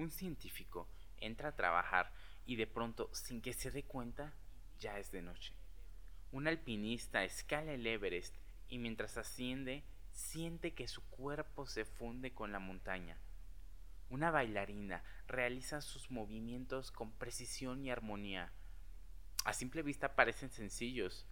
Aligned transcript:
Un 0.00 0.10
científico 0.10 0.88
entra 1.18 1.50
a 1.50 1.56
trabajar 1.56 2.10
y 2.46 2.56
de 2.56 2.66
pronto, 2.66 3.10
sin 3.12 3.42
que 3.42 3.52
se 3.52 3.70
dé 3.70 3.82
cuenta, 3.82 4.32
ya 4.78 4.98
es 4.98 5.12
de 5.12 5.20
noche. 5.20 5.52
Un 6.32 6.48
alpinista 6.48 7.22
escala 7.22 7.74
el 7.74 7.86
Everest 7.86 8.34
y 8.66 8.78
mientras 8.78 9.18
asciende, 9.18 9.84
siente 10.10 10.72
que 10.72 10.88
su 10.88 11.02
cuerpo 11.10 11.66
se 11.66 11.84
funde 11.84 12.32
con 12.32 12.50
la 12.50 12.60
montaña. 12.60 13.18
Una 14.08 14.30
bailarina 14.30 15.04
realiza 15.26 15.82
sus 15.82 16.10
movimientos 16.10 16.90
con 16.92 17.12
precisión 17.12 17.84
y 17.84 17.90
armonía. 17.90 18.54
A 19.44 19.52
simple 19.52 19.82
vista 19.82 20.14
parecen 20.14 20.48
sencillos, 20.48 21.26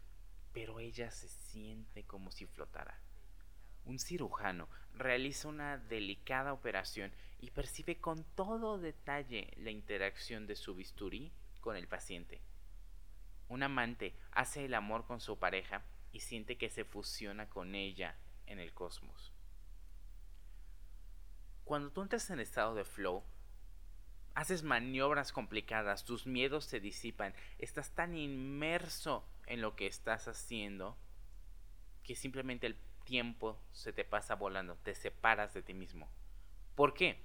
pero 0.52 0.78
ella 0.78 1.10
se 1.10 1.30
siente 1.30 2.04
como 2.04 2.30
si 2.30 2.44
flotara. 2.44 3.00
Un 3.88 3.98
cirujano 3.98 4.68
realiza 4.92 5.48
una 5.48 5.78
delicada 5.78 6.52
operación 6.52 7.10
y 7.40 7.52
percibe 7.52 7.96
con 7.96 8.22
todo 8.34 8.78
detalle 8.78 9.50
la 9.56 9.70
interacción 9.70 10.46
de 10.46 10.56
su 10.56 10.74
bisturí 10.74 11.32
con 11.62 11.74
el 11.74 11.88
paciente. 11.88 12.42
Un 13.48 13.62
amante 13.62 14.14
hace 14.32 14.66
el 14.66 14.74
amor 14.74 15.06
con 15.06 15.22
su 15.22 15.38
pareja 15.38 15.82
y 16.12 16.20
siente 16.20 16.58
que 16.58 16.68
se 16.68 16.84
fusiona 16.84 17.48
con 17.48 17.74
ella 17.74 18.14
en 18.44 18.58
el 18.58 18.74
cosmos. 18.74 19.32
Cuando 21.64 21.90
tú 21.90 22.02
entras 22.02 22.28
en 22.28 22.40
estado 22.40 22.74
de 22.74 22.84
flow, 22.84 23.24
haces 24.34 24.64
maniobras 24.64 25.32
complicadas, 25.32 26.04
tus 26.04 26.26
miedos 26.26 26.66
se 26.66 26.78
disipan, 26.78 27.32
estás 27.58 27.94
tan 27.94 28.14
inmerso 28.14 29.26
en 29.46 29.62
lo 29.62 29.76
que 29.76 29.86
estás 29.86 30.28
haciendo 30.28 30.98
que 32.02 32.14
simplemente 32.14 32.66
el 32.66 32.76
tiempo 33.08 33.58
se 33.72 33.94
te 33.94 34.04
pasa 34.04 34.34
volando, 34.34 34.76
te 34.76 34.94
separas 34.94 35.54
de 35.54 35.62
ti 35.62 35.72
mismo. 35.72 36.10
¿Por 36.74 36.92
qué? 36.92 37.18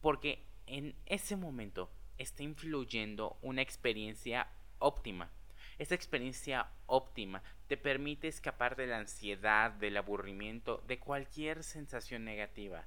Porque 0.00 0.46
en 0.66 0.96
ese 1.04 1.36
momento 1.36 1.90
está 2.16 2.42
influyendo 2.42 3.36
una 3.42 3.60
experiencia 3.60 4.48
óptima. 4.78 5.30
Esa 5.76 5.94
experiencia 5.94 6.70
óptima 6.86 7.42
te 7.66 7.76
permite 7.76 8.28
escapar 8.28 8.76
de 8.76 8.86
la 8.86 8.96
ansiedad, 8.96 9.72
del 9.72 9.98
aburrimiento, 9.98 10.82
de 10.86 10.98
cualquier 10.98 11.64
sensación 11.64 12.24
negativa. 12.24 12.86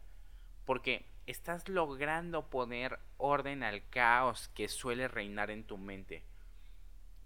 Porque 0.65 1.05
estás 1.27 1.69
logrando 1.69 2.49
poner 2.49 2.97
orden 3.17 3.61
al 3.61 3.87
caos 3.89 4.47
que 4.55 4.67
suele 4.67 5.07
reinar 5.07 5.51
en 5.51 5.65
tu 5.65 5.77
mente. 5.77 6.23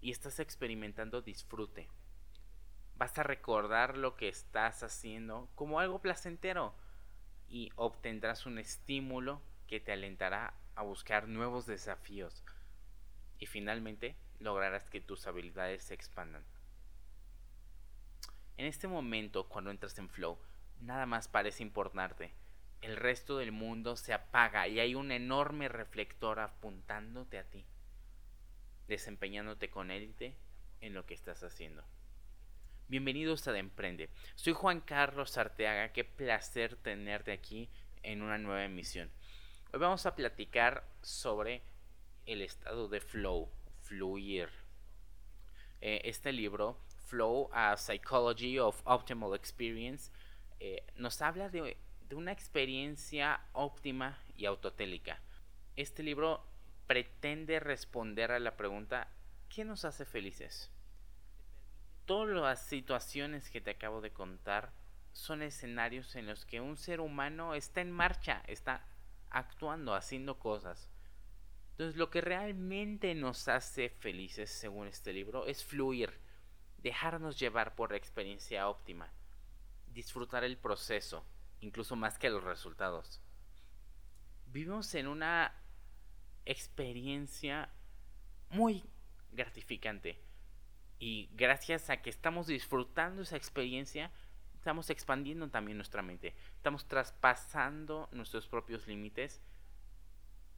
Y 0.02 0.10
estás 0.10 0.38
experimentando 0.38 1.22
disfrute. 1.22 1.88
Vas 2.98 3.16
a 3.16 3.22
recordar 3.22 3.96
lo 3.96 4.16
que 4.16 4.28
estás 4.28 4.82
haciendo 4.82 5.48
como 5.54 5.78
algo 5.78 6.00
placentero 6.00 6.74
y 7.48 7.70
obtendrás 7.76 8.44
un 8.44 8.58
estímulo 8.58 9.40
que 9.68 9.78
te 9.78 9.92
alentará 9.92 10.54
a 10.74 10.82
buscar 10.82 11.28
nuevos 11.28 11.64
desafíos. 11.66 12.44
Y 13.38 13.46
finalmente 13.46 14.16
lograrás 14.40 14.90
que 14.90 15.00
tus 15.00 15.28
habilidades 15.28 15.84
se 15.84 15.94
expandan. 15.94 16.44
En 18.56 18.66
este 18.66 18.88
momento, 18.88 19.48
cuando 19.48 19.70
entras 19.70 19.96
en 19.98 20.08
flow, 20.08 20.36
nada 20.80 21.06
más 21.06 21.28
parece 21.28 21.62
importarte. 21.62 22.34
El 22.80 22.96
resto 22.96 23.38
del 23.38 23.52
mundo 23.52 23.94
se 23.94 24.12
apaga 24.12 24.66
y 24.66 24.80
hay 24.80 24.96
un 24.96 25.12
enorme 25.12 25.68
reflector 25.68 26.40
apuntándote 26.40 27.38
a 27.38 27.44
ti, 27.44 27.64
desempeñándote 28.88 29.70
con 29.70 29.92
élite 29.92 30.36
en 30.80 30.94
lo 30.94 31.06
que 31.06 31.14
estás 31.14 31.44
haciendo. 31.44 31.84
Bienvenidos 32.90 33.46
a 33.46 33.52
De 33.52 33.58
Emprende. 33.58 34.08
Soy 34.34 34.54
Juan 34.54 34.80
Carlos 34.80 35.36
Arteaga. 35.36 35.92
Qué 35.92 36.04
placer 36.04 36.74
tenerte 36.76 37.32
aquí 37.32 37.68
en 38.02 38.22
una 38.22 38.38
nueva 38.38 38.64
emisión. 38.64 39.10
Hoy 39.74 39.80
vamos 39.80 40.06
a 40.06 40.16
platicar 40.16 40.88
sobre 41.02 41.60
el 42.24 42.40
estado 42.40 42.88
de 42.88 43.02
flow, 43.02 43.50
fluir. 43.82 44.48
Eh, 45.82 46.00
este 46.04 46.32
libro 46.32 46.80
Flow, 47.04 47.50
a 47.52 47.76
Psychology 47.76 48.58
of 48.58 48.80
Optimal 48.86 49.34
Experience, 49.34 50.10
eh, 50.58 50.82
nos 50.96 51.20
habla 51.20 51.50
de, 51.50 51.76
de 52.08 52.14
una 52.14 52.32
experiencia 52.32 53.38
óptima 53.52 54.18
y 54.34 54.46
autotélica. 54.46 55.20
Este 55.76 56.02
libro 56.02 56.42
pretende 56.86 57.60
responder 57.60 58.32
a 58.32 58.38
la 58.38 58.56
pregunta, 58.56 59.12
¿qué 59.50 59.66
nos 59.66 59.84
hace 59.84 60.06
felices? 60.06 60.70
Todas 62.08 62.34
las 62.34 62.62
situaciones 62.62 63.50
que 63.50 63.60
te 63.60 63.72
acabo 63.72 64.00
de 64.00 64.14
contar 64.14 64.72
son 65.12 65.42
escenarios 65.42 66.16
en 66.16 66.26
los 66.26 66.46
que 66.46 66.62
un 66.62 66.78
ser 66.78 67.00
humano 67.00 67.54
está 67.54 67.82
en 67.82 67.92
marcha, 67.92 68.42
está 68.46 68.82
actuando, 69.28 69.94
haciendo 69.94 70.38
cosas. 70.38 70.88
Entonces 71.72 71.96
lo 71.98 72.08
que 72.08 72.22
realmente 72.22 73.14
nos 73.14 73.46
hace 73.48 73.90
felices, 73.90 74.48
según 74.48 74.86
este 74.86 75.12
libro, 75.12 75.46
es 75.46 75.62
fluir 75.62 76.18
dejarnos 76.78 77.38
llevar 77.38 77.74
por 77.74 77.90
la 77.90 77.98
experiencia 77.98 78.70
óptima, 78.70 79.12
disfrutar 79.88 80.44
el 80.44 80.56
proceso, 80.56 81.26
incluso 81.60 81.94
más 81.94 82.18
que 82.18 82.30
los 82.30 82.42
resultados. 82.42 83.20
Vivimos 84.46 84.94
en 84.94 85.08
una 85.08 85.52
experiencia 86.46 87.68
muy 88.48 88.82
gratificante 89.30 90.26
y 90.98 91.30
gracias 91.34 91.90
a 91.90 92.02
que 92.02 92.10
estamos 92.10 92.46
disfrutando 92.46 93.22
esa 93.22 93.36
experiencia, 93.36 94.10
estamos 94.54 94.90
expandiendo 94.90 95.48
también 95.48 95.78
nuestra 95.78 96.02
mente, 96.02 96.34
estamos 96.56 96.86
traspasando 96.86 98.08
nuestros 98.12 98.48
propios 98.48 98.86
límites 98.86 99.40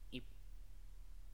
y 0.09 0.23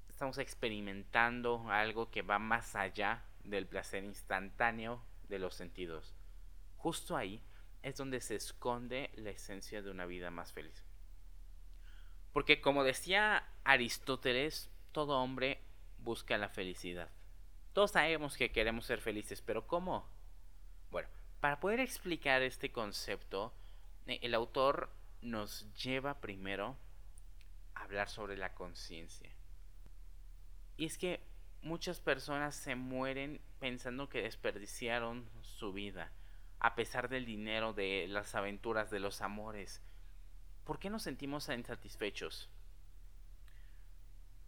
estamos 0.09 0.37
experimentando 0.37 1.69
algo 1.69 2.11
que 2.11 2.21
va 2.21 2.39
más 2.39 2.75
allá 2.75 3.23
del 3.43 3.67
placer 3.67 4.03
instantáneo 4.03 5.01
de 5.29 5.39
los 5.39 5.55
sentidos. 5.55 6.13
Justo 6.75 7.15
ahí 7.15 7.41
es 7.81 7.95
donde 7.95 8.19
se 8.19 8.35
esconde 8.35 9.09
la 9.15 9.29
esencia 9.29 9.81
de 9.81 9.89
una 9.89 10.05
vida 10.05 10.29
más 10.31 10.51
feliz. 10.51 10.83
Porque 12.33 12.61
como 12.61 12.83
decía 12.83 13.47
Aristóteles, 13.63 14.69
todo 14.91 15.19
hombre 15.19 15.63
busca 15.97 16.37
la 16.37 16.49
felicidad. 16.49 17.09
Todos 17.77 17.91
sabemos 17.91 18.35
que 18.35 18.51
queremos 18.51 18.87
ser 18.87 19.01
felices, 19.01 19.43
pero 19.43 19.67
¿cómo? 19.67 20.09
Bueno, 20.89 21.07
para 21.39 21.59
poder 21.59 21.79
explicar 21.79 22.41
este 22.41 22.71
concepto, 22.71 23.53
eh, 24.07 24.17
el 24.23 24.33
autor 24.33 24.89
nos 25.21 25.71
lleva 25.75 26.19
primero 26.19 26.75
a 27.75 27.83
hablar 27.83 28.09
sobre 28.09 28.35
la 28.35 28.55
conciencia. 28.55 29.29
Y 30.75 30.85
es 30.87 30.97
que 30.97 31.19
muchas 31.61 31.99
personas 31.99 32.55
se 32.55 32.73
mueren 32.73 33.41
pensando 33.59 34.09
que 34.09 34.23
desperdiciaron 34.23 35.29
su 35.43 35.71
vida, 35.71 36.11
a 36.57 36.73
pesar 36.73 37.09
del 37.09 37.27
dinero, 37.27 37.73
de 37.73 38.07
las 38.09 38.33
aventuras, 38.33 38.89
de 38.89 39.01
los 39.01 39.21
amores. 39.21 39.83
¿Por 40.63 40.79
qué 40.79 40.89
nos 40.89 41.03
sentimos 41.03 41.47
insatisfechos? 41.47 42.49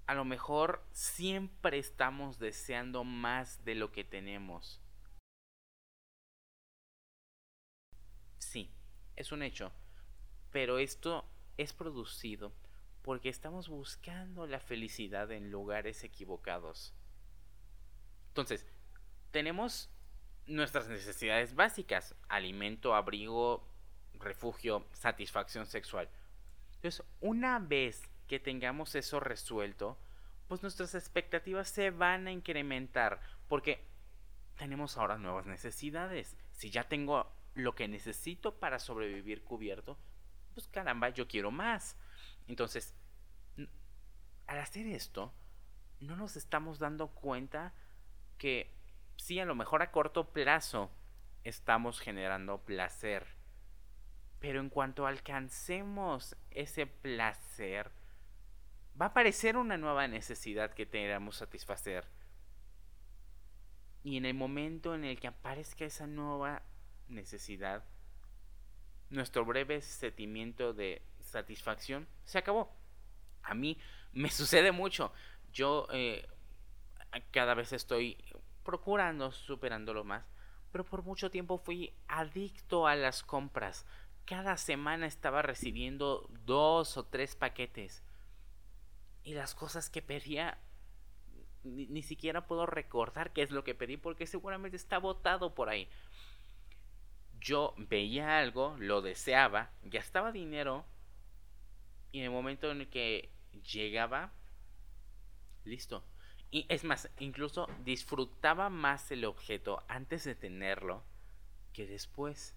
A 0.09 0.15
lo 0.15 0.25
mejor 0.25 0.83
siempre 0.91 1.77
estamos 1.77 2.39
deseando 2.39 3.03
más 3.03 3.63
de 3.63 3.75
lo 3.75 3.91
que 3.91 4.03
tenemos. 4.03 4.81
Sí, 8.39 8.71
es 9.15 9.31
un 9.31 9.43
hecho, 9.43 9.71
pero 10.51 10.79
esto 10.79 11.29
es 11.57 11.73
producido 11.73 12.51
porque 13.03 13.29
estamos 13.29 13.69
buscando 13.69 14.47
la 14.47 14.59
felicidad 14.59 15.31
en 15.31 15.51
lugares 15.51 16.03
equivocados. 16.03 16.95
Entonces, 18.29 18.65
tenemos 19.29 19.91
nuestras 20.47 20.87
necesidades 20.87 21.53
básicas, 21.53 22.15
alimento, 22.29 22.95
abrigo, 22.95 23.63
refugio, 24.15 24.87
satisfacción 24.91 25.67
sexual. 25.67 26.09
Entonces, 26.77 27.05
una 27.21 27.59
vez 27.59 28.09
que 28.27 28.39
tengamos 28.39 28.95
eso 28.95 29.19
resuelto, 29.19 29.97
pues 30.49 30.63
nuestras 30.63 30.95
expectativas 30.95 31.69
se 31.69 31.91
van 31.91 32.25
a 32.25 32.31
incrementar 32.31 33.21
porque 33.47 33.85
tenemos 34.57 34.97
ahora 34.97 35.19
nuevas 35.19 35.45
necesidades. 35.45 36.35
Si 36.51 36.71
ya 36.71 36.89
tengo 36.89 37.31
lo 37.53 37.75
que 37.75 37.87
necesito 37.87 38.59
para 38.59 38.79
sobrevivir 38.79 39.43
cubierto, 39.43 39.97
pues 40.55 40.67
caramba, 40.67 41.09
yo 41.09 41.27
quiero 41.27 41.51
más. 41.51 41.95
Entonces, 42.47 42.95
al 44.47 44.57
hacer 44.57 44.87
esto, 44.87 45.31
no 45.99 46.15
nos 46.15 46.35
estamos 46.35 46.79
dando 46.79 47.09
cuenta 47.09 47.75
que 48.39 48.73
sí, 49.17 49.39
a 49.39 49.45
lo 49.45 49.53
mejor 49.53 49.83
a 49.83 49.91
corto 49.91 50.33
plazo 50.33 50.89
estamos 51.43 51.99
generando 51.99 52.65
placer. 52.65 53.27
Pero 54.39 54.61
en 54.61 54.69
cuanto 54.69 55.05
alcancemos 55.05 56.35
ese 56.49 56.87
placer, 56.87 57.91
va 58.99 59.05
a 59.05 59.09
aparecer 59.09 59.57
una 59.57 59.77
nueva 59.77 60.07
necesidad 60.07 60.73
que 60.73 60.85
tengamos 60.85 61.37
satisfacer. 61.37 62.05
Y 64.03 64.17
en 64.17 64.25
el 64.25 64.33
momento 64.33 64.95
en 64.95 65.03
el 65.03 65.19
que 65.19 65.27
aparezca 65.27 65.85
esa 65.85 66.07
nueva 66.07 66.63
necesidad, 67.07 67.83
nuestro 69.09 69.45
breve 69.45 69.81
sentimiento 69.81 70.73
de 70.73 71.01
satisfacción 71.19 72.07
se 72.25 72.37
acabó. 72.37 72.75
A 73.43 73.53
mí 73.53 73.77
me 74.11 74.29
sucede 74.29 74.71
mucho. 74.71 75.13
Yo 75.51 75.87
eh, 75.91 76.27
cada 77.31 77.53
vez 77.53 77.73
estoy 77.73 78.17
procurando 78.63 79.31
superándolo 79.31 80.03
más, 80.03 80.25
pero 80.71 80.83
por 80.83 81.03
mucho 81.03 81.31
tiempo 81.31 81.57
fui 81.57 81.93
adicto 82.07 82.87
a 82.87 82.95
las 82.95 83.23
compras. 83.23 83.85
Cada 84.25 84.57
semana 84.57 85.07
estaba 85.07 85.41
recibiendo 85.41 86.29
dos 86.45 86.97
o 86.97 87.05
tres 87.05 87.35
paquetes. 87.35 88.03
Y 89.23 89.33
las 89.33 89.55
cosas 89.55 89.89
que 89.89 90.01
pedía 90.01 90.57
ni, 91.63 92.01
siquiera 92.01 92.47
puedo 92.47 92.65
recordar 92.65 93.33
qué 93.33 93.41
es 93.41 93.51
lo 93.51 93.63
que 93.63 93.75
pedí 93.75 93.97
porque 93.97 94.25
seguramente 94.25 94.77
está 94.77 94.97
botado 94.97 95.53
por 95.53 95.69
ahí. 95.69 95.89
Yo 97.39 97.73
veía 97.77 98.39
algo, 98.39 98.75
lo 98.79 99.01
deseaba, 99.01 99.71
gastaba 99.83 100.31
dinero 100.31 100.85
y 102.11 102.19
en 102.19 102.25
el 102.25 102.31
momento 102.31 102.71
en 102.71 102.81
el 102.81 102.89
que 102.89 103.31
llegaba, 103.71 104.33
listo. 105.63 106.03
Y 106.51 106.65
es 106.69 106.83
más, 106.83 107.09
incluso 107.19 107.67
disfrutaba 107.83 108.69
más 108.69 109.11
el 109.11 109.25
objeto 109.25 109.83
antes 109.87 110.23
de 110.23 110.35
tenerlo 110.35 111.03
que 111.73 111.85
después. 111.85 112.55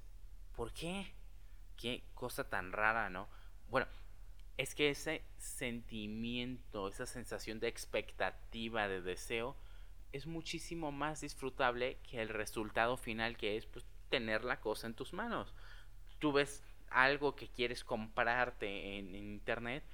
¿Por 0.57 0.73
qué? 0.73 1.15
Qué 1.77 2.05
cosa 2.15 2.49
tan 2.49 2.73
rara, 2.73 3.11
¿no? 3.11 3.29
Bueno, 3.69 3.87
es 4.57 4.75
que 4.75 4.91
ese 4.91 5.25
sentimiento, 5.39 6.89
esa 6.89 7.07
sensación 7.07 7.61
de 7.61 7.69
expectativa, 7.69 8.89
de 8.89 9.01
deseo, 9.01 9.57
es 10.13 10.27
muchísimo 10.27 10.93
más 10.93 11.23
disfrutable 11.23 11.99
que 12.09 12.21
el 12.21 12.29
resultado 12.29 12.97
final 12.97 13.37
que 13.37 13.57
es 13.57 13.67
pues, 13.67 13.87
tener 14.11 14.45
la 14.45 14.61
cosa 14.61 14.87
en 14.87 14.95
tus 14.95 15.13
manos. 15.13 15.55
Tú 16.19 16.33
ves 16.33 16.63
algo 16.91 17.35
que 17.35 17.49
quieres 17.49 17.83
comprarte 17.83 18.99
en, 18.99 19.15
internet 19.15 19.85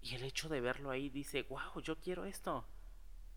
y 0.00 0.16
el 0.16 0.24
hecho 0.24 0.48
de 0.48 0.60
verlo 0.60 0.90
ahí 0.90 1.08
dice, 1.08 1.42
wow, 1.44 1.80
yo 1.80 2.00
quiero 2.00 2.24
esto. 2.24 2.66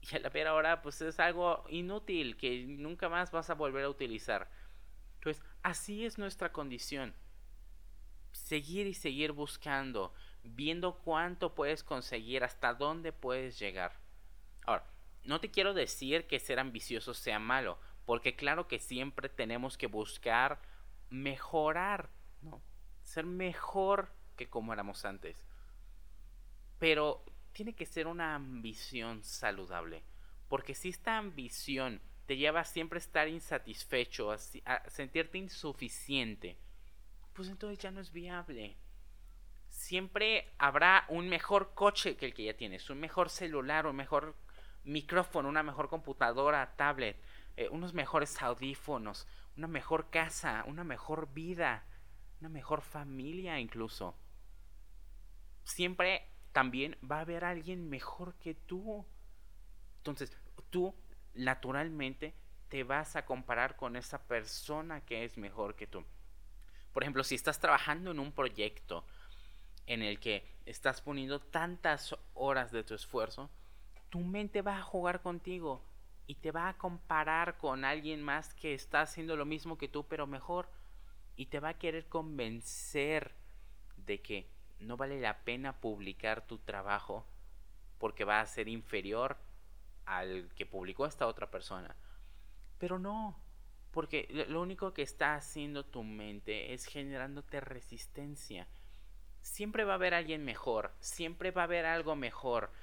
Y 0.01 0.15
a 0.15 0.19
la 0.19 0.29
ver 0.29 0.47
ahora 0.47 0.81
pues 0.81 1.01
es 1.01 1.19
algo 1.19 1.63
inútil 1.69 2.37
que 2.37 2.65
nunca 2.65 3.07
más 3.07 3.31
vas 3.31 3.51
a 3.51 3.53
volver 3.53 3.85
a 3.85 3.89
utilizar. 3.89 4.49
Entonces, 5.19 5.43
así 5.61 6.05
es 6.05 6.17
nuestra 6.17 6.51
condición 6.51 7.13
seguir 8.45 8.85
y 8.85 8.93
seguir 8.93 9.31
buscando, 9.31 10.13
viendo 10.43 10.99
cuánto 10.99 11.55
puedes 11.55 11.83
conseguir, 11.83 12.43
hasta 12.43 12.75
dónde 12.75 13.11
puedes 13.11 13.57
llegar. 13.57 13.99
Ahora, 14.67 14.85
no 15.23 15.39
te 15.39 15.49
quiero 15.49 15.73
decir 15.73 16.27
que 16.27 16.39
ser 16.39 16.59
ambicioso 16.59 17.15
sea 17.15 17.39
malo, 17.39 17.79
porque 18.05 18.35
claro 18.35 18.67
que 18.67 18.77
siempre 18.77 19.29
tenemos 19.29 19.77
que 19.79 19.87
buscar 19.87 20.61
mejorar, 21.09 22.11
¿no? 22.43 22.61
Ser 23.01 23.25
mejor 23.25 24.13
que 24.35 24.47
como 24.47 24.73
éramos 24.73 25.05
antes. 25.05 25.43
Pero 26.77 27.25
tiene 27.51 27.73
que 27.73 27.87
ser 27.87 28.05
una 28.05 28.35
ambición 28.35 29.23
saludable, 29.23 30.03
porque 30.49 30.75
si 30.75 30.89
esta 30.89 31.17
ambición 31.17 31.99
te 32.27 32.37
lleva 32.37 32.59
a 32.59 32.65
siempre 32.65 32.99
estar 32.99 33.27
insatisfecho, 33.27 34.31
a, 34.31 34.35
a 34.65 34.89
sentirte 34.91 35.39
insuficiente, 35.39 36.59
pues 37.35 37.49
entonces 37.49 37.77
ya 37.77 37.91
no 37.91 37.99
es 37.99 38.11
viable. 38.11 38.77
Siempre 39.67 40.53
habrá 40.57 41.05
un 41.09 41.27
mejor 41.27 41.73
coche 41.75 42.15
que 42.15 42.27
el 42.27 42.33
que 42.33 42.45
ya 42.45 42.55
tienes, 42.55 42.89
un 42.89 42.99
mejor 42.99 43.29
celular, 43.29 43.85
un 43.85 43.95
mejor 43.95 44.35
micrófono, 44.85 45.49
una 45.49 45.61
mejor 45.61 45.89
computadora, 45.89 46.75
tablet, 46.77 47.21
eh, 47.57 47.67
unos 47.69 47.93
mejores 47.93 48.41
audífonos, 48.41 49.27
una 49.57 49.67
mejor 49.67 50.09
casa, 50.09 50.63
una 50.65 50.83
mejor 50.85 51.33
vida, 51.33 51.85
una 52.39 52.49
mejor 52.49 52.81
familia 52.81 53.59
incluso. 53.59 54.15
Siempre 55.65 56.29
también 56.53 56.97
va 57.09 57.17
a 57.17 57.21
haber 57.21 57.43
alguien 57.43 57.89
mejor 57.89 58.35
que 58.35 58.53
tú. 58.53 59.05
Entonces, 59.97 60.31
tú 60.69 60.95
naturalmente 61.33 62.33
te 62.69 62.85
vas 62.85 63.17
a 63.17 63.25
comparar 63.25 63.75
con 63.75 63.97
esa 63.97 64.25
persona 64.25 65.01
que 65.01 65.25
es 65.25 65.37
mejor 65.37 65.75
que 65.75 65.87
tú. 65.87 66.05
Por 66.95 67.03
ejemplo, 67.03 67.25
si 67.25 67.35
estás 67.35 67.59
trabajando 67.59 68.11
en 68.11 68.19
un 68.21 68.31
proyecto 68.31 69.03
en 69.85 70.01
el 70.01 70.17
que 70.17 70.47
estás 70.65 71.01
poniendo 71.01 71.41
tantas 71.41 72.15
horas 72.33 72.71
de 72.71 72.85
tu 72.85 72.93
esfuerzo, 72.93 73.49
tu 74.09 74.19
mente 74.19 74.61
va 74.61 74.77
a 74.77 74.81
jugar 74.81 75.21
contigo 75.21 75.83
y 76.25 76.35
te 76.35 76.53
va 76.53 76.69
a 76.69 76.77
comparar 76.77 77.57
con 77.57 77.83
alguien 77.83 78.23
más 78.23 78.53
que 78.53 78.73
está 78.73 79.01
haciendo 79.01 79.35
lo 79.35 79.43
mismo 79.43 79.77
que 79.77 79.89
tú, 79.89 80.05
pero 80.07 80.25
mejor. 80.25 80.69
Y 81.35 81.47
te 81.47 81.59
va 81.59 81.67
a 81.67 81.77
querer 81.77 82.05
convencer 82.07 83.35
de 83.97 84.21
que 84.21 84.47
no 84.79 84.95
vale 84.95 85.19
la 85.19 85.39
pena 85.39 85.81
publicar 85.81 86.47
tu 86.47 86.59
trabajo 86.59 87.25
porque 87.99 88.23
va 88.23 88.39
a 88.39 88.45
ser 88.45 88.69
inferior 88.69 89.35
al 90.05 90.47
que 90.55 90.65
publicó 90.65 91.05
esta 91.05 91.27
otra 91.27 91.51
persona. 91.51 91.93
Pero 92.79 92.99
no, 92.99 93.35
porque 93.95 94.27
lo 94.49 94.61
único 94.61 94.93
que 94.93 95.03
está 95.03 95.35
haciendo 95.35 95.85
tu 95.85 96.03
mente 96.03 96.73
es 96.73 96.85
generándote 96.85 97.61
resistencia. 97.61 98.67
Siempre 99.39 99.85
va 99.85 99.93
a 99.93 99.95
haber 99.95 100.13
alguien 100.13 100.43
mejor, 100.43 100.93
siempre 100.99 101.51
va 101.51 101.61
a 101.61 101.63
haber 101.63 101.85
algo 101.85 102.13
mejor, 102.17 102.73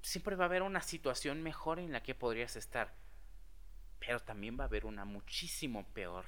siempre 0.00 0.36
va 0.36 0.44
a 0.44 0.48
haber 0.48 0.62
una 0.62 0.80
situación 0.80 1.42
mejor 1.42 1.78
en 1.78 1.92
la 1.92 2.02
que 2.02 2.14
podrías 2.14 2.56
estar, 2.56 2.94
pero 3.98 4.20
también 4.20 4.58
va 4.58 4.64
a 4.64 4.68
haber 4.68 4.86
una 4.86 5.04
muchísimo 5.04 5.84
peor. 5.92 6.24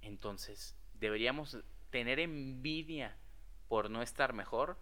Entonces, 0.00 0.76
¿deberíamos 0.94 1.58
tener 1.90 2.20
envidia 2.20 3.16
por 3.66 3.90
no 3.90 4.00
estar 4.00 4.32
mejor? 4.32 4.78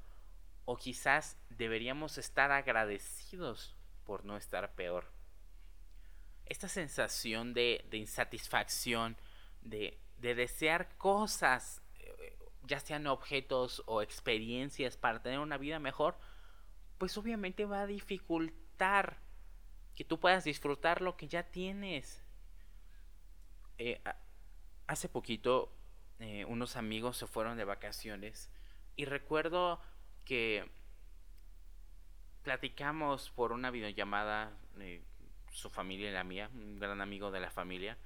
¿O 0.66 0.76
quizás 0.76 1.38
deberíamos 1.48 2.18
estar 2.18 2.52
agradecidos 2.52 3.74
por 4.04 4.26
no 4.26 4.36
estar 4.36 4.74
peor? 4.74 5.17
Esta 6.48 6.68
sensación 6.68 7.54
de, 7.54 7.84
insatisfacción, 7.92 9.16
de, 9.62 9.98
desear 10.18 10.96
cosas, 10.96 11.82
eh, 11.98 12.36
ya 12.62 12.80
sean 12.80 13.06
objetos 13.06 13.82
o 13.86 14.02
experiencias 14.02 14.96
para 14.96 15.22
tener 15.22 15.38
una 15.38 15.58
vida 15.58 15.78
mejor, 15.78 16.18
pues 16.96 17.16
obviamente 17.16 17.64
va 17.64 17.82
a 17.82 17.86
dificultar 17.86 19.18
que 19.94 20.04
tú 20.04 20.18
puedas 20.18 20.44
disfrutar 20.44 21.02
lo 21.02 21.16
que 21.16 21.28
ya 21.28 21.44
tienes. 21.44 22.24
Eh, 23.78 24.00
hace 24.86 25.08
poquito 25.08 25.72
eh, 26.18 26.44
unos 26.46 26.76
amigos 26.76 27.16
se 27.16 27.26
fueron 27.26 27.56
de 27.56 27.64
vacaciones 27.64 28.50
y 28.96 29.04
recuerdo 29.04 29.80
que 30.24 30.68
platicamos 32.42 33.30
por 33.30 33.52
una 33.52 33.70
videollamada 33.70 34.56
su 35.58 35.70
familia 35.70 36.08
y 36.08 36.12
la 36.12 36.24
mía, 36.24 36.50
un 36.54 36.78
gran 36.78 37.00
amigo 37.00 37.30
de 37.30 37.40
la 37.40 37.50
familia. 37.50 37.98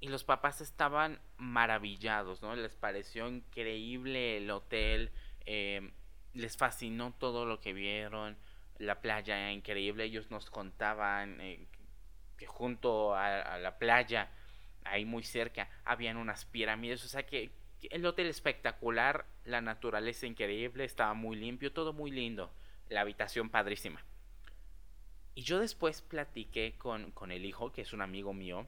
Y 0.00 0.08
los 0.08 0.24
papás 0.24 0.60
estaban 0.60 1.20
maravillados, 1.38 2.42
¿no? 2.42 2.54
Les 2.54 2.76
pareció 2.76 3.28
increíble 3.28 4.36
el 4.36 4.50
hotel, 4.50 5.10
em, 5.46 5.92
les 6.34 6.56
fascinó 6.56 7.14
todo 7.18 7.46
lo 7.46 7.60
que 7.60 7.72
vieron, 7.72 8.36
la 8.78 9.00
playa 9.00 9.50
increíble. 9.50 10.04
Ellos 10.04 10.30
nos 10.30 10.50
contaban 10.50 11.40
eh, 11.40 11.66
que 12.36 12.46
junto 12.46 13.14
a, 13.14 13.58
la 13.58 13.78
playa, 13.78 14.30
ahí 14.84 15.04
muy 15.04 15.24
cerca, 15.24 15.68
habían 15.84 16.16
unas 16.16 16.44
pirámides. 16.44 17.04
O 17.04 17.08
sea 17.08 17.26
que 17.26 17.50
el 17.90 18.06
hotel 18.06 18.26
espectacular, 18.26 19.26
la 19.44 19.60
naturaleza 19.60 20.26
increíble, 20.26 20.84
estaba 20.84 21.14
muy 21.14 21.36
limpio, 21.36 21.72
todo 21.72 21.92
muy 21.92 22.10
lindo. 22.10 22.52
La 22.88 23.00
habitación 23.02 23.50
padrísima. 23.50 24.04
Y 25.38 25.42
yo 25.42 25.60
después 25.60 26.02
platiqué 26.02 26.76
con, 26.76 27.30
el 27.30 27.44
hijo, 27.44 27.70
que 27.70 27.82
es 27.82 27.92
un 27.92 28.02
amigo 28.02 28.34
mío, 28.34 28.66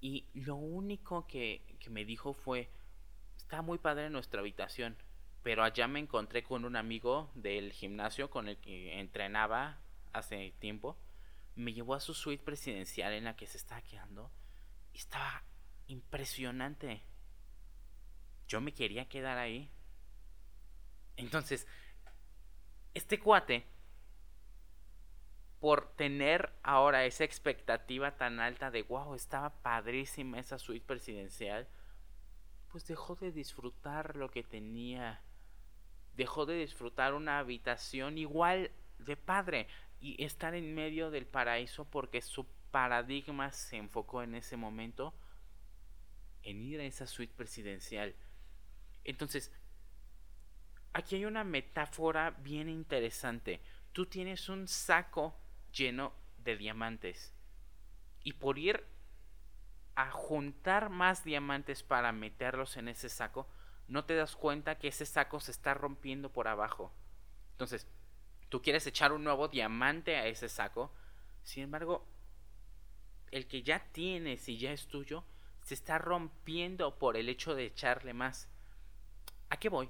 y 0.00 0.26
lo 0.34 0.56
único 0.56 1.28
que, 1.28 1.62
me 1.90 2.04
dijo 2.04 2.32
fue, 2.32 2.68
está 3.36 3.62
muy 3.62 3.78
padre 3.78 4.10
nuestra 4.10 4.40
habitación, 4.40 4.96
pero 5.44 5.62
allá 5.62 5.86
me 5.86 6.00
encontré 6.00 6.42
con 6.42 6.64
un 6.64 6.74
amigo 6.74 7.30
del 7.36 7.72
gimnasio 7.72 8.30
con 8.30 8.48
el 8.48 8.56
que 8.56 8.98
entrenaba 8.98 9.80
hace 10.12 10.52
tiempo, 10.58 10.98
me 11.54 11.72
llevó 11.72 11.94
a 11.94 12.00
su 12.00 12.12
suite 12.12 12.42
presidencial 12.42 13.12
en 13.12 13.22
la 13.22 13.36
que 13.36 13.46
se 13.46 13.58
estaba 13.58 13.82
quedando 13.82 14.32
y 14.92 14.98
estaba 14.98 15.44
impresionante. 15.86 17.04
Yo 18.48 18.60
me 18.60 18.74
quería 18.74 19.08
quedar 19.08 19.38
ahí. 19.38 19.70
Entonces, 21.16 21.64
este 22.92 23.20
cuate 23.20 23.75
por 25.60 25.88
tener 25.96 26.52
ahora 26.62 27.04
esa 27.04 27.24
expectativa 27.24 28.16
tan 28.16 28.40
alta 28.40 28.70
de 28.70 28.82
wow, 28.82 29.14
estaba 29.14 29.50
padrísima 29.62 30.38
esa 30.38 30.58
suite 30.58 30.86
presidencial, 30.86 31.66
pues 32.68 32.86
dejó 32.86 33.16
de 33.16 33.32
disfrutar 33.32 34.16
lo 34.16 34.30
que 34.30 34.42
tenía. 34.42 35.22
Dejó 36.14 36.46
de 36.46 36.56
disfrutar 36.56 37.14
una 37.14 37.38
habitación 37.38 38.18
igual 38.18 38.70
de 38.98 39.16
padre 39.16 39.68
y 40.00 40.22
estar 40.22 40.54
en 40.54 40.74
medio 40.74 41.10
del 41.10 41.26
paraíso 41.26 41.84
porque 41.84 42.20
su 42.20 42.46
paradigma 42.70 43.52
se 43.52 43.76
enfocó 43.76 44.22
en 44.22 44.34
ese 44.34 44.56
momento 44.56 45.14
en 46.42 46.62
ir 46.62 46.80
a 46.80 46.84
esa 46.84 47.06
suite 47.06 47.34
presidencial. 47.34 48.14
Entonces, 49.04 49.52
aquí 50.92 51.16
hay 51.16 51.24
una 51.24 51.44
metáfora 51.44 52.30
bien 52.30 52.68
interesante. 52.68 53.60
Tú 53.92 54.06
tienes 54.06 54.48
un 54.48 54.68
saco 54.68 55.34
lleno 55.76 56.12
de 56.38 56.56
diamantes 56.56 57.34
y 58.22 58.32
por 58.32 58.58
ir 58.58 58.84
a 59.94 60.10
juntar 60.10 60.90
más 60.90 61.24
diamantes 61.24 61.82
para 61.82 62.12
meterlos 62.12 62.76
en 62.76 62.88
ese 62.88 63.08
saco, 63.08 63.48
no 63.88 64.04
te 64.04 64.14
das 64.14 64.36
cuenta 64.36 64.78
que 64.78 64.88
ese 64.88 65.06
saco 65.06 65.40
se 65.40 65.52
está 65.52 65.74
rompiendo 65.74 66.32
por 66.32 66.48
abajo. 66.48 66.92
Entonces, 67.52 67.86
tú 68.48 68.62
quieres 68.62 68.86
echar 68.86 69.12
un 69.12 69.24
nuevo 69.24 69.48
diamante 69.48 70.16
a 70.16 70.26
ese 70.26 70.48
saco, 70.48 70.92
sin 71.42 71.64
embargo, 71.64 72.06
el 73.30 73.46
que 73.46 73.62
ya 73.62 73.84
tienes 73.92 74.48
y 74.48 74.58
ya 74.58 74.72
es 74.72 74.86
tuyo, 74.88 75.24
se 75.62 75.74
está 75.74 75.98
rompiendo 75.98 76.98
por 76.98 77.16
el 77.16 77.28
hecho 77.28 77.54
de 77.54 77.66
echarle 77.66 78.12
más. 78.12 78.48
¿A 79.50 79.56
qué 79.56 79.68
voy? 79.68 79.88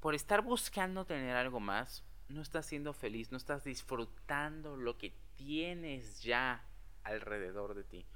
Por 0.00 0.14
estar 0.14 0.42
buscando 0.42 1.04
tener 1.04 1.36
algo 1.36 1.60
más, 1.60 2.04
no 2.32 2.42
estás 2.42 2.66
siendo 2.66 2.92
feliz, 2.92 3.30
no 3.30 3.36
estás 3.36 3.64
disfrutando 3.64 4.76
lo 4.76 4.98
que 4.98 5.12
tienes 5.36 6.22
ya 6.22 6.64
alrededor 7.04 7.74
de 7.74 7.84
ti. 7.84 8.06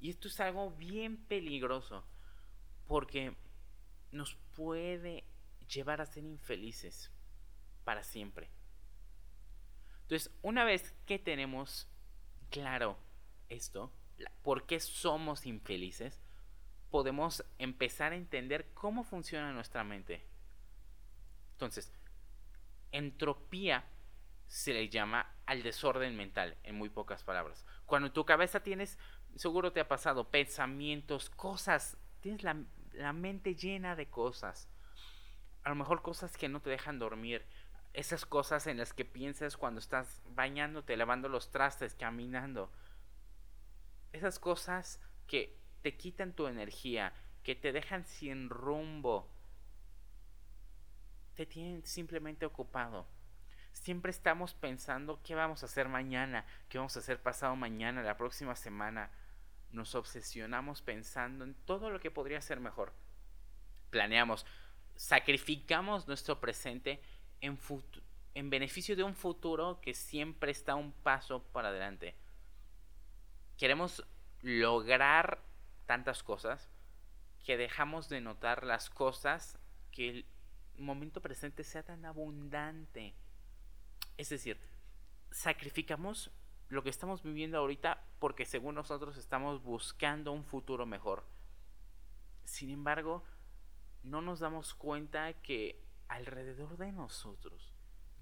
Y 0.00 0.10
esto 0.10 0.28
es 0.28 0.38
algo 0.40 0.70
bien 0.72 1.16
peligroso 1.16 2.04
porque 2.86 3.36
nos 4.12 4.34
puede 4.54 5.24
llevar 5.68 6.00
a 6.00 6.06
ser 6.06 6.24
infelices 6.24 7.10
para 7.84 8.02
siempre. 8.02 8.50
Entonces, 10.02 10.30
una 10.42 10.64
vez 10.64 10.94
que 11.06 11.18
tenemos 11.18 11.88
claro 12.50 12.96
esto, 13.48 13.92
por 14.42 14.66
qué 14.66 14.80
somos 14.80 15.46
infelices, 15.46 16.20
podemos 16.90 17.44
empezar 17.58 18.12
a 18.12 18.16
entender 18.16 18.72
cómo 18.74 19.02
funciona 19.02 19.52
nuestra 19.52 19.82
mente. 19.82 20.24
Entonces, 21.52 21.92
entropía 22.92 23.84
se 24.46 24.72
le 24.72 24.88
llama 24.88 25.34
al 25.46 25.62
desorden 25.62 26.16
mental, 26.16 26.56
en 26.62 26.76
muy 26.76 26.88
pocas 26.88 27.24
palabras. 27.24 27.66
Cuando 27.84 28.08
en 28.08 28.12
tu 28.12 28.24
cabeza 28.24 28.60
tienes, 28.60 28.98
seguro 29.34 29.72
te 29.72 29.80
ha 29.80 29.88
pasado, 29.88 30.30
pensamientos, 30.30 31.30
cosas, 31.30 31.96
tienes 32.20 32.42
la, 32.42 32.56
la 32.92 33.12
mente 33.12 33.54
llena 33.54 33.96
de 33.96 34.08
cosas. 34.08 34.68
A 35.62 35.68
lo 35.68 35.74
mejor 35.74 36.02
cosas 36.02 36.36
que 36.36 36.48
no 36.48 36.60
te 36.60 36.70
dejan 36.70 36.98
dormir. 36.98 37.44
Esas 37.92 38.26
cosas 38.26 38.66
en 38.66 38.78
las 38.78 38.92
que 38.92 39.04
piensas 39.04 39.56
cuando 39.56 39.80
estás 39.80 40.22
bañándote, 40.26 40.96
lavando 40.96 41.28
los 41.28 41.50
trastes, 41.50 41.94
caminando. 41.94 42.70
Esas 44.12 44.38
cosas 44.38 45.00
que 45.26 45.58
te 45.82 45.96
quitan 45.96 46.32
tu 46.32 46.46
energía, 46.46 47.12
que 47.42 47.54
te 47.54 47.72
dejan 47.72 48.04
sin 48.04 48.50
rumbo. 48.50 49.30
Te 51.36 51.46
tienen 51.46 51.84
simplemente 51.84 52.46
ocupado. 52.46 53.06
Siempre 53.72 54.10
estamos 54.10 54.54
pensando 54.54 55.20
qué 55.22 55.34
vamos 55.34 55.62
a 55.62 55.66
hacer 55.66 55.86
mañana, 55.86 56.46
qué 56.70 56.78
vamos 56.78 56.96
a 56.96 57.00
hacer 57.00 57.20
pasado 57.20 57.54
mañana, 57.56 58.02
la 58.02 58.16
próxima 58.16 58.56
semana. 58.56 59.10
Nos 59.70 59.94
obsesionamos 59.94 60.80
pensando 60.80 61.44
en 61.44 61.54
todo 61.66 61.90
lo 61.90 62.00
que 62.00 62.10
podría 62.10 62.40
ser 62.40 62.58
mejor. 62.58 62.94
Planeamos, 63.90 64.46
sacrificamos 64.96 66.08
nuestro 66.08 66.40
presente 66.40 67.02
en, 67.42 67.58
en 68.32 68.50
beneficio 68.50 68.96
de 68.96 69.02
un 69.02 69.14
futuro 69.14 69.78
que 69.82 69.92
siempre 69.92 70.50
está 70.50 70.74
un 70.74 70.92
paso 70.92 71.42
para 71.52 71.68
adelante. 71.68 72.16
Queremos 73.58 74.06
lograr 74.40 75.42
tantas 75.84 76.22
cosas 76.22 76.70
que 77.44 77.58
dejamos 77.58 78.08
de 78.08 78.22
notar 78.22 78.64
las 78.64 78.88
cosas 78.88 79.58
que 79.92 80.24
momento 80.78 81.20
presente 81.20 81.64
sea 81.64 81.82
tan 81.82 82.04
abundante 82.04 83.14
es 84.16 84.30
decir, 84.30 84.58
sacrificamos 85.30 86.30
lo 86.68 86.82
que 86.82 86.90
estamos 86.90 87.22
viviendo 87.22 87.58
ahorita 87.58 88.02
porque 88.18 88.44
según 88.44 88.74
nosotros 88.74 89.16
estamos 89.16 89.62
buscando 89.62 90.32
un 90.32 90.44
futuro 90.44 90.86
mejor. 90.86 91.24
Sin 92.44 92.70
embargo, 92.70 93.24
no 94.02 94.22
nos 94.22 94.40
damos 94.40 94.74
cuenta 94.74 95.32
que 95.42 95.82
alrededor 96.08 96.76
de 96.76 96.92
nosotros 96.92 97.72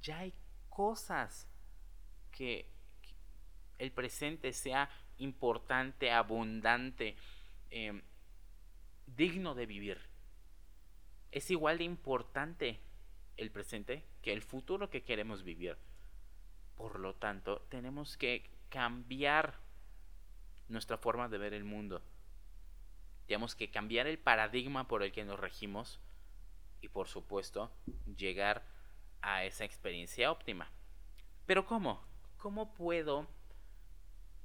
ya 0.02 0.18
hay 0.18 0.34
cosas 0.68 1.48
que, 2.30 2.72
el 3.76 3.90
presente 3.90 4.52
sea 4.52 4.88
importante, 5.18 6.12
abundante, 6.12 7.16
em, 7.70 8.02
digno 9.04 9.56
de 9.56 9.66
vivir. 9.66 10.00
Es 11.34 11.50
igual 11.50 11.78
de 11.78 11.84
importante 11.84 12.78
el 13.36 13.50
presente 13.50 14.04
que 14.22 14.32
el 14.32 14.40
futuro 14.40 14.88
que 14.88 15.02
queremos 15.02 15.42
vivir. 15.42 15.76
Por 16.76 17.00
lo 17.00 17.16
tanto, 17.16 17.66
tenemos 17.70 18.16
que 18.16 18.48
cambiar 18.68 19.58
nuestra 20.68 20.96
forma 20.96 21.28
de 21.28 21.38
ver 21.38 21.52
el 21.52 21.64
mundo. 21.64 22.02
Tenemos 23.26 23.56
que 23.56 23.68
cambiar 23.68 24.06
el 24.06 24.20
paradigma 24.20 24.86
por 24.86 25.02
el 25.02 25.10
que 25.10 25.24
nos 25.24 25.40
regimos 25.40 25.98
y 26.80 26.88
por 26.88 27.08
supuesto 27.08 27.72
llegar 28.16 28.64
a 29.20 29.42
esa 29.42 29.64
experiencia 29.64 30.30
óptima. 30.30 30.70
Pero 31.46 31.66
¿cómo? 31.66 32.00
¿Cómo 32.36 32.74
puedo 32.74 33.26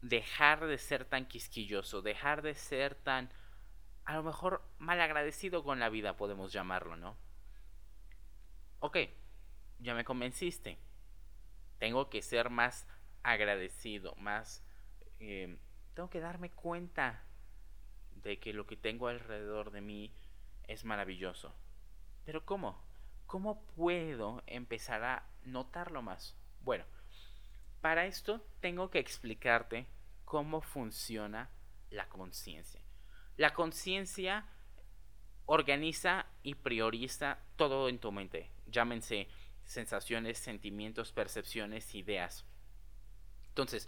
dejar 0.01 0.65
de 0.65 0.79
ser 0.79 1.05
tan 1.05 1.27
quisquilloso, 1.27 2.01
dejar 2.01 2.41
de 2.41 2.55
ser 2.55 2.96
tan, 2.96 3.29
a 4.05 4.15
lo 4.15 4.24
mejor, 4.24 4.63
mal 4.80 5.00
agradecido 5.02 5.64
con 5.64 5.80
la 5.80 5.90
vida, 5.90 6.18
podemos 6.18 6.52
llamarlo, 6.52 6.96
¿no? 6.96 7.18
ok, 8.80 8.98
ya 9.80 9.94
me 9.94 10.06
convenciste. 10.06 10.78
Tengo 11.78 12.10
que 12.10 12.22
ser 12.22 12.50
más 12.50 12.88
agradecido, 13.24 14.16
más... 14.16 14.66
Em, 15.20 15.58
tengo 15.94 16.10
que 16.10 16.20
darme 16.20 16.50
cuenta 16.50 17.24
de 18.12 18.40
que 18.40 18.54
lo 18.54 18.66
que 18.66 18.78
tengo 18.78 19.08
alrededor 19.08 19.72
de 19.72 19.82
mí 19.82 20.14
es 20.68 20.86
maravilloso. 20.86 21.54
Pero 22.26 22.46
¿cómo? 22.46 22.82
¿Cómo 23.26 23.66
puedo 23.76 24.44
empezar 24.48 25.04
a 25.04 25.26
notarlo 25.44 26.02
más? 26.02 26.38
Bueno, 26.62 26.86
para 27.82 28.06
esto 28.06 28.46
tengo 28.60 28.90
que 28.90 29.00
explicarte 29.00 29.88
cómo 30.26 30.62
funciona 30.62 31.50
la 31.90 32.08
conciencia. 32.10 32.82
La 33.38 33.54
conciencia 33.54 34.46
organiza 35.51 36.27
y 36.44 36.56
prioriza 36.56 37.39
todo 37.56 37.89
en 37.89 38.00
tu 38.00 38.12
mente 38.12 38.50
llámense 38.72 39.27
sensaciones, 39.65 40.38
sentimientos, 40.38 41.12
percepciones, 41.12 41.94
ideas. 41.96 42.46
Entonces, 43.50 43.88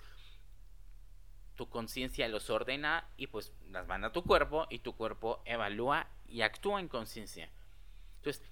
tu 1.56 1.70
conciencia 1.70 2.28
los 2.28 2.50
ordena 2.50 3.08
y 3.18 3.28
pues 3.28 3.54
las 3.70 3.88
manda 3.88 4.10
a 4.10 4.12
tu 4.12 4.24
cuerpo 4.24 4.68
y 4.70 4.80
tu 4.80 4.96
cuerpo 4.96 5.42
evalúa 5.46 6.08
y 6.28 6.42
actúa 6.42 6.80
en 6.80 6.88
conciencia. 6.88 7.50
Entonces, 8.18 8.44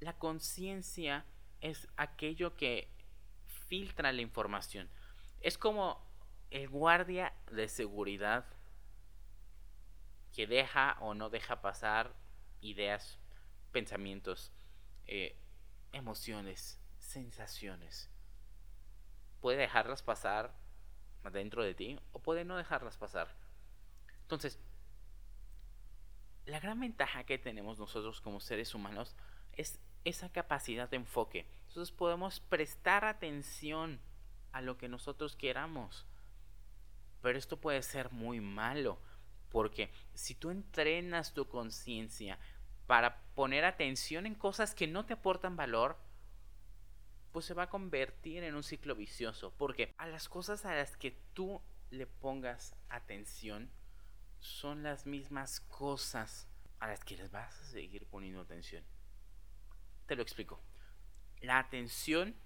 la 0.00 0.18
conciencia 0.18 1.24
es 1.60 1.88
aquello 1.96 2.56
que 2.56 2.88
filtra 3.68 4.12
la 4.12 4.22
información. 4.22 4.88
Es 5.40 5.58
como 5.58 6.04
el 6.50 6.68
guardia 6.68 7.32
de 7.50 7.68
seguridad 7.68 8.46
que 10.32 10.46
deja 10.46 10.96
o 11.00 11.14
no 11.14 11.30
deja 11.30 11.62
pasar 11.62 12.14
ideas, 12.60 13.18
pensamientos, 13.72 14.52
eh, 15.06 15.36
emociones, 15.92 16.80
sensaciones. 16.98 18.10
Puede 19.40 19.58
dejarlas 19.58 20.02
pasar 20.02 20.54
dentro 21.32 21.62
de 21.62 21.74
ti 21.74 21.98
o 22.12 22.20
puede 22.20 22.44
no 22.44 22.56
dejarlas 22.56 22.96
pasar. 22.96 23.34
Entonces, 24.22 24.58
la 26.46 26.60
gran 26.60 26.78
ventaja 26.80 27.24
que 27.24 27.38
tenemos 27.38 27.78
nosotros 27.78 28.20
como 28.20 28.40
seres 28.40 28.74
humanos 28.74 29.16
es 29.52 29.80
esa 30.04 30.30
capacidad 30.30 30.88
de 30.88 30.96
enfoque. 30.96 31.46
Entonces 31.68 31.94
podemos 31.94 32.40
prestar 32.40 33.04
atención 33.04 34.00
a 34.52 34.60
lo 34.60 34.78
que 34.78 34.88
nosotros 34.88 35.36
queramos. 35.36 36.06
Pero 37.22 37.38
esto 37.38 37.60
puede 37.60 37.82
ser 37.82 38.12
muy 38.12 38.40
malo, 38.40 38.98
porque 39.56 39.90
si 40.12 40.34
tú 40.34 40.50
entrenas 40.50 41.32
tu 41.32 41.48
conciencia 41.48 42.38
para 42.86 43.22
poner 43.34 43.64
atención 43.64 44.26
en 44.26 44.34
cosas 44.34 44.74
que 44.74 44.86
no 44.86 45.06
te 45.06 45.14
aportan 45.14 45.56
valor, 45.56 45.96
pues 47.32 47.46
se 47.46 47.54
va 47.54 47.62
a 47.62 47.70
convertir 47.70 48.42
en 48.42 48.54
un 48.54 48.62
ciclo 48.62 48.94
vicioso. 48.94 49.54
Porque 49.56 49.94
a 49.96 50.08
las 50.08 50.28
cosas 50.28 50.66
a 50.66 50.74
las 50.74 50.98
que 50.98 51.12
tú 51.32 51.62
le 51.88 52.06
pongas 52.06 52.76
atención 52.90 53.70
son 54.40 54.82
las 54.82 55.06
mismas 55.06 55.60
cosas 55.60 56.50
a 56.78 56.88
las 56.88 57.02
que 57.02 57.16
les 57.16 57.30
vas 57.30 57.58
a 57.58 57.64
seguir 57.64 58.06
poniendo 58.08 58.42
atención. 58.42 58.84
Te 60.04 60.16
lo 60.16 60.22
explico. 60.22 60.60
La 61.40 61.58
atención 61.58 62.36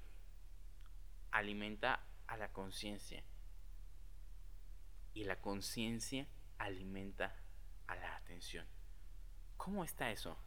alimenta 1.33 2.07
a 2.29 2.37
la 2.37 2.53
conciencia. 2.53 3.25
Y 5.13 5.25
la 5.25 5.41
conciencia 5.41 6.29
alimenta 6.61 7.35
a 7.87 7.97
la 7.97 8.17
atención. 8.17 8.67
¿Cómo 9.57 9.83
está 9.83 10.11
eso? 10.11 10.39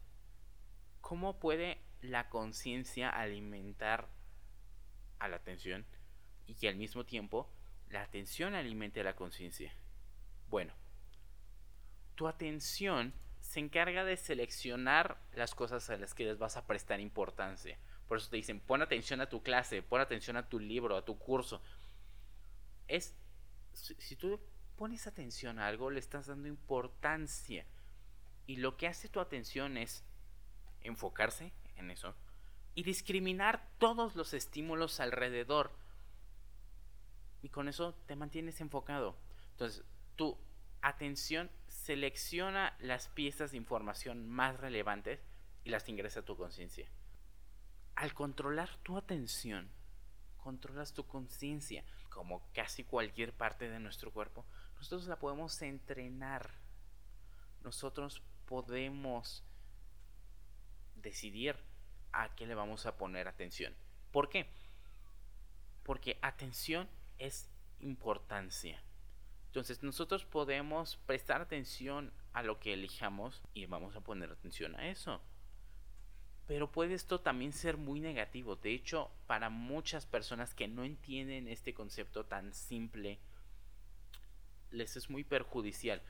¿Cómo 1.01 1.39
puede 1.39 1.79
la 2.01 2.29
conciencia 2.29 3.09
alimentar 3.09 4.07
a 5.19 5.27
la 5.27 5.37
atención 5.37 5.85
y 6.45 6.55
que 6.55 6.69
al 6.69 6.75
mismo 6.75 7.05
tiempo 7.05 7.51
la 7.89 8.03
atención 8.03 8.53
alimente 8.53 9.01
a 9.01 9.03
la 9.03 9.15
conciencia? 9.15 9.73
Bueno, 10.49 10.73
tu 12.15 12.27
atención 12.27 13.13
se 13.39 13.59
encarga 13.59 14.05
de 14.05 14.15
seleccionar 14.15 15.19
las 15.33 15.55
cosas 15.55 15.89
a 15.89 15.97
las 15.97 16.13
que 16.13 16.25
les 16.25 16.37
vas 16.37 16.57
a 16.57 16.65
prestar 16.65 16.99
importancia. 16.99 17.77
Por 18.07 18.17
eso 18.17 18.29
te 18.29 18.37
dicen, 18.37 18.59
pon 18.59 18.81
atención 18.81 19.19
a 19.19 19.29
tu 19.29 19.41
clase, 19.41 19.81
pon 19.81 19.99
atención 19.99 20.37
a 20.37 20.47
tu 20.47 20.59
libro, 20.59 20.95
a 20.95 21.05
tu 21.05 21.17
curso. 21.17 21.61
Es, 22.87 23.15
si 23.73 24.15
tú 24.15 24.39
pones 24.77 25.07
atención 25.07 25.59
a 25.59 25.67
algo, 25.67 25.89
le 25.89 25.99
estás 25.99 26.27
dando 26.27 26.47
importancia. 26.47 27.65
Y 28.45 28.57
lo 28.57 28.77
que 28.77 28.87
hace 28.87 29.09
tu 29.09 29.19
atención 29.19 29.77
es 29.77 30.03
enfocarse 30.81 31.53
en 31.75 31.91
eso 31.91 32.15
y 32.75 32.83
discriminar 32.83 33.69
todos 33.77 34.15
los 34.15 34.33
estímulos 34.33 34.99
alrededor. 34.99 35.71
Y 37.41 37.49
con 37.49 37.67
eso 37.67 37.93
te 38.07 38.15
mantienes 38.15 38.61
enfocado. 38.61 39.17
Entonces, 39.51 39.83
tu 40.15 40.37
atención 40.81 41.49
selecciona 41.67 42.75
las 42.79 43.07
piezas 43.09 43.51
de 43.51 43.57
información 43.57 44.27
más 44.27 44.59
relevantes 44.59 45.21
y 45.63 45.69
las 45.69 45.87
ingresa 45.87 46.21
a 46.21 46.25
tu 46.25 46.35
conciencia. 46.35 46.89
Al 47.95 48.13
controlar 48.13 48.75
tu 48.77 48.97
atención, 48.97 49.69
controlas 50.37 50.93
tu 50.93 51.05
conciencia, 51.05 51.83
como 52.13 52.47
casi 52.53 52.83
cualquier 52.83 53.33
parte 53.33 53.69
de 53.69 53.79
nuestro 53.79 54.11
cuerpo. 54.11 54.45
Nosotros 54.75 55.07
la 55.07 55.17
podemos 55.17 55.61
entrenar. 55.61 56.51
Nosotros 57.63 58.21
podemos 58.45 59.43
decidir 60.95 61.57
a 62.11 62.33
qué 62.35 62.45
le 62.45 62.55
vamos 62.55 62.85
a 62.85 62.97
poner 62.97 63.27
atención. 63.27 63.73
¿Por 64.11 64.29
qué? 64.29 64.47
Porque 65.83 66.17
atención 66.21 66.87
es 67.17 67.49
importancia. 67.79 68.81
Entonces 69.47 69.83
nosotros 69.83 70.25
podemos 70.25 70.97
prestar 71.05 71.41
atención 71.41 72.13
a 72.31 72.43
lo 72.43 72.59
que 72.59 72.73
elijamos 72.73 73.41
y 73.53 73.65
vamos 73.65 73.95
a 73.95 74.01
poner 74.01 74.31
atención 74.31 74.75
a 74.75 74.87
eso. 74.87 75.21
Pero 76.47 76.71
puede 76.71 76.93
esto 76.93 77.21
también 77.21 77.53
ser 77.53 77.77
muy 77.77 77.99
negativo. 77.99 78.55
De 78.55 78.73
hecho, 78.73 79.09
para 79.27 79.49
muchas 79.49 80.05
personas 80.05 80.53
que 80.53 80.67
no 80.67 80.83
entienden 80.83 81.47
este 81.47 81.73
concepto 81.73 82.25
tan 82.25 82.53
simple, 82.53 83.19
les 84.71 84.95
es 84.97 85.09
muy 85.09 85.23
perjudicial. 85.23 86.01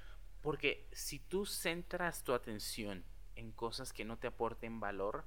Porque 0.42 0.88
si 0.92 1.20
tú 1.20 1.46
centras 1.46 2.24
tu 2.24 2.34
atención 2.34 3.04
en 3.36 3.52
cosas 3.52 3.94
que 3.94 4.06
no 4.06 4.18
te 4.18 4.28
aporten 4.28 4.80
valor, 4.80 5.25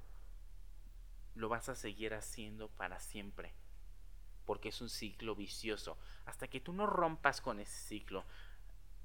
lo 1.35 1.49
vas 1.49 1.69
a 1.69 1.75
seguir 1.75 2.13
haciendo 2.13 2.67
para 2.69 2.99
siempre 2.99 3.53
porque 4.47 4.69
es 4.69 4.81
un 4.81 4.89
ciclo 4.89 5.35
vicioso. 5.35 5.97
Hasta 6.25 6.47
que 6.47 6.61
tú 6.61 6.71
no 6.71 6.87
rompas 6.87 7.41
con 7.41 7.59
ese 7.59 7.77
ciclo 7.85 8.23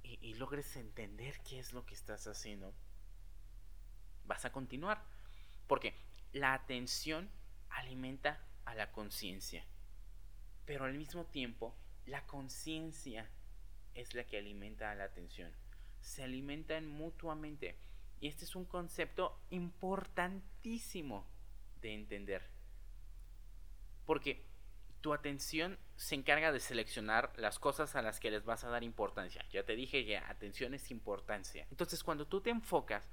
y, 0.05 0.35
logres 0.35 0.77
entender 0.77 1.39
qué 1.41 1.59
es 1.59 1.73
lo 1.73 1.85
que 1.85 1.95
estás 1.95 2.27
haciendo, 2.29 2.73
vas 4.25 4.45
a 4.45 4.53
continuar. 4.53 5.05
Porque 5.67 5.95
la 6.33 6.55
atención 6.55 7.31
alimenta 7.71 8.41
a 8.65 8.75
la 8.75 8.93
conciencia. 8.93 9.65
Pero 10.65 10.85
al 10.85 10.95
mismo 10.95 11.27
tiempo, 11.27 11.77
la 12.07 12.27
conciencia 12.27 13.29
es 13.95 14.15
la 14.15 14.25
que 14.25 14.39
alimenta 14.39 14.91
a 14.91 14.95
la 14.95 15.05
atención. 15.05 15.53
Se 16.01 16.23
alimentan 16.23 16.87
mutuamente. 16.87 17.79
Y 18.21 18.29
este 18.29 18.45
es 18.45 18.55
un 18.55 18.65
concepto 18.65 19.41
importantísimo 19.51 21.27
de 21.81 21.95
entender. 21.95 22.49
Porque 24.07 24.45
tu 25.01 25.13
atención 25.13 25.79
se 25.97 26.15
encarga 26.15 26.53
de 26.53 26.61
seleccionar 26.61 27.33
las 27.37 27.59
cosas 27.59 27.97
a 27.97 28.03
las 28.03 28.21
que 28.21 28.31
les 28.31 28.45
vas 28.45 28.65
a 28.65 28.71
dar 28.71 28.85
importancia. 28.85 29.45
Ya 29.51 29.65
te 29.65 29.75
dije 29.75 30.07
que 30.07 30.17
atención 30.17 30.75
es 30.75 30.91
importancia. 30.91 31.67
Entonces 31.71 32.03
cuando 32.05 32.27
tú 32.27 32.41
te 32.41 32.51
enfocas, 32.51 33.09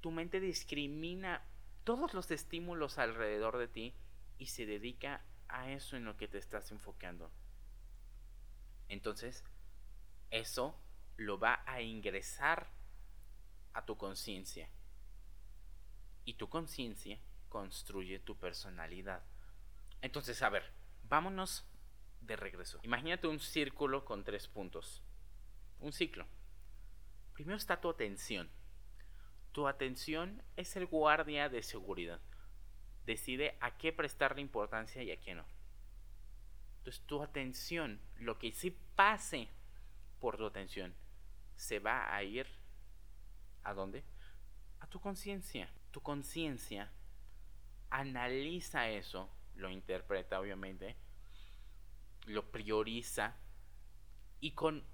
tu 0.00 0.10
mente 0.10 0.40
discrimina 0.40 1.42
todos 1.90 2.14
los 2.14 2.30
estímulos 2.30 2.98
alrededor 2.98 3.58
de 3.58 3.66
ti 3.66 3.94
y 4.38 4.46
se 4.46 4.64
dedica 4.64 5.24
a 5.48 5.70
eso 5.70 5.96
en 5.96 6.04
lo 6.04 6.16
que 6.16 6.28
te 6.28 6.38
estás 6.38 6.70
enfocando. 6.70 7.32
Entonces, 8.88 9.44
eso 10.30 10.80
lo 11.16 11.40
va 11.40 11.64
a 11.66 11.80
ingresar 11.80 12.70
a 13.72 13.84
tu 13.84 13.96
conciencia. 13.96 14.70
Y 16.24 16.34
tu 16.34 16.48
conciencia 16.48 17.18
construye 17.48 18.20
tu 18.20 18.38
personalidad. 18.38 19.24
Entonces, 20.00 20.40
a 20.42 20.48
ver, 20.48 20.72
Vámonos 21.10 21.64
de 22.20 22.36
regreso. 22.36 22.78
Imagínate 22.84 23.26
un 23.26 23.40
círculo 23.40 24.04
con 24.04 24.22
tres 24.22 24.46
puntos. 24.46 25.02
Un 25.80 25.92
ciclo. 25.92 26.24
Primero 27.34 27.56
está 27.56 27.80
tu 27.80 27.90
atención. 27.90 28.48
Tu 29.52 29.66
atención 29.66 30.42
es 30.56 30.76
el 30.76 30.86
guardia 30.86 31.48
de 31.48 31.62
seguridad. 31.62 32.20
Decide 33.06 33.56
a 33.60 33.76
qué 33.76 33.92
prestarle 33.92 34.40
importancia 34.40 35.02
y 35.02 35.10
a 35.10 35.20
qué 35.20 35.34
no. 35.34 35.44
Entonces 36.78 37.02
tu 37.06 37.22
atención, 37.22 38.00
lo 38.18 38.38
que 38.38 38.52
sí 38.52 38.76
pase 38.94 39.48
por 40.20 40.36
tu 40.36 40.46
atención, 40.46 40.94
se 41.56 41.78
va 41.78 42.14
a 42.14 42.22
ir 42.22 42.46
a 43.64 43.74
dónde? 43.74 44.04
A 44.80 44.86
tu 44.86 45.00
conciencia. 45.00 45.68
Tu 45.90 46.00
conciencia 46.00 46.90
analiza 47.90 48.88
eso 48.88 49.28
lo 49.60 49.70
interpreta 49.70 50.40
obviamente, 50.40 50.96
lo 52.26 52.50
prioriza 52.50 53.36
y 54.40 54.52
con 54.52 54.84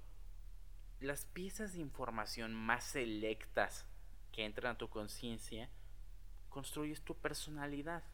las 1.00 1.24
piezas 1.26 1.74
de 1.74 1.80
información 1.80 2.54
más 2.54 2.84
selectas 2.84 3.86
que 4.36 4.44
entran 4.44 4.74
a 4.74 4.78
tu 4.78 4.90
conciencia, 4.90 5.70
construyes 6.50 7.00
tu 7.00 7.16
personalidad. 7.16 8.04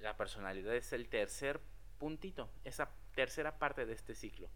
La 0.00 0.18
personalidad 0.18 0.76
es 0.76 0.92
el 0.92 1.08
tercer 1.08 1.62
puntito, 1.96 2.52
esa 2.62 2.90
tercera 3.14 3.58
parte 3.58 3.86
de 3.86 3.94
este 3.94 4.14
ciclo. 4.14 4.50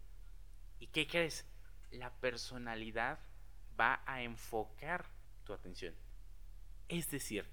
¿Y 0.79 0.87
qué 0.87 1.07
crees? 1.07 1.47
La 1.89 2.13
personalidad 2.13 3.17
va 3.77 4.03
a 4.05 4.21
enfocar 4.21 5.07
tu 5.43 5.53
atención. 5.53 5.95
Es 6.87 7.09
decir, 7.09 7.49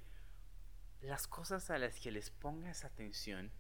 las 1.01 1.27
cosas 1.27 1.71
a 1.71 1.79
las 1.79 1.99
que 2.01 2.11
les 2.11 2.29
pongas 2.29 2.85
atención 2.85 3.51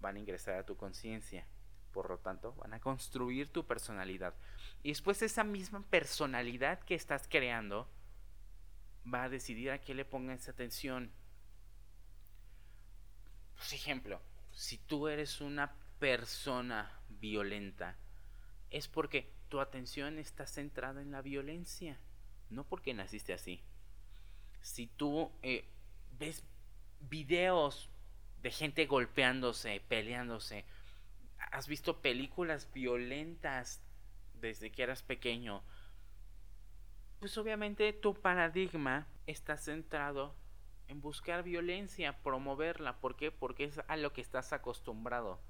van 0.00 0.16
a 0.16 0.18
ingresar 0.18 0.56
a 0.56 0.66
tu 0.66 0.76
conciencia. 0.76 1.46
Por 1.92 2.10
lo 2.10 2.18
tanto, 2.18 2.54
van 2.54 2.74
a 2.74 2.80
construir 2.80 3.48
tu 3.48 3.66
personalidad. 3.66 4.34
Y 4.82 4.90
después 4.90 5.22
esa 5.22 5.44
misma 5.44 5.82
personalidad 5.90 6.80
que 6.80 6.94
estás 6.94 7.26
creando 7.28 7.88
va 9.12 9.24
a 9.24 9.28
decidir 9.28 9.70
a 9.70 9.80
qué 9.80 9.94
le 9.94 10.04
pongas 10.04 10.48
atención. 10.48 11.10
Por 13.56 13.74
ejemplo, 13.74 14.20
si 14.52 14.78
tú 14.78 15.08
eres 15.08 15.40
una 15.40 15.74
persona 15.98 17.00
violenta, 17.08 17.96
es 18.70 18.86
porque 18.86 19.32
tu 19.48 19.60
atención 19.60 20.18
está 20.18 20.46
centrada 20.46 21.00
en 21.00 21.10
la 21.10 21.22
violencia, 21.22 21.98
no 22.50 22.64
porque 22.64 22.94
naciste 22.94 23.32
así. 23.32 23.62
Si 24.60 24.86
tú 24.86 25.32
eh, 25.42 25.64
ves 26.18 26.44
videos 27.00 27.88
de 28.42 28.50
gente 28.50 28.86
golpeándose, 28.86 29.80
peleándose. 29.88 30.64
Has 31.50 31.68
visto 31.68 32.00
películas 32.00 32.68
violentas 32.72 33.82
desde 34.34 34.70
que 34.70 34.82
eras 34.82 35.02
pequeño. 35.02 35.62
Pues 37.20 37.36
obviamente 37.38 37.92
tu 37.92 38.14
paradigma 38.14 39.06
está 39.26 39.56
centrado 39.56 40.34
en 40.86 41.00
buscar 41.00 41.42
violencia, 41.42 42.22
promoverla. 42.22 43.00
¿Por 43.00 43.16
qué? 43.16 43.30
Porque 43.30 43.64
es 43.64 43.80
a 43.88 43.96
lo 43.96 44.12
que 44.12 44.20
estás 44.20 44.52
acostumbrado. 44.52 45.40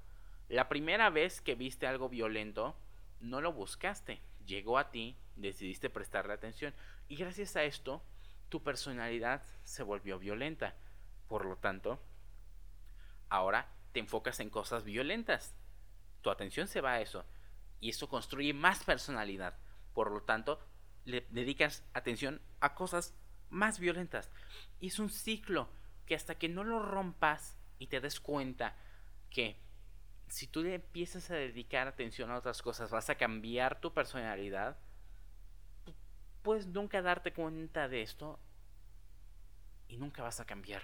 La 0.47 0.67
primera 0.67 1.09
vez 1.09 1.41
que 1.41 1.55
viste 1.55 1.87
algo 1.87 2.09
violento, 2.09 2.75
no 3.19 3.41
lo 3.41 3.53
buscaste. 3.53 4.19
Llegó 4.45 4.77
a 4.77 4.89
ti, 4.89 5.15
decidiste 5.35 5.89
prestarle 5.89 6.33
atención. 6.33 6.73
Y 7.07 7.15
gracias 7.15 7.55
a 7.55 7.63
esto, 7.63 8.01
tu 8.49 8.63
personalidad 8.63 9.43
se 9.63 9.83
volvió 9.83 10.17
violenta. 10.19 10.75
Por 11.27 11.45
lo 11.45 11.55
tanto, 11.55 12.01
ahora 13.29 13.69
te 13.91 13.99
enfocas 13.99 14.39
en 14.39 14.49
cosas 14.49 14.83
violentas. 14.83 15.53
Tu 16.21 16.29
atención 16.29 16.67
se 16.67 16.81
va 16.81 16.93
a 16.93 17.01
eso. 17.01 17.25
Y 17.79 17.89
eso 17.89 18.09
construye 18.09 18.53
más 18.53 18.83
personalidad. 18.83 19.57
Por 19.93 20.11
lo 20.11 20.21
tanto, 20.23 20.59
le 21.05 21.25
dedicas 21.29 21.83
atención 21.93 22.41
a 22.59 22.75
cosas 22.75 23.13
más 23.49 23.79
violentas. 23.79 24.29
Y 24.79 24.87
es 24.87 24.99
un 24.99 25.09
ciclo 25.09 25.69
que 26.05 26.15
hasta 26.15 26.35
que 26.35 26.49
no 26.49 26.63
lo 26.63 26.81
rompas 26.81 27.57
y 27.77 27.87
te 27.87 28.01
des 28.01 28.19
cuenta 28.19 28.75
que 29.29 29.57
si 30.27 30.47
tú 30.47 30.63
le 30.63 30.75
empiezas 30.75 31.29
a 31.31 31.35
dedicar 31.35 31.87
atención 31.87 32.31
a 32.31 32.37
otras 32.37 32.61
cosas, 32.61 32.91
vas 32.91 33.09
a 33.09 33.15
cambiar 33.15 33.79
tu 33.79 33.93
personalidad, 33.93 34.77
puedes 36.43 36.67
nunca 36.67 37.01
darte 37.01 37.33
cuenta 37.33 37.87
de 37.87 38.01
esto 38.01 38.39
y 39.87 39.97
nunca 39.97 40.23
vas 40.23 40.39
a 40.39 40.45
cambiar. 40.45 40.83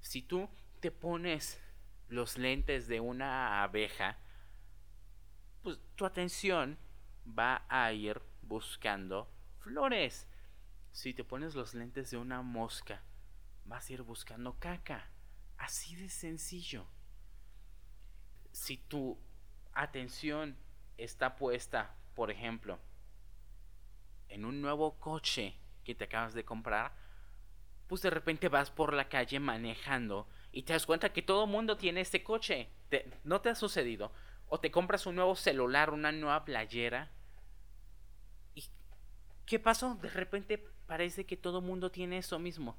Si 0.00 0.22
tú 0.22 0.48
te 0.80 0.90
pones 0.90 1.60
los 2.14 2.38
lentes 2.38 2.86
de 2.86 3.00
una 3.00 3.62
abeja, 3.62 4.18
pues 5.62 5.78
tu 5.96 6.06
atención 6.06 6.78
va 7.26 7.66
a 7.68 7.92
ir 7.92 8.22
buscando 8.42 9.28
flores. 9.58 10.28
Si 10.92 11.12
te 11.12 11.24
pones 11.24 11.54
los 11.54 11.74
lentes 11.74 12.10
de 12.10 12.16
una 12.16 12.40
mosca, 12.42 13.02
vas 13.64 13.88
a 13.88 13.92
ir 13.92 14.02
buscando 14.02 14.58
caca. 14.58 15.10
Así 15.58 15.96
de 15.96 16.08
sencillo. 16.08 16.86
Si 18.52 18.76
tu 18.76 19.18
atención 19.72 20.56
está 20.96 21.34
puesta, 21.34 21.96
por 22.14 22.30
ejemplo, 22.30 22.78
en 24.28 24.44
un 24.44 24.60
nuevo 24.60 25.00
coche 25.00 25.58
que 25.82 25.96
te 25.96 26.04
acabas 26.04 26.34
de 26.34 26.44
comprar, 26.44 26.92
pues 27.88 28.02
de 28.02 28.10
repente 28.10 28.48
vas 28.48 28.70
por 28.70 28.92
la 28.92 29.08
calle 29.08 29.40
manejando 29.40 30.28
y 30.54 30.62
te 30.62 30.72
das 30.72 30.86
cuenta 30.86 31.12
que 31.12 31.20
todo 31.20 31.48
mundo 31.48 31.76
tiene 31.76 32.00
este 32.00 32.22
coche. 32.22 32.68
¿No 33.24 33.40
te 33.40 33.48
ha 33.48 33.56
sucedido? 33.56 34.12
O 34.46 34.60
te 34.60 34.70
compras 34.70 35.04
un 35.04 35.16
nuevo 35.16 35.34
celular, 35.34 35.90
una 35.90 36.12
nueva 36.12 36.44
playera. 36.44 37.10
¿Y 38.54 38.64
qué 39.46 39.58
pasó? 39.58 39.96
De 39.96 40.08
repente 40.08 40.64
parece 40.86 41.26
que 41.26 41.36
todo 41.36 41.58
el 41.58 41.64
mundo 41.64 41.90
tiene 41.90 42.18
eso 42.18 42.38
mismo. 42.38 42.78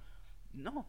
No. 0.53 0.88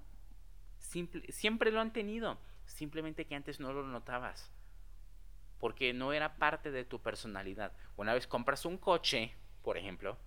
siempre 0.78 1.72
lo 1.72 1.80
han 1.80 1.92
tenido. 1.92 2.38
Simplemente 2.66 3.26
que 3.26 3.34
antes 3.34 3.58
no 3.58 3.72
lo 3.72 3.84
notabas. 3.84 4.52
Porque 5.58 5.92
no 5.92 6.12
era 6.12 6.36
parte 6.36 6.70
de 6.70 6.84
tu 6.84 7.02
personalidad. 7.02 7.72
Una 7.96 8.14
vez 8.14 8.28
compras 8.28 8.64
un 8.64 8.78
coche, 8.78 9.34
por 9.62 9.76
ejemplo, 9.76 10.18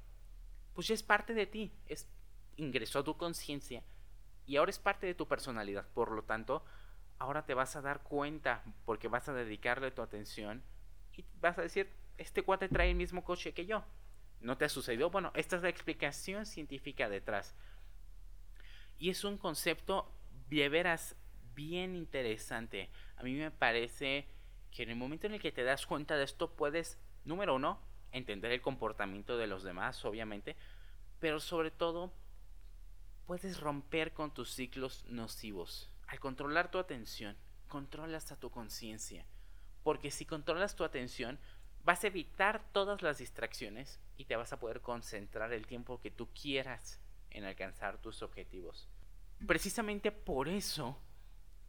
pues 0.74 0.88
ya 0.88 0.94
es 0.94 1.04
parte 1.04 1.34
de 1.34 1.46
ti. 1.46 1.72
Es, 1.88 2.10
ingresó 2.58 3.00
a 3.00 3.04
tu 3.06 3.16
conciencia 3.16 3.82
y 4.50 4.58
ahora 4.58 4.72
es 4.72 4.80
parte 4.80 5.06
de 5.06 5.14
tu 5.14 5.28
personalidad. 5.28 5.86
Por 5.94 6.12
lo 6.12 6.24
tanto, 6.24 6.66
ahora 7.20 7.46
te 7.46 7.54
vas 7.54 7.76
a 7.76 7.82
dar 7.82 8.02
cuenta 8.02 8.64
porque 8.84 9.08
vas 9.08 9.30
a 9.30 9.34
dedicarle 9.34 9.92
tu 9.92 10.02
atención 10.02 10.64
y 11.16 11.24
vas 11.40 11.60
a 11.60 11.62
decir, 11.62 11.88
este 12.18 12.42
cuate 12.42 12.68
trae 12.68 12.90
el 12.90 12.96
mismo 12.96 13.24
coche 13.24 13.54
que 13.54 13.68
yo. 13.68 13.84
¿No 14.42 14.58
te 14.58 14.66
ha 14.66 14.70
sucedido? 14.70 15.12
Bueno, 15.12 15.32
esta 15.36 15.56
es 15.56 15.62
la 15.62 15.70
explicación 15.70 16.48
científica 16.48 17.08
detrás. 17.10 17.54
Y 18.98 19.12
es 19.12 19.24
un 19.24 19.38
concepto 19.38 20.12
de 20.50 20.68
veras 20.68 21.16
bien 21.54 21.96
interesante. 21.96 22.90
A 23.18 23.24
mí 23.24 23.36
me 23.36 23.52
parece 23.52 24.26
que 24.72 24.82
en 24.82 24.90
el 24.90 24.96
momento 24.96 25.28
en 25.28 25.36
el 25.36 25.42
que 25.42 25.52
te 25.52 25.64
das 25.64 25.86
cuenta 25.86 26.18
de 26.18 26.24
esto 26.24 26.56
puedes, 26.56 26.98
número 27.24 27.54
uno, 27.54 27.80
entender 28.12 28.52
el 28.52 28.62
comportamiento 28.62 29.38
de 29.38 29.46
los 29.46 29.62
demás, 29.62 30.04
obviamente, 30.06 30.56
pero 31.20 31.40
sobre 31.40 31.70
todo 31.70 32.12
puedes 33.30 33.60
romper 33.60 34.12
con 34.12 34.34
tus 34.34 34.56
ciclos 34.56 35.06
nocivos. 35.08 35.92
Al 36.08 36.20
controlar 36.20 36.72
tu 36.72 36.80
atención, 36.80 37.38
controlas 37.68 38.32
a 38.32 38.40
tu 38.40 38.50
conciencia. 38.50 39.24
Porque 39.84 40.10
si 40.10 40.26
controlas 40.26 40.76
tu 40.76 40.84
atención, 40.84 41.38
vas 41.84 42.04
a 42.04 42.08
evitar 42.08 42.64
todas 42.72 43.04
las 43.04 43.20
distracciones 43.20 44.00
y 44.18 44.26
te 44.26 44.36
vas 44.36 44.52
a 44.52 44.60
poder 44.60 44.82
concentrar 44.82 45.54
el 45.54 45.68
tiempo 45.68 46.02
que 46.02 46.10
tú 46.10 46.28
quieras 46.34 47.00
en 47.30 47.46
alcanzar 47.46 48.00
tus 48.02 48.24
objetivos. 48.24 48.90
Precisamente 49.46 50.12
por 50.12 50.50
eso 50.50 51.00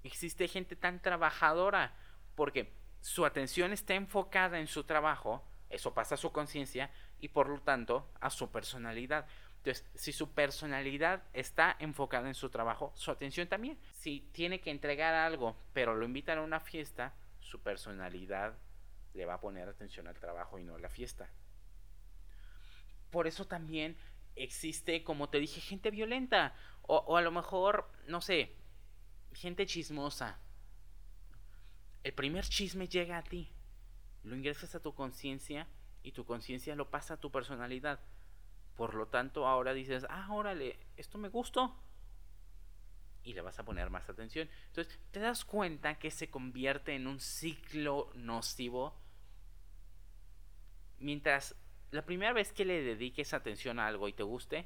existe 0.02 0.48
gente 0.48 0.76
tan 0.76 1.02
trabajadora, 1.02 1.94
porque 2.36 2.72
su 3.02 3.26
atención 3.26 3.74
está 3.74 3.92
enfocada 3.92 4.60
en 4.60 4.66
su 4.66 4.84
trabajo, 4.84 5.44
eso 5.68 5.92
pasa 5.92 6.14
a 6.14 6.18
su 6.18 6.32
conciencia 6.32 6.90
y 7.18 7.28
por 7.28 7.50
lo 7.50 7.60
tanto 7.60 8.10
a 8.18 8.30
su 8.30 8.50
personalidad. 8.50 9.26
Entonces, 9.60 9.84
si 9.94 10.12
su 10.12 10.32
personalidad 10.32 11.22
está 11.34 11.76
enfocada 11.80 12.28
en 12.28 12.34
su 12.34 12.48
trabajo, 12.48 12.92
su 12.94 13.10
atención 13.10 13.46
también. 13.46 13.78
Si 13.92 14.20
tiene 14.32 14.62
que 14.62 14.70
entregar 14.70 15.14
algo, 15.14 15.54
pero 15.74 15.94
lo 15.94 16.06
invitan 16.06 16.38
a 16.38 16.42
una 16.42 16.60
fiesta, 16.60 17.12
su 17.40 17.60
personalidad 17.60 18.56
le 19.12 19.26
va 19.26 19.34
a 19.34 19.40
poner 19.40 19.68
atención 19.68 20.06
al 20.06 20.18
trabajo 20.18 20.58
y 20.58 20.64
no 20.64 20.76
a 20.76 20.78
la 20.78 20.88
fiesta. 20.88 21.28
Por 23.10 23.26
eso 23.26 23.46
también 23.46 23.98
existe, 24.34 25.04
como 25.04 25.28
te 25.28 25.38
dije, 25.38 25.60
gente 25.60 25.90
violenta. 25.90 26.54
O, 26.80 26.96
o 26.96 27.18
a 27.18 27.20
lo 27.20 27.30
mejor, 27.30 27.90
no 28.06 28.22
sé, 28.22 28.56
gente 29.34 29.66
chismosa. 29.66 30.38
El 32.02 32.14
primer 32.14 32.46
chisme 32.46 32.88
llega 32.88 33.18
a 33.18 33.22
ti. 33.22 33.52
Lo 34.22 34.34
ingresas 34.34 34.74
a 34.74 34.80
tu 34.80 34.94
conciencia 34.94 35.66
y 36.02 36.12
tu 36.12 36.24
conciencia 36.24 36.74
lo 36.74 36.88
pasa 36.88 37.14
a 37.14 37.20
tu 37.20 37.30
personalidad. 37.30 38.00
Por 38.80 38.94
lo 38.94 39.08
tanto, 39.08 39.46
ahora 39.46 39.74
dices, 39.74 40.06
ah, 40.08 40.32
órale, 40.32 40.78
esto 40.96 41.18
me 41.18 41.28
gustó. 41.28 41.76
Y 43.24 43.34
le 43.34 43.42
vas 43.42 43.58
a 43.58 43.62
poner 43.62 43.90
más 43.90 44.08
atención. 44.08 44.48
Entonces, 44.68 44.98
te 45.10 45.20
das 45.20 45.44
cuenta 45.44 45.98
que 45.98 46.10
se 46.10 46.30
convierte 46.30 46.94
en 46.94 47.06
un 47.06 47.20
ciclo 47.20 48.10
nocivo. 48.14 48.98
Mientras 50.98 51.56
la 51.90 52.06
primera 52.06 52.32
vez 52.32 52.54
que 52.54 52.64
le 52.64 52.80
dediques 52.80 53.34
atención 53.34 53.78
a 53.78 53.86
algo 53.86 54.08
y 54.08 54.14
te 54.14 54.22
guste, 54.22 54.64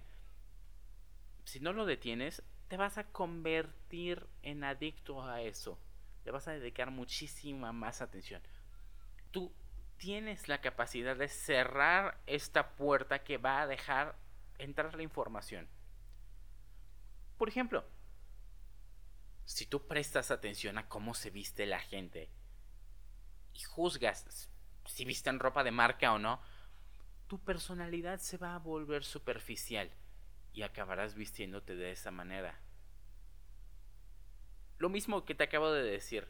si 1.43 1.59
no 1.59 1.73
lo 1.73 1.85
detienes, 1.85 2.45
te 2.69 2.77
vas 2.77 2.99
a 2.99 3.11
convertir 3.11 4.29
en 4.43 4.63
adicto 4.63 5.25
a 5.25 5.43
eso. 5.43 5.77
Le 6.25 6.31
vas 6.31 6.47
a 6.47 6.53
dedicar 6.53 6.93
muchísima 6.93 7.73
más 7.73 8.01
atención. 8.01 8.41
Tú 9.33 9.53
tienes 9.97 10.49
la 10.49 10.61
capacidad 10.61 11.17
de 11.17 11.29
cerrar 11.29 12.21
esta 12.27 12.77
puerta 12.77 13.25
que 13.25 13.39
va 13.39 13.63
a 13.63 13.67
dejar 13.67 14.17
entrar 14.59 14.95
la 14.95 15.03
información. 15.03 15.69
Por 17.39 17.49
ejemplo, 17.49 17.85
si 19.45 19.67
tú 19.67 19.87
prestas 19.87 20.31
atención 20.31 20.79
a 20.79 20.89
cómo 20.89 21.15
se 21.15 21.31
viste 21.31 21.67
la 21.67 21.81
gente 21.81 22.31
y 23.53 23.61
juzgas 23.63 24.49
si 24.87 25.05
visten 25.05 25.39
ropa 25.39 25.65
de 25.65 25.71
marca 25.71 26.13
o 26.13 26.19
no, 26.19 26.41
tu 27.27 27.43
personalidad 27.43 28.21
se 28.21 28.37
va 28.37 28.55
a 28.55 28.59
volver 28.59 29.05
superficial 29.05 29.91
y 30.53 30.63
acabarás 30.63 31.15
vistiéndote 31.15 31.75
de 31.75 31.91
esa 31.91 32.11
manera. 32.11 32.61
Lo 34.79 34.89
mismo 34.89 35.25
que 35.25 35.35
te 35.35 35.45
acabo 35.45 35.73
de 35.73 35.83
decir, 35.83 36.29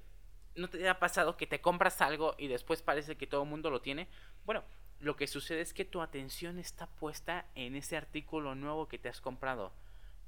¿No 0.57 0.69
te 0.69 0.89
ha 0.89 0.99
pasado 0.99 1.37
que 1.37 1.47
te 1.47 1.61
compras 1.61 2.01
algo 2.01 2.35
y 2.39 2.47
después 2.47 2.83
parece 2.83 3.17
que 3.17 3.27
todo 3.27 3.43
el 3.43 3.49
mundo 3.49 3.71
lo 3.71 3.81
tiene? 3.81 4.09
Bueno, 4.45 4.63
lo 5.01 5.17
que 5.17 5.27
sucede 5.27 5.61
es 5.61 5.75
que 5.75 5.85
tu 5.85 6.01
atención 6.01 6.59
está 6.59 6.87
puesta 6.87 7.47
en 7.55 7.75
ese 7.75 7.97
artículo 7.97 8.55
nuevo 8.55 8.89
que 8.89 8.99
te 8.99 9.09
has 9.09 9.21
comprado. 9.21 9.73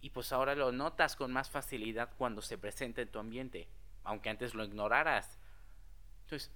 Y 0.01 0.11
pues 0.11 0.33
ahora 0.33 0.55
lo 0.55 0.73
notas 0.73 1.17
con 1.17 1.33
más 1.33 1.49
facilidad 1.49 2.11
cuando 2.19 2.43
se 2.43 2.59
presenta 2.59 3.03
en 3.03 3.11
tu 3.11 3.19
ambiente, 3.19 3.69
aunque 4.05 4.29
antes 4.29 4.55
lo 4.55 4.65
ignoraras. 4.65 5.39
Entonces, 6.25 6.53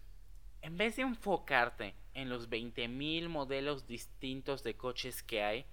en 0.63 0.77
vez 0.77 0.97
de 0.97 1.03
enfocarte 1.03 1.95
en 2.13 2.29
los 2.29 2.51
20.000 2.51 3.29
modelos 3.29 3.87
distintos 3.87 4.63
de 4.63 4.77
coches 4.77 5.23
que 5.23 5.43
hay, 5.43 5.65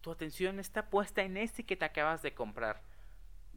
tu 0.00 0.10
atención 0.10 0.58
está 0.58 0.88
puesta 0.88 1.22
en 1.22 1.36
ese 1.36 1.64
que 1.64 1.76
te 1.76 1.84
acabas 1.84 2.22
de 2.22 2.34
comprar 2.34 2.82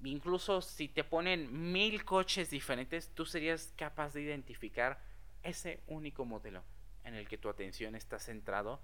incluso 0.03 0.61
si 0.61 0.87
te 0.87 1.03
ponen 1.03 1.71
mil 1.71 2.03
coches 2.03 2.49
diferentes, 2.49 3.09
tú 3.13 3.25
serías 3.25 3.73
capaz 3.77 4.13
de 4.13 4.21
identificar 4.21 4.99
ese 5.43 5.81
único 5.87 6.25
modelo 6.25 6.63
en 7.03 7.15
el 7.15 7.27
que 7.27 7.37
tu 7.37 7.49
atención 7.49 7.95
está 7.95 8.19
centrado. 8.19 8.81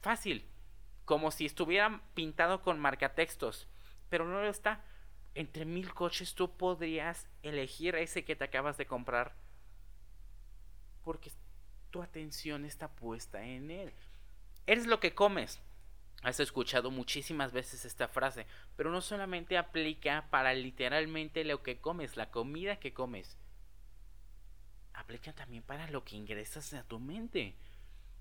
Fácil, 0.00 0.46
como 1.04 1.30
si 1.30 1.46
estuvieran 1.46 2.02
pintado 2.14 2.62
con 2.62 2.78
marcatextos, 2.78 3.68
pero 4.08 4.26
no 4.26 4.40
lo 4.40 4.48
está. 4.48 4.84
Entre 5.34 5.64
mil 5.64 5.92
coches 5.92 6.34
tú 6.34 6.56
podrías 6.56 7.28
elegir 7.42 7.96
ese 7.96 8.24
que 8.24 8.36
te 8.36 8.44
acabas 8.44 8.76
de 8.76 8.86
comprar 8.86 9.34
porque 11.04 11.30
tu 11.90 12.02
atención 12.02 12.64
está 12.64 12.88
puesta 12.88 13.44
en 13.44 13.70
él. 13.70 13.92
Eres 14.66 14.86
lo 14.86 15.00
que 15.00 15.14
comes. 15.14 15.60
Has 16.24 16.40
escuchado 16.40 16.90
muchísimas 16.90 17.52
veces 17.52 17.84
esta 17.84 18.08
frase, 18.08 18.46
pero 18.76 18.90
no 18.90 19.02
solamente 19.02 19.58
aplica 19.58 20.26
para 20.30 20.54
literalmente 20.54 21.44
lo 21.44 21.62
que 21.62 21.82
comes, 21.82 22.16
la 22.16 22.30
comida 22.30 22.76
que 22.80 22.94
comes. 22.94 23.36
Aplica 24.94 25.34
también 25.34 25.62
para 25.62 25.86
lo 25.90 26.02
que 26.02 26.16
ingresas 26.16 26.72
a 26.72 26.82
tu 26.82 26.98
mente. 26.98 27.54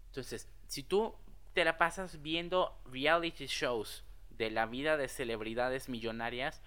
Entonces, 0.07 0.49
si 0.67 0.83
tú 0.83 1.15
te 1.53 1.63
la 1.63 1.77
pasas 1.77 2.21
viendo 2.21 2.77
reality 2.91 3.45
shows 3.45 4.03
de 4.31 4.51
la 4.51 4.65
vida 4.65 4.97
de 4.97 5.07
celebridades 5.07 5.87
millonarias, 5.87 6.61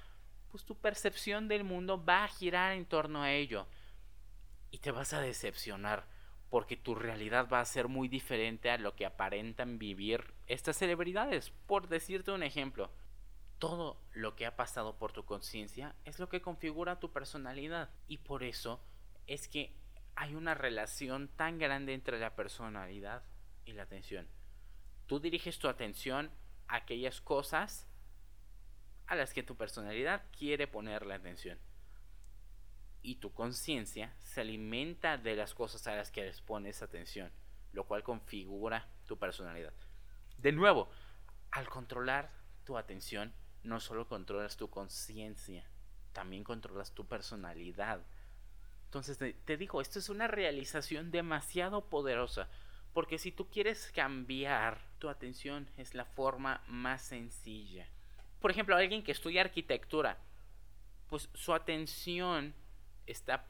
pues 0.50 0.64
tu 0.64 0.74
percepción 0.74 1.48
del 1.48 1.64
mundo 1.64 2.02
va 2.02 2.24
a 2.24 2.28
girar 2.28 2.72
en 2.72 2.86
torno 2.86 3.22
a 3.22 3.32
ello. 3.32 3.66
Y 4.70 4.78
te 4.78 4.90
vas 4.90 5.12
a 5.12 5.20
decepcionar 5.20 6.06
porque 6.48 6.78
tu 6.78 6.94
realidad 6.94 7.46
va 7.52 7.60
a 7.60 7.66
ser 7.66 7.88
muy 7.88 8.08
diferente 8.08 8.70
a 8.70 8.78
lo 8.78 8.96
que 8.96 9.04
aparentan 9.04 9.78
vivir 9.78 10.35
estas 10.46 10.76
celebridades. 10.76 11.50
Por 11.66 11.88
decirte 11.88 12.30
un 12.30 12.42
ejemplo, 12.42 12.90
todo 13.58 14.00
lo 14.12 14.36
que 14.36 14.46
ha 14.46 14.56
pasado 14.56 14.98
por 14.98 15.12
tu 15.12 15.24
conciencia 15.24 15.94
es 16.04 16.18
lo 16.18 16.28
que 16.28 16.42
configura 16.42 17.00
tu 17.00 17.12
personalidad 17.12 17.90
y 18.06 18.18
por 18.18 18.42
eso 18.42 18.80
es 19.26 19.48
que 19.48 19.74
hay 20.14 20.34
una 20.34 20.54
relación 20.54 21.28
tan 21.28 21.58
grande 21.58 21.94
entre 21.94 22.18
la 22.18 22.36
personalidad 22.36 23.22
y 23.64 23.72
la 23.72 23.82
atención. 23.82 24.26
Tú 25.06 25.20
diriges 25.20 25.58
tu 25.58 25.68
atención 25.68 26.30
aquellas 26.68 27.20
cosas 27.20 27.86
a 29.06 29.14
las 29.14 29.32
que 29.32 29.42
tu 29.42 29.56
personalidad 29.56 30.24
quiere 30.36 30.66
poner 30.66 31.06
la 31.06 31.16
atención. 31.16 31.58
Y 33.02 33.16
tu 33.16 33.32
conciencia 33.32 34.16
se 34.22 34.40
alimenta 34.40 35.16
de 35.16 35.36
las 35.36 35.54
cosas 35.54 35.86
a 35.86 35.94
las 35.94 36.10
que 36.10 36.24
les 36.24 36.40
pones 36.40 36.82
atención, 36.82 37.30
lo 37.72 37.84
cual 37.84 38.02
configura 38.02 38.88
tu 39.06 39.16
personalidad. 39.16 39.72
De 40.38 40.52
nuevo, 40.52 40.90
al 41.50 41.68
controlar 41.68 42.30
tu 42.64 42.76
atención, 42.76 43.32
no 43.62 43.80
solo 43.80 44.06
controlas 44.08 44.56
tu 44.56 44.68
conciencia, 44.70 45.64
también 46.12 46.44
controlas 46.44 46.92
tu 46.92 47.06
personalidad. 47.06 48.00
Entonces 48.84 49.18
te, 49.18 49.56
digo, 49.56 49.80
esto 49.80 49.98
es 49.98 50.08
una 50.08 50.28
realización 50.28 51.10
demasiado 51.10 51.88
poderosa. 51.88 52.48
Porque 52.92 53.18
si 53.18 53.30
tú 53.30 53.50
quieres 53.50 53.92
cambiar 53.92 54.80
tu 54.98 55.10
atención 55.10 55.68
es 55.76 55.94
la 55.94 56.06
forma 56.06 56.62
más 56.66 57.02
sencilla. 57.02 57.86
Por 58.40 58.50
ejemplo, 58.50 58.74
alguien 58.74 59.02
que 59.02 59.12
estudia 59.12 59.42
arquitectura, 59.42 60.18
pues 61.08 61.28
su 61.34 61.52
atención 61.52 62.54
está 63.06 63.46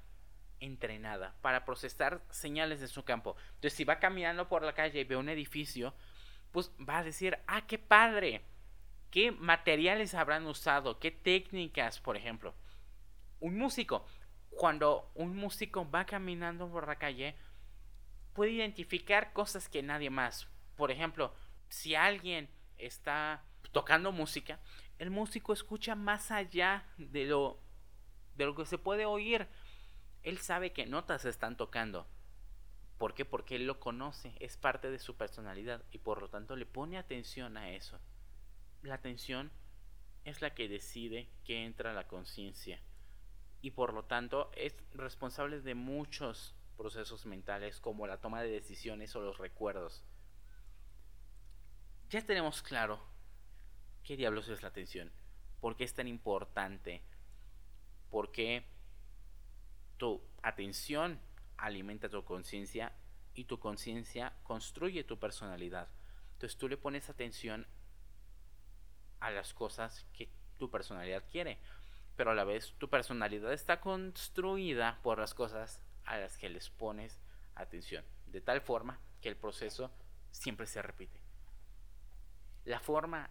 entrenada 0.58 1.36
para 1.42 1.64
procesar 1.64 2.22
señales 2.30 2.80
de 2.80 2.88
su 2.88 3.04
campo. 3.04 3.36
Entonces, 3.54 3.74
si 3.74 3.84
va 3.84 4.00
caminando 4.00 4.48
por 4.48 4.62
la 4.62 4.74
calle 4.74 5.00
y 5.00 5.04
ve 5.04 5.16
un 5.16 5.28
edificio, 5.28 5.94
pues 6.56 6.70
va 6.80 7.00
a 7.00 7.04
decir, 7.04 7.38
ah, 7.46 7.66
qué 7.66 7.78
padre, 7.78 8.40
qué 9.10 9.30
materiales 9.30 10.14
habrán 10.14 10.46
usado, 10.46 10.98
qué 10.98 11.10
técnicas, 11.10 12.00
por 12.00 12.16
ejemplo. 12.16 12.54
Un 13.40 13.58
músico, 13.58 14.06
cuando 14.48 15.10
un 15.14 15.36
músico 15.36 15.86
va 15.90 16.06
caminando 16.06 16.66
por 16.70 16.86
la 16.88 16.96
calle, 16.96 17.34
puede 18.32 18.52
identificar 18.52 19.34
cosas 19.34 19.68
que 19.68 19.82
nadie 19.82 20.08
más. 20.08 20.48
Por 20.76 20.90
ejemplo, 20.90 21.34
si 21.68 21.94
alguien 21.94 22.48
está 22.78 23.44
tocando 23.70 24.10
música, 24.10 24.58
el 24.98 25.10
músico 25.10 25.52
escucha 25.52 25.94
más 25.94 26.30
allá 26.30 26.86
de 26.96 27.26
lo 27.26 27.60
de 28.34 28.46
lo 28.46 28.54
que 28.54 28.64
se 28.64 28.78
puede 28.78 29.04
oír. 29.04 29.46
Él 30.22 30.38
sabe 30.38 30.72
qué 30.72 30.86
notas 30.86 31.26
están 31.26 31.58
tocando. 31.58 32.08
¿Por 32.98 33.14
qué? 33.14 33.24
Porque 33.24 33.56
él 33.56 33.66
lo 33.66 33.78
conoce, 33.78 34.32
es 34.40 34.56
parte 34.56 34.90
de 34.90 34.98
su 34.98 35.16
personalidad 35.16 35.82
y 35.90 35.98
por 35.98 36.20
lo 36.20 36.28
tanto 36.28 36.56
le 36.56 36.66
pone 36.66 36.96
atención 36.96 37.56
a 37.56 37.70
eso. 37.70 37.98
La 38.82 38.94
atención 38.94 39.50
es 40.24 40.40
la 40.40 40.54
que 40.54 40.68
decide 40.68 41.28
que 41.44 41.64
entra 41.64 41.90
a 41.90 41.94
la 41.94 42.08
conciencia 42.08 42.80
y 43.60 43.72
por 43.72 43.92
lo 43.92 44.04
tanto 44.04 44.50
es 44.54 44.74
responsable 44.94 45.60
de 45.60 45.74
muchos 45.74 46.54
procesos 46.76 47.26
mentales 47.26 47.80
como 47.80 48.06
la 48.06 48.20
toma 48.20 48.42
de 48.42 48.50
decisiones 48.50 49.14
o 49.16 49.20
los 49.20 49.38
recuerdos. 49.38 50.04
Ya 52.10 52.24
tenemos 52.24 52.62
claro 52.62 53.00
qué 54.04 54.16
diablos 54.16 54.48
es 54.48 54.62
la 54.62 54.68
atención, 54.68 55.10
por 55.60 55.76
qué 55.76 55.84
es 55.84 55.94
tan 55.94 56.06
importante, 56.06 57.02
por 58.10 58.30
qué 58.30 58.64
tu 59.96 60.22
atención 60.42 61.18
alimenta 61.58 62.08
tu 62.08 62.24
conciencia 62.24 62.92
y 63.34 63.44
tu 63.44 63.58
conciencia 63.58 64.32
construye 64.42 65.04
tu 65.04 65.18
personalidad. 65.18 65.88
Entonces 66.32 66.58
tú 66.58 66.68
le 66.68 66.76
pones 66.76 67.08
atención 67.08 67.66
a 69.20 69.30
las 69.30 69.54
cosas 69.54 70.06
que 70.12 70.30
tu 70.58 70.70
personalidad 70.70 71.24
quiere, 71.30 71.58
pero 72.16 72.30
a 72.30 72.34
la 72.34 72.44
vez 72.44 72.74
tu 72.78 72.88
personalidad 72.88 73.52
está 73.52 73.80
construida 73.80 74.98
por 75.02 75.18
las 75.18 75.34
cosas 75.34 75.80
a 76.04 76.18
las 76.18 76.38
que 76.38 76.48
les 76.48 76.70
pones 76.70 77.20
atención, 77.54 78.04
de 78.26 78.40
tal 78.40 78.60
forma 78.60 78.98
que 79.20 79.28
el 79.28 79.36
proceso 79.36 79.90
siempre 80.30 80.66
se 80.66 80.82
repite. 80.82 81.20
La 82.64 82.80
forma 82.80 83.30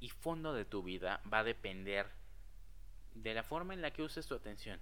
y 0.00 0.10
fondo 0.10 0.52
de 0.52 0.64
tu 0.64 0.82
vida 0.82 1.22
va 1.32 1.40
a 1.40 1.44
depender 1.44 2.10
de 3.14 3.34
la 3.34 3.42
forma 3.42 3.74
en 3.74 3.82
la 3.82 3.92
que 3.92 4.02
uses 4.02 4.26
tu 4.26 4.34
atención. 4.34 4.80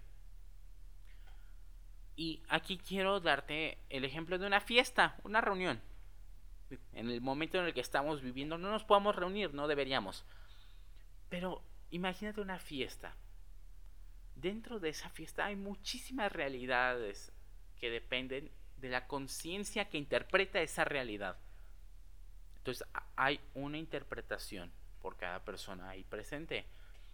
Y 2.16 2.42
aquí 2.48 2.78
quiero 2.78 3.20
darte 3.20 3.78
el 3.88 4.04
ejemplo 4.04 4.38
de 4.38 4.46
una 4.46 4.60
fiesta, 4.60 5.16
una 5.24 5.40
reunión. 5.40 5.80
En 6.92 7.10
el 7.10 7.20
momento 7.20 7.58
en 7.58 7.66
el 7.66 7.74
que 7.74 7.80
estamos 7.80 8.22
viviendo 8.22 8.58
no 8.58 8.70
nos 8.70 8.84
podemos 8.84 9.14
reunir, 9.16 9.52
no 9.52 9.68
deberíamos. 9.68 10.24
Pero 11.28 11.62
imagínate 11.90 12.40
una 12.40 12.58
fiesta 12.58 13.14
dentro 14.42 14.80
de 14.80 14.90
esa 14.90 15.08
fiesta 15.08 15.46
hay 15.46 15.56
muchísimas 15.56 16.30
realidades 16.32 17.32
que 17.78 17.90
dependen 17.90 18.50
de 18.76 18.90
la 18.90 19.06
conciencia 19.06 19.88
que 19.88 19.98
interpreta 19.98 20.60
esa 20.60 20.84
realidad. 20.84 21.38
Entonces 22.56 22.86
hay 23.16 23.40
una 23.54 23.78
interpretación 23.78 24.72
por 25.00 25.16
cada 25.16 25.44
persona 25.44 25.90
ahí 25.90 26.04
presente. 26.04 26.66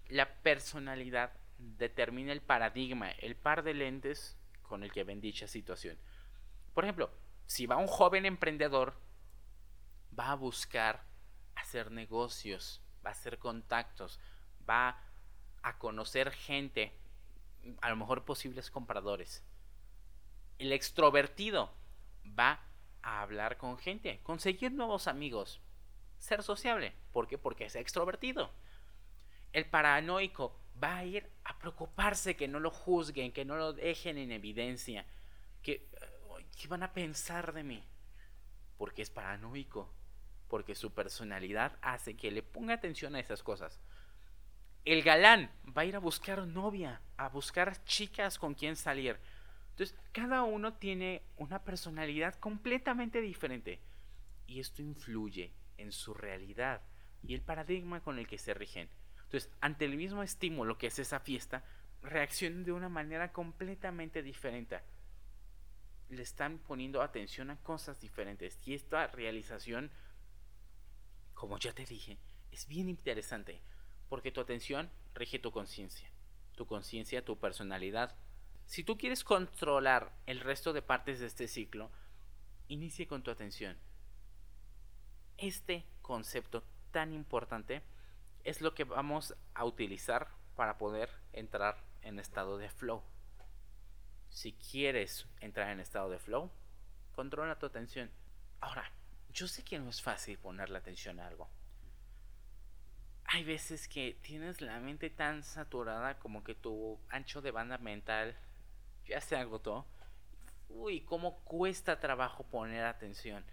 La 0.09 0.29
personalidad 0.43 1.33
determina 1.59 2.33
el 2.33 2.41
paradigma, 2.41 3.11
el 3.11 3.37
par 3.37 3.63
de 3.63 3.75
lentes 3.75 4.38
con 4.69 4.85
el 4.85 4.93
que 4.93 5.05
ven 5.05 5.21
dicha 5.21 5.49
situación. 5.49 5.99
Por 6.75 6.85
ejemplo, 6.85 7.11
si 7.47 7.67
va 7.67 7.77
un 7.77 7.89
joven 7.89 8.27
emprendedor, 8.27 8.95
va 10.17 10.31
a 10.31 10.37
buscar 10.37 11.03
hacer 11.57 11.91
negocios, 11.91 12.83
va 13.05 13.11
a 13.11 13.13
hacer 13.13 13.39
contactos, 13.39 14.21
va 14.69 15.03
a 15.63 15.79
conocer 15.79 16.31
gente, 16.31 16.93
a 17.81 17.91
lo 17.91 17.97
mejor 17.97 18.25
posibles 18.25 18.71
compradores. 18.71 19.43
El 20.59 20.73
extrovertido 20.73 21.73
va 22.39 22.61
a 23.03 23.23
hablar 23.23 23.57
con 23.57 23.79
gente, 23.79 24.21
conseguir 24.23 24.73
nuevos 24.73 25.09
amigos, 25.09 25.61
ser 26.19 26.43
sociable. 26.43 26.95
¿Por 27.13 27.29
qué? 27.29 27.39
Porque 27.39 27.65
es 27.65 27.77
extrovertido. 27.77 28.53
El 29.53 29.67
paranoico 29.67 30.59
va 30.83 30.99
a 30.99 31.05
ir 31.05 31.31
a 31.45 31.59
preocuparse 31.59 32.37
que 32.37 32.49
no 32.49 32.61
lo 32.61 32.71
juzguen, 32.71 33.33
que 33.33 33.45
no 33.45 33.57
lo 33.57 33.73
dejen 33.73 34.19
en 34.19 34.33
evidencia, 34.33 35.07
que, 35.63 35.89
¿qué 36.57 36.69
van 36.69 36.83
a 36.83 36.93
pensar 36.93 37.53
de 37.53 37.63
mí? 37.63 37.85
Porque 38.77 39.03
es 39.03 39.11
paranoico, 39.11 39.93
porque 40.49 40.75
su 40.75 40.93
personalidad 40.93 41.79
hace 41.83 42.17
que 42.17 42.31
le 42.31 42.43
ponga 42.43 42.75
atención 42.75 43.15
a 43.15 43.21
esas 43.21 43.43
cosas 43.43 43.81
el 44.93 45.03
galán 45.03 45.51
va 45.77 45.83
a 45.83 45.85
ir 45.85 45.97
a 45.97 46.01
buscar 46.01 46.47
novia, 46.47 47.03
a 47.19 47.29
buscar 47.29 47.85
chicas 47.85 48.39
con 48.39 48.55
quien 48.55 48.75
salir. 48.75 49.19
Entonces, 49.71 49.95
cada 50.13 50.45
uno 50.45 50.75
tiene 50.75 51.23
una 51.37 51.63
personalidad 51.63 52.35
completamente 52.37 53.21
diferente. 53.21 53.81
Y 54.47 54.61
esto 54.61 54.81
influye 54.81 55.53
en 55.77 55.93
su 55.93 56.15
realidad 56.15 56.81
y 57.23 57.35
el 57.35 57.43
paradigma 57.43 58.01
con 58.01 58.19
el 58.19 58.27
que 58.27 58.39
se 58.39 58.55
rigen. 58.55 58.89
Entonces, 59.29 59.51
ante 59.61 59.85
el 59.85 59.95
mismo 59.95 60.23
estímulo 60.23 60.79
que 60.79 60.87
es 60.87 60.99
esa 60.99 61.21
fiesta, 61.21 61.63
reaccionan 62.01 62.65
de 62.65 62.73
una 62.73 62.89
manera 62.89 63.31
completamente 63.31 64.23
diferente. 64.23 64.81
Le 66.09 66.23
están 66.23 66.59
poniendo 66.61 67.03
atención 67.03 67.51
a 67.51 67.59
cosas 67.59 68.01
diferentes. 68.01 68.59
Y 68.67 68.73
esta 68.73 69.07
realización, 69.09 69.91
como 71.35 71.59
ya 71.59 71.75
te 71.75 71.85
dije, 71.85 72.17
es 72.51 72.67
bien 72.69 72.89
interesante 72.89 73.61
porque 74.09 74.33
tu 74.33 74.41
atención 74.41 74.91
rige 75.13 75.39
tu 75.39 75.51
conciencia, 75.53 76.11
tu 76.57 76.65
conciencia, 76.65 77.23
tu 77.23 77.39
personalidad. 77.39 78.17
Si 78.65 78.83
tú 78.83 78.97
quieres 78.97 79.25
controlar 79.25 80.11
el 80.25 80.41
resto 80.41 80.73
de 80.73 80.81
partes 80.81 81.21
de 81.21 81.27
este 81.27 81.49
ciclo, 81.49 81.91
inicie 82.69 83.07
con 83.07 83.23
tu 83.23 83.31
atención. 83.31 83.77
Este 85.37 85.85
concepto 86.01 86.65
tan 86.91 87.13
importante 87.13 87.83
es 88.49 88.61
lo 88.61 88.75
que 88.75 88.85
vamos 88.85 89.35
a 89.55 89.65
utilizar 89.65 90.29
para 90.57 90.79
poder 90.79 91.11
entrar 91.33 91.85
en 92.03 92.19
estado 92.19 92.59
de 92.59 92.71
flow. 92.71 93.03
Si 94.31 94.53
quieres 94.53 95.27
entrar 95.41 95.71
en 95.71 95.81
estado 95.81 96.11
de 96.11 96.19
flow, 96.19 96.51
controla 97.15 97.59
tu 97.59 97.67
atención. 97.67 98.11
Ahora, 98.61 98.91
yo 99.33 99.49
sé 99.49 99.63
que 99.65 99.79
no 99.79 99.91
es 99.91 100.03
fácil 100.03 100.39
poner 100.39 100.71
la 100.71 100.79
atención 100.79 101.21
a 101.21 101.27
algo 101.27 101.49
hay 103.31 103.45
veces 103.45 103.89
que 103.89 104.19
tienes 104.23 104.63
la 104.63 104.81
mente 104.81 105.11
tan 105.11 105.43
saturada 105.43 106.19
como 106.19 106.43
que 106.43 106.55
tu 106.55 106.99
ancho 107.11 107.43
de 107.43 107.51
banda 107.51 107.77
mental 107.77 108.35
ya 109.05 109.21
se 109.21 109.37
agotó. 109.37 109.87
Uy, 110.71 111.03
cómo 111.03 111.41
cuesta 111.45 112.01
trabajo 112.01 112.45
poner 112.45 112.85
atención. 112.87 113.45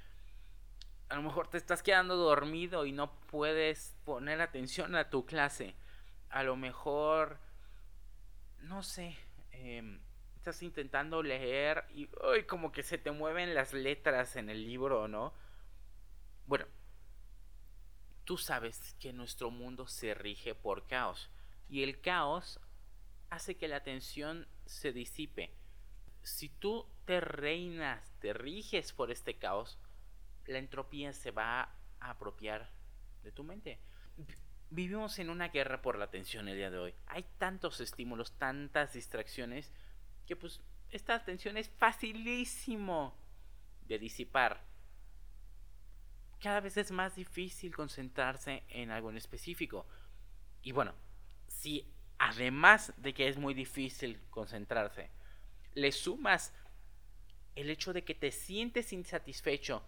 A 1.09 1.15
lo 1.15 1.21
mejor 1.21 1.47
te 1.47 1.57
estás 1.57 1.83
quedando 1.83 2.15
dormido 2.15 2.85
y 2.85 2.91
no 2.91 3.11
puedes 3.27 3.95
poner 4.05 4.41
atención 4.41 4.95
a 4.95 5.09
tu 5.09 5.25
clase. 5.25 5.75
A 6.29 6.43
lo 6.43 6.55
mejor, 6.55 7.37
no 8.59 8.83
sé, 8.83 9.15
em, 9.51 9.99
estás 10.35 10.63
intentando 10.63 11.21
leer 11.23 11.85
y 11.93 12.09
uy, 12.31 12.43
como 12.45 12.71
que 12.71 12.83
se 12.83 12.97
te 12.97 13.11
mueven 13.11 13.53
las 13.53 13.73
letras 13.73 14.35
en 14.35 14.49
el 14.49 14.65
libro, 14.65 15.07
¿no? 15.07 15.33
Bueno, 16.47 16.65
Tú 18.25 18.39
sabes 18.39 18.95
que 18.99 19.13
nuestro 19.13 19.51
mundo 19.51 19.87
se 19.87 20.15
rige 20.15 20.55
por 20.55 20.87
caos 20.87 21.29
y 21.69 21.83
el 21.83 22.01
caos 22.01 22.59
hace 23.29 23.55
que 23.55 23.67
la 23.67 23.83
tensión 23.83 24.47
se 24.65 24.91
disipe. 24.91 25.51
Si 26.23 26.49
tú 26.49 26.87
te 27.05 27.21
reinas, 27.21 28.11
te 28.19 28.33
riges 28.33 28.93
por 28.93 29.11
este 29.11 29.37
caos, 29.37 29.77
la 30.47 30.60
entropía 30.60 31.13
se 31.13 31.31
va 31.31 31.62
a 31.99 32.10
apropiar 32.10 32.69
de 33.23 33.31
tu 33.31 33.43
mente. 33.43 33.79
Vivimos 34.69 35.19
en 35.19 35.29
una 35.29 35.49
guerra 35.49 35.81
por 35.81 35.97
la 35.97 36.05
atención 36.05 36.47
el 36.47 36.58
día 36.58 36.69
de 36.69 36.77
hoy. 36.77 36.95
Hay 37.08 37.25
tantos 37.38 37.79
estímulos, 37.81 38.38
tantas 38.38 38.93
distracciones, 38.93 39.71
que 40.25 40.36
pues 40.36 40.62
esta 40.89 41.15
atención 41.15 41.58
es 41.58 41.69
facilísimo 41.69 43.17
de 43.88 43.99
disipar. 43.99 44.63
Cada 46.39 46.60
vez 46.60 46.77
es 46.77 46.91
más 46.91 47.15
difícil 47.15 47.75
concentrarse 47.75 48.63
en 48.69 48.91
algo 48.91 49.10
en 49.10 49.17
específico. 49.17 49.88
Y 50.62 50.71
bueno, 50.71 50.93
si 51.47 51.91
además 52.17 52.93
de 52.97 53.13
que 53.13 53.27
es 53.27 53.38
muy 53.38 53.53
difícil 53.53 54.21
concentrarse, 54.29 55.10
le 55.73 55.91
sumas 55.91 56.53
el 57.55 57.69
hecho 57.69 57.93
de 57.93 58.03
que 58.03 58.15
te 58.15 58.31
sientes 58.31 58.93
insatisfecho 58.93 59.84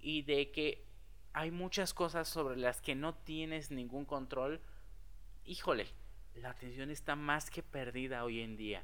y 0.00 0.22
de 0.22 0.50
que 0.50 0.84
hay 1.32 1.50
muchas 1.50 1.92
cosas 1.92 2.28
sobre 2.28 2.56
las 2.56 2.80
que 2.80 2.94
no 2.94 3.14
tienes 3.14 3.70
ningún 3.70 4.04
control, 4.04 4.60
híjole, 5.44 5.86
la 6.34 6.50
atención 6.50 6.90
está 6.90 7.16
más 7.16 7.50
que 7.50 7.62
perdida 7.62 8.24
hoy 8.24 8.40
en 8.40 8.56
día. 8.56 8.82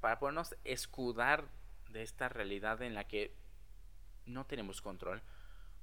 Para 0.00 0.18
podernos 0.18 0.56
escudar 0.64 1.48
de 1.90 2.02
esta 2.02 2.28
realidad 2.28 2.82
en 2.82 2.94
la 2.94 3.04
que 3.04 3.34
no 4.26 4.46
tenemos 4.46 4.80
control, 4.80 5.22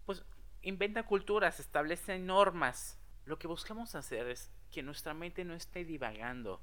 pues 0.06 0.24
inventa 0.62 1.04
culturas, 1.04 1.60
establece 1.60 2.20
normas. 2.20 3.00
Lo 3.26 3.40
que 3.40 3.48
buscamos 3.48 3.96
hacer 3.96 4.28
es 4.28 4.52
que 4.72 4.84
nuestra 4.84 5.14
mente 5.14 5.46
no 5.46 5.54
esté 5.54 5.86
divagando 5.86 6.62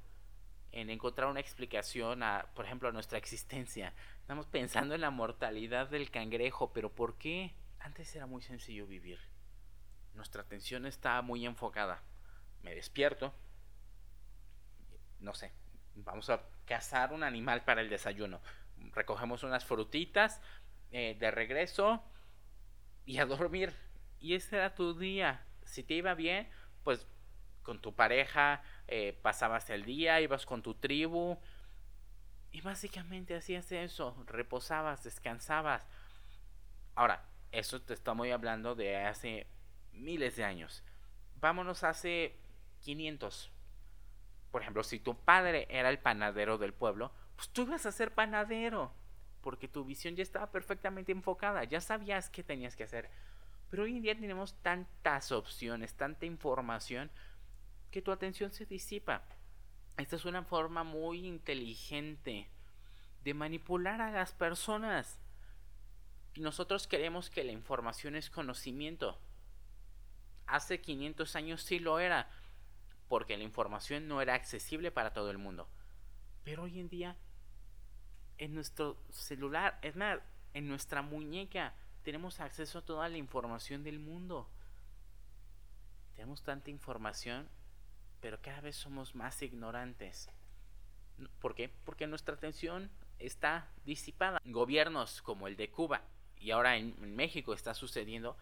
en 0.77 0.91
encontrar 0.91 1.27
una 1.27 1.39
explicación 1.39 2.21
a, 2.21 2.51
por 2.53 2.65
ejemplo, 2.65 2.87
a 2.87 2.91
nuestra 2.91 3.17
existencia. 3.17 3.93
Estamos 4.19 4.45
pensando 4.45 4.93
en 4.93 5.01
la 5.01 5.09
mortalidad 5.09 5.89
del 5.89 6.11
cangrejo, 6.11 6.71
pero 6.71 6.93
¿por 6.93 7.17
qué? 7.17 7.55
Antes 7.79 8.15
era 8.15 8.27
muy 8.27 8.43
sencillo 8.43 8.85
vivir. 8.85 9.19
Nuestra 10.13 10.43
atención 10.43 10.85
está 10.85 11.19
muy 11.23 11.47
enfocada. 11.47 12.03
Me 12.61 12.75
despierto. 12.75 13.33
No 15.19 15.33
sé, 15.33 15.51
vamos 15.95 16.29
a 16.29 16.43
cazar 16.65 17.11
un 17.11 17.23
animal 17.23 17.63
para 17.63 17.81
el 17.81 17.89
desayuno. 17.89 18.39
Recogemos 18.93 19.41
unas 19.41 19.65
frutitas 19.65 20.41
eh, 20.91 21.17
de 21.19 21.31
regreso 21.31 22.03
y 23.03 23.17
a 23.17 23.25
dormir. 23.25 23.73
Y 24.19 24.35
ese 24.35 24.57
era 24.57 24.75
tu 24.75 24.95
día. 24.95 25.43
Si 25.63 25.81
te 25.81 25.95
iba 25.95 26.13
bien, 26.13 26.47
pues 26.83 27.07
con 27.67 27.81
tu 27.81 27.93
pareja 27.93 28.61
eh, 28.87 29.19
pasabas 29.21 29.69
el 29.69 29.83
día, 29.83 30.21
ibas 30.21 30.45
con 30.45 30.61
tu 30.61 30.75
tribu 30.75 31.37
y 32.53 32.61
básicamente 32.61 33.35
hacías 33.35 33.69
eso, 33.73 34.15
reposabas, 34.25 35.03
descansabas. 35.03 35.85
Ahora, 36.95 37.25
eso 37.51 37.81
te 37.81 37.93
estamos 37.93 38.25
hablando 38.31 38.73
de 38.73 38.95
hace 38.95 39.47
miles 39.91 40.37
de 40.37 40.45
años. 40.45 40.81
Vámonos 41.41 41.83
hace 41.83 42.37
500. 42.83 43.51
Por 44.49 44.61
ejemplo, 44.61 44.81
si 44.81 45.01
tu 45.01 45.17
padre 45.17 45.67
era 45.69 45.89
el 45.89 45.99
panadero 45.99 46.57
del 46.57 46.73
pueblo, 46.73 47.11
pues 47.35 47.49
tú 47.49 47.63
ibas 47.63 47.85
a 47.85 47.91
ser 47.91 48.13
panadero, 48.13 48.93
porque 49.41 49.67
tu 49.67 49.83
visión 49.83 50.15
ya 50.15 50.23
estaba 50.23 50.51
perfectamente 50.51 51.11
enfocada, 51.11 51.65
ya 51.65 51.81
sabías 51.81 52.29
qué 52.29 52.43
tenías 52.43 52.77
que 52.77 52.85
hacer. 52.85 53.09
Pero 53.69 53.83
hoy 53.83 53.97
en 53.97 54.03
día 54.03 54.15
tenemos 54.15 54.55
tantas 54.61 55.33
opciones, 55.33 55.95
tanta 55.95 56.25
información, 56.25 57.11
que 57.91 58.01
tu 58.01 58.11
atención 58.11 58.51
se 58.51 58.65
disipa. 58.65 59.23
Esta 59.97 60.15
es 60.15 60.25
una 60.25 60.43
forma 60.43 60.83
muy 60.83 61.25
inteligente 61.25 62.49
de 63.23 63.33
manipular 63.33 64.01
a 64.01 64.11
las 64.11 64.33
personas. 64.33 65.19
Nosotros 66.35 66.87
queremos 66.87 67.29
que 67.29 67.43
la 67.43 67.51
información 67.51 68.15
es 68.15 68.29
conocimiento. 68.29 69.19
Hace 70.45 70.79
500 70.79 71.35
años 71.35 71.63
sí 71.63 71.79
lo 71.79 71.99
era, 71.99 72.29
porque 73.09 73.37
la 73.37 73.43
información 73.43 74.07
no 74.07 74.21
era 74.21 74.35
accesible 74.35 74.91
para 74.91 75.13
todo 75.13 75.31
el 75.31 75.37
mundo. 75.37 75.67
Pero 76.43 76.63
hoy 76.63 76.79
en 76.79 76.89
día, 76.89 77.17
en 78.37 78.53
nuestro 78.53 78.97
celular, 79.09 79.79
es 79.81 79.95
más, 79.95 80.19
en 80.53 80.67
nuestra 80.67 81.01
muñeca, 81.01 81.73
tenemos 82.03 82.39
acceso 82.39 82.79
a 82.79 82.85
toda 82.85 83.09
la 83.09 83.17
información 83.17 83.83
del 83.83 83.99
mundo. 83.99 84.49
Tenemos 86.15 86.43
tanta 86.43 86.69
información 86.69 87.49
pero 88.21 88.41
cada 88.41 88.61
vez 88.61 88.75
somos 88.75 89.15
más 89.15 89.41
ignorantes. 89.41 90.29
¿Por 91.39 91.55
qué? 91.55 91.69
Porque 91.85 92.07
nuestra 92.07 92.35
atención 92.35 92.91
está 93.19 93.69
disipada. 93.85 94.39
Gobiernos 94.45 95.21
como 95.21 95.47
el 95.47 95.55
de 95.55 95.69
Cuba 95.69 96.01
y 96.39 96.51
ahora 96.51 96.77
en, 96.77 97.15
México 97.15 97.53
está 97.53 97.73
sucediendo, 97.73 98.37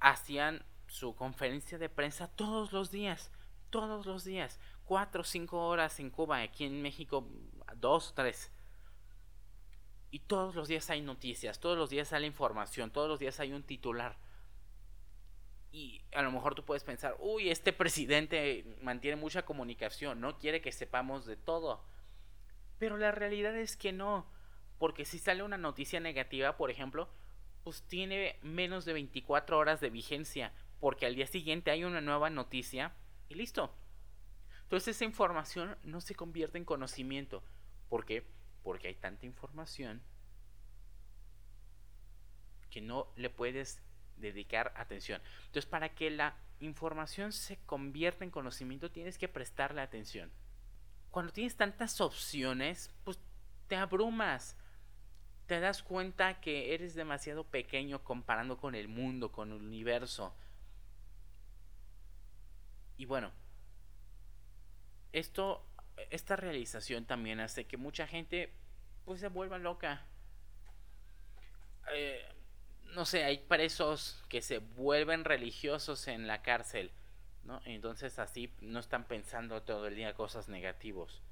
hacían 0.00 0.64
su 0.86 1.14
conferencia 1.14 1.78
de 1.78 1.88
prensa 1.88 2.28
todos 2.28 2.72
los 2.72 2.90
días, 2.90 3.30
todos 3.70 4.06
los 4.06 4.24
días, 4.24 4.60
cuatro 4.84 5.22
o 5.22 5.24
cinco 5.24 5.66
horas 5.66 5.98
en 6.00 6.10
Cuba, 6.10 6.40
aquí 6.40 6.64
en 6.64 6.80
México 6.80 7.28
dos, 7.76 8.14
tres. 8.14 8.50
Y 10.10 10.20
todos 10.20 10.54
los 10.54 10.68
días 10.68 10.88
hay 10.88 11.02
noticias, 11.02 11.60
todos 11.60 11.76
los 11.76 11.90
días 11.90 12.08
sale 12.08 12.26
información, 12.26 12.90
todos 12.90 13.08
los 13.08 13.18
días 13.18 13.40
hay 13.40 13.52
un 13.52 13.62
titular. 13.62 14.16
Y 15.70 16.02
a 16.12 16.22
lo 16.22 16.32
mejor 16.32 16.54
tú 16.54 16.64
puedes 16.64 16.84
pensar, 16.84 17.16
uy, 17.20 17.50
este 17.50 17.72
presidente 17.72 18.64
mantiene 18.80 19.16
mucha 19.16 19.44
comunicación, 19.44 20.20
no 20.20 20.38
quiere 20.38 20.60
que 20.60 20.72
sepamos 20.72 21.26
de 21.26 21.36
todo. 21.36 21.84
Pero 22.78 22.96
la 22.96 23.12
realidad 23.12 23.54
es 23.56 23.76
que 23.76 23.92
no, 23.92 24.26
porque 24.78 25.04
si 25.04 25.18
sale 25.18 25.42
una 25.42 25.58
noticia 25.58 26.00
negativa, 26.00 26.56
por 26.56 26.70
ejemplo, 26.70 27.08
pues 27.64 27.82
tiene 27.82 28.38
menos 28.42 28.84
de 28.84 28.94
24 28.94 29.58
horas 29.58 29.80
de 29.80 29.90
vigencia, 29.90 30.52
porque 30.80 31.06
al 31.06 31.14
día 31.14 31.26
siguiente 31.26 31.70
hay 31.70 31.84
una 31.84 32.00
nueva 32.00 32.30
noticia 32.30 32.94
y 33.28 33.34
listo. 33.34 33.74
Entonces 34.62 34.96
esa 34.96 35.04
información 35.04 35.76
no 35.82 36.00
se 36.00 36.14
convierte 36.14 36.58
en 36.58 36.64
conocimiento. 36.64 37.42
¿Por 37.88 38.04
qué? 38.04 38.26
Porque 38.62 38.88
hay 38.88 38.94
tanta 38.94 39.26
información 39.26 40.02
que 42.70 42.80
no 42.80 43.08
le 43.16 43.30
puedes 43.30 43.82
dedicar 44.20 44.72
atención. 44.76 45.20
Entonces, 45.46 45.66
para 45.66 45.94
que 45.94 46.10
la 46.10 46.36
información 46.60 47.32
se 47.32 47.58
convierta 47.66 48.24
en 48.24 48.30
conocimiento, 48.30 48.90
tienes 48.90 49.18
que 49.18 49.28
prestarle 49.28 49.80
atención. 49.80 50.30
Cuando 51.10 51.32
tienes 51.32 51.56
tantas 51.56 52.00
opciones, 52.00 52.92
pues 53.04 53.18
te 53.68 53.76
abrumas. 53.76 54.56
Te 55.46 55.60
das 55.60 55.82
cuenta 55.82 56.40
que 56.40 56.74
eres 56.74 56.94
demasiado 56.94 57.44
pequeño 57.44 58.04
comparando 58.04 58.58
con 58.58 58.74
el 58.74 58.88
mundo, 58.88 59.32
con 59.32 59.52
el 59.52 59.62
universo. 59.62 60.34
Y 62.96 63.06
bueno, 63.06 63.32
esto, 65.12 65.64
esta 66.10 66.36
realización 66.36 67.06
también 67.06 67.40
hace 67.40 67.66
que 67.66 67.76
mucha 67.76 68.06
gente 68.06 68.52
pues 69.04 69.20
se 69.20 69.28
vuelva 69.28 69.56
loca. 69.56 70.04
Eh, 71.94 72.22
no 72.94 73.04
sé, 73.04 73.24
hay 73.24 73.38
presos 73.38 74.24
que 74.28 74.42
se 74.42 74.58
vuelven 74.58 75.24
religiosos 75.24 76.08
en 76.08 76.26
la 76.26 76.42
cárcel, 76.42 76.90
¿no? 77.44 77.60
Entonces 77.64 78.18
así 78.18 78.52
no 78.60 78.78
están 78.78 79.04
pensando 79.06 79.62
todo 79.62 79.86
el 79.86 79.94
día 79.94 80.14
cosas 80.14 80.48
negativos. 80.48 81.22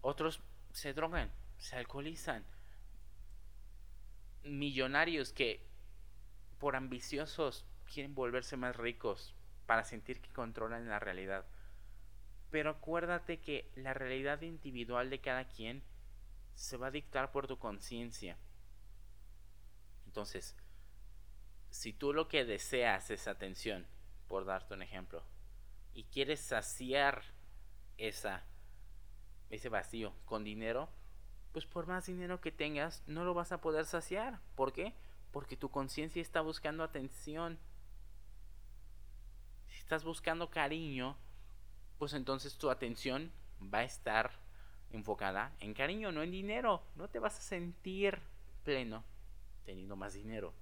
Otros 0.00 0.40
se 0.72 0.92
drogan, 0.92 1.30
se 1.58 1.76
alcoholizan. 1.76 2.44
Millonarios 4.44 5.32
que 5.32 5.66
por 6.58 6.76
ambiciosos 6.76 7.64
quieren 7.92 8.14
volverse 8.14 8.56
más 8.56 8.76
ricos 8.76 9.34
para 9.66 9.84
sentir 9.84 10.20
que 10.20 10.32
controlan 10.32 10.88
la 10.88 10.98
realidad. 10.98 11.44
Pero 12.50 12.70
acuérdate 12.70 13.40
que 13.40 13.70
la 13.74 13.94
realidad 13.94 14.40
individual 14.42 15.10
de 15.10 15.20
cada 15.20 15.44
quien 15.48 15.82
se 16.54 16.76
va 16.76 16.86
a 16.88 16.92
dictar 16.92 17.30
por 17.30 17.46
tu 17.46 17.58
conciencia. 17.58 18.38
Entonces, 20.06 20.56
si 21.70 21.92
tú 21.92 22.12
lo 22.12 22.28
que 22.28 22.44
deseas 22.44 23.10
es 23.10 23.28
atención, 23.28 23.86
por 24.26 24.44
darte 24.44 24.74
un 24.74 24.82
ejemplo, 24.82 25.22
y 25.94 26.04
quieres 26.04 26.40
saciar 26.40 27.22
esa, 27.96 28.44
ese 29.50 29.68
vacío 29.68 30.12
con 30.24 30.44
dinero, 30.44 30.88
pues 31.52 31.66
por 31.66 31.86
más 31.86 32.06
dinero 32.06 32.40
que 32.40 32.52
tengas, 32.52 33.02
no 33.06 33.24
lo 33.24 33.34
vas 33.34 33.52
a 33.52 33.60
poder 33.60 33.84
saciar. 33.84 34.38
¿Por 34.54 34.72
qué? 34.72 34.94
Porque 35.32 35.56
tu 35.56 35.70
conciencia 35.70 36.22
está 36.22 36.40
buscando 36.40 36.84
atención. 36.84 37.58
Si 39.66 39.78
estás 39.78 40.04
buscando 40.04 40.50
cariño, 40.50 41.16
pues 41.98 42.12
entonces 42.12 42.56
tu 42.58 42.70
atención 42.70 43.32
va 43.62 43.78
a 43.78 43.84
estar 43.84 44.30
enfocada 44.90 45.52
en 45.60 45.74
cariño, 45.74 46.12
no 46.12 46.22
en 46.22 46.30
dinero. 46.30 46.82
No 46.94 47.08
te 47.08 47.18
vas 47.18 47.38
a 47.38 47.42
sentir 47.42 48.20
pleno 48.64 49.04
teniendo 49.64 49.96
más 49.96 50.14
dinero. 50.14 50.54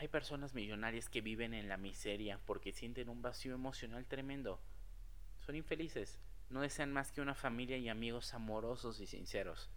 Hay 0.00 0.08
personas 0.08 0.54
millonarias 0.54 1.10
que 1.10 1.20
viven 1.20 1.52
en 1.52 1.68
la 1.68 1.76
miseria 1.76 2.40
porque 2.46 2.72
sienten 2.72 3.10
un 3.10 3.20
vacío 3.20 3.52
emocional 3.54 4.06
tremendo. 4.06 4.58
Son 5.40 5.54
infelices, 5.54 6.18
no 6.48 6.62
desean 6.62 6.90
más 6.90 7.12
que 7.12 7.20
una 7.20 7.34
familia 7.34 7.76
y 7.76 7.90
amigos 7.90 8.32
amorosos 8.32 8.98
y 9.00 9.06
sinceros. 9.06 9.68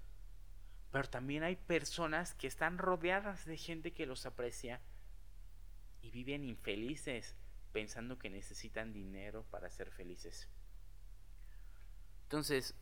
Pero 0.93 1.09
también 1.09 1.43
hay 1.43 1.57
personas 1.57 2.35
que 2.35 2.47
están 2.47 2.77
rodeadas 2.77 3.43
de 3.43 3.57
gente 3.57 3.91
que 3.91 4.05
los 4.05 4.25
aprecia 4.25 4.79
y 6.01 6.09
viven 6.09 6.45
infelices 6.45 7.35
pensando 7.73 8.17
que 8.17 8.29
necesitan 8.29 8.93
dinero 8.93 9.43
para 9.51 9.69
ser 9.69 9.91
felices. 9.91 10.47
Entonces, 12.21 12.75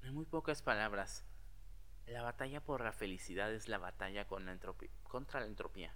en 0.00 0.14
muy 0.14 0.24
pocas 0.24 0.62
palabras, 0.62 1.26
la 2.06 2.22
batalla 2.22 2.64
por 2.64 2.82
la 2.82 2.92
felicidad 2.92 3.52
es 3.52 3.68
la 3.68 3.76
batalla 3.76 4.26
con 4.26 4.46
la 4.46 4.58
contra 5.02 5.40
la 5.40 5.46
entropía. 5.46 5.94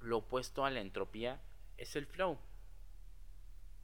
Lo 0.00 0.18
opuesto 0.18 0.64
a 0.64 0.70
la 0.70 0.80
entropía 0.80 1.40
es 1.76 1.96
el 1.96 2.06
flow. 2.06 2.38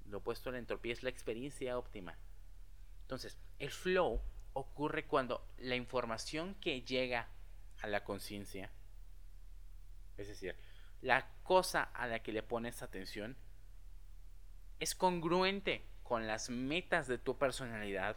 Lo 0.07 0.19
opuesto 0.19 0.49
a 0.49 0.53
la 0.53 0.59
entropía 0.59 0.93
es 0.93 1.03
la 1.03 1.11
experiencia 1.11 1.79
óptima. 1.79 2.17
Entonces, 3.03 3.39
el 3.59 3.71
flow 3.71 4.21
ocurre 4.53 5.07
cuando 5.07 5.47
la 5.59 5.77
información 5.77 6.55
que 6.57 6.83
llega 6.83 7.29
a 7.83 7.87
la 7.87 8.05
conciencia, 8.05 8.71
es 10.17 10.29
decir, 10.29 10.57
la 11.03 11.29
cosa 11.43 11.83
a 11.83 12.07
la 12.07 12.21
que 12.21 12.33
le 12.33 12.43
pones 12.43 12.83
atención, 12.83 13.37
es 14.81 14.95
congruente 14.95 15.85
con 16.03 16.27
las 16.27 16.51
metas 16.51 17.07
de 17.07 17.19
tu 17.19 17.37
personalidad 17.37 18.17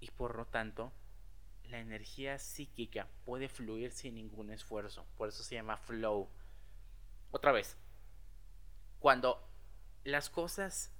y 0.00 0.10
por 0.10 0.36
lo 0.36 0.46
tanto 0.46 0.92
la 1.70 1.78
energía 1.78 2.38
psíquica 2.38 3.08
puede 3.24 3.48
fluir 3.48 3.92
sin 3.92 4.14
ningún 4.14 4.50
esfuerzo. 4.50 5.06
Por 5.16 5.28
eso 5.28 5.42
se 5.42 5.54
llama 5.54 5.76
flow. 5.76 6.28
Otra 7.32 7.50
vez, 7.50 7.76
cuando 9.00 9.48
las 10.04 10.28
cosas 10.28 10.92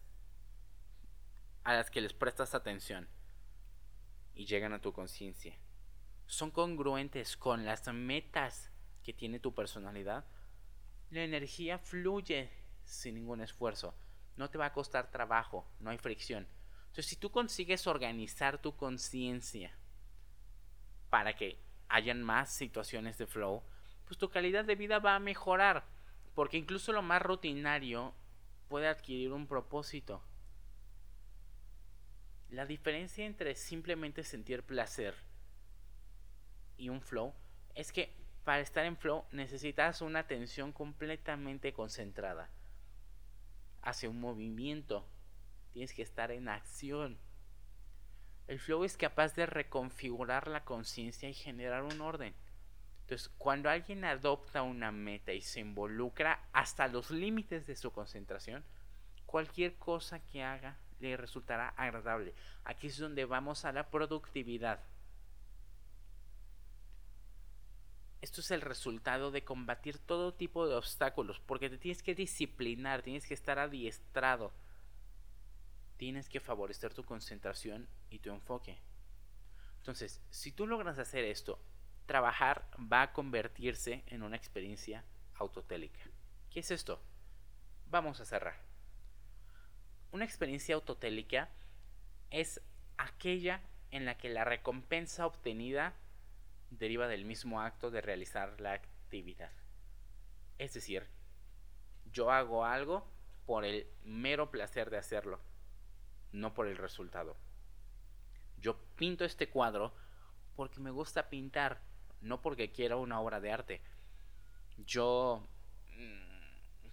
a 1.63 1.75
las 1.75 1.91
que 1.91 2.01
les 2.01 2.15
prestas 2.15 2.55
atención 2.55 3.07
y 4.35 4.47
llegan 4.47 4.73
a 4.73 4.81
tu 4.81 4.93
conciencia 4.93 5.55
son 6.27 6.51
congruentes 6.51 7.37
con 7.37 7.67
las 7.67 7.87
metas 7.93 8.71
que 9.05 9.13
tiene 9.13 9.41
tu 9.41 9.55
personalidad, 9.55 10.25
la 11.11 11.23
energía 11.23 11.79
fluye 11.79 12.51
sin 12.85 13.17
ningún 13.17 13.43
esfuerzo. 13.43 13.95
No 14.37 14.49
te 14.49 14.57
va 14.57 14.67
a 14.67 14.73
costar 14.73 15.11
trabajo, 15.11 15.71
no 15.81 15.91
hay 15.91 15.99
fricción. 15.99 16.49
Entonces, 16.85 17.07
si 17.07 17.17
tú 17.17 17.31
consigues 17.31 17.87
organizar 17.87 18.63
tu 18.63 18.75
conciencia 18.75 19.77
para 21.11 21.37
que 21.37 21.59
hayan 21.89 22.23
más 22.23 22.51
situaciones 22.55 23.19
de 23.19 23.27
flow, 23.27 23.63
pues 24.07 24.17
tu 24.17 24.31
calidad 24.31 24.65
de 24.65 24.77
vida 24.77 24.99
va 24.99 25.15
a 25.15 25.21
mejorar. 25.21 25.85
Porque 26.35 26.57
incluso 26.57 26.93
lo 26.93 27.03
más 27.03 27.23
rutinario 27.23 28.15
puede 28.69 28.89
adquirir 28.89 29.33
un 29.33 29.47
propósito. 29.47 30.23
La 32.49 32.67
diferencia 32.67 33.25
entre 33.25 33.55
simplemente 33.55 34.25
sentir 34.25 34.63
placer 34.63 35.15
y 36.77 36.89
un 36.89 37.01
flow 37.01 37.35
es 37.75 37.93
que 37.93 38.15
para 38.45 38.61
estar 38.61 38.85
en 38.85 38.97
flow 38.97 39.25
necesitas 39.31 40.03
una 40.03 40.21
atención 40.21 40.73
completamente 40.73 41.73
concentrada 41.73 42.51
hacia 43.83 44.11
un 44.11 44.21
movimiento. 44.21 45.09
Tienes 45.73 45.93
que 45.95 46.03
estar 46.03 46.31
en 46.31 46.49
acción. 46.49 47.19
El 48.49 48.59
flow 48.59 48.85
es 48.85 48.97
capaz 48.97 49.35
de 49.35 49.47
reconfigurar 49.47 50.49
la 50.49 50.65
conciencia 50.65 51.29
y 51.29 51.35
generar 51.35 51.83
un 51.85 52.01
orden. 52.01 52.35
Entonces, 53.13 53.31
cuando 53.37 53.69
alguien 53.69 54.07
adopta 54.07 54.63
una 54.63 54.91
meta 54.91 55.35
y 55.35 55.43
se 55.43 55.61
involucra 55.61 56.49
hasta 56.55 56.89
los 56.89 57.11
límites 57.11 57.67
de 57.67 57.77
su 57.77 57.93
concentración, 57.93 58.65
cualquier 59.27 59.75
cosa 59.75 60.21
que 60.21 60.43
haga 60.43 60.79
le 60.99 61.19
resultará 61.19 61.69
agradable. 61.77 62.33
Aquí 62.65 62.87
es 62.87 62.97
donde 62.97 63.27
vamos 63.27 63.67
a 63.67 63.73
la 63.73 63.91
productividad. 63.91 64.81
Esto 68.23 68.41
es 68.41 68.51
el 68.51 68.63
resultado 68.63 69.31
de 69.31 69.45
combatir 69.45 69.99
todo 69.99 70.33
tipo 70.33 70.67
de 70.67 70.77
obstáculos, 70.77 71.39
porque 71.41 71.69
te 71.69 71.77
tienes 71.77 72.03
que 72.03 72.15
disciplinar, 72.15 73.03
tienes 73.03 73.27
que 73.27 73.35
estar 73.35 73.59
adiestrado, 73.59 74.55
tienes 75.99 76.31
que 76.31 76.41
favorecer 76.41 76.95
tu 76.95 77.05
concentración 77.05 77.87
y 78.09 78.21
tu 78.21 78.31
enfoque. 78.31 78.79
Entonces, 79.81 80.23
si 80.31 80.51
tú 80.51 80.67
logras 80.67 80.99
hacer 80.99 81.27
esto, 81.27 81.59
trabajar 82.07 82.69
va 82.81 83.03
a 83.03 83.13
convertirse 83.13 84.03
en 84.07 84.23
una 84.23 84.37
experiencia 84.37 85.05
autotélica. 85.35 86.01
¿Qué 86.51 86.61
es 86.61 86.71
esto? 86.71 87.03
Vamos 87.87 88.21
a 88.21 88.25
cerrar. 88.25 88.57
Una 90.11 90.25
experiencia 90.25 90.75
autotélica 90.75 91.49
es 92.31 92.61
aquella 92.97 93.61
en 93.91 94.05
la 94.05 94.17
que 94.17 94.29
la 94.29 94.45
recompensa 94.45 95.27
obtenida 95.27 95.95
deriva 96.71 97.09
del 97.09 97.25
mismo 97.25 97.61
acto 97.61 97.91
de 97.91 98.01
realizar 98.01 98.61
la 98.61 98.73
actividad. 98.73 99.53
Es 100.59 100.75
decir, 100.75 101.07
yo 102.13 102.31
hago 102.31 102.65
algo 102.65 103.07
por 103.47 103.65
el 103.65 103.87
mero 104.05 104.51
placer 104.51 104.91
de 104.91 104.99
hacerlo, 104.99 105.41
no 106.33 106.55
por 106.55 106.67
el 106.67 106.77
resultado. 106.77 107.37
Yo 108.59 108.79
pinto 108.97 109.25
este 109.25 109.49
cuadro 109.49 109.93
porque 110.55 110.81
me 110.81 110.91
gusta 110.91 111.29
pintar, 111.29 111.83
no 112.23 112.41
porque 112.41 112.73
quiero 112.73 113.01
una 113.01 113.21
obra 113.21 113.41
de 113.41 113.53
arte. 113.53 113.81
Yo 114.87 115.47
mm, 115.97 116.87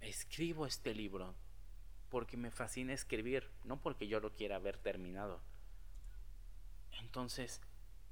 escribo 0.00 0.66
este 0.66 0.94
libro 0.94 1.34
porque 2.08 2.36
me 2.36 2.50
fascina 2.50 2.92
escribir, 2.92 3.48
no 3.64 3.80
porque 3.80 4.08
yo 4.08 4.20
lo 4.20 4.34
quiera 4.34 4.56
haber 4.56 4.76
terminado. 4.76 5.40
Entonces, 7.00 7.60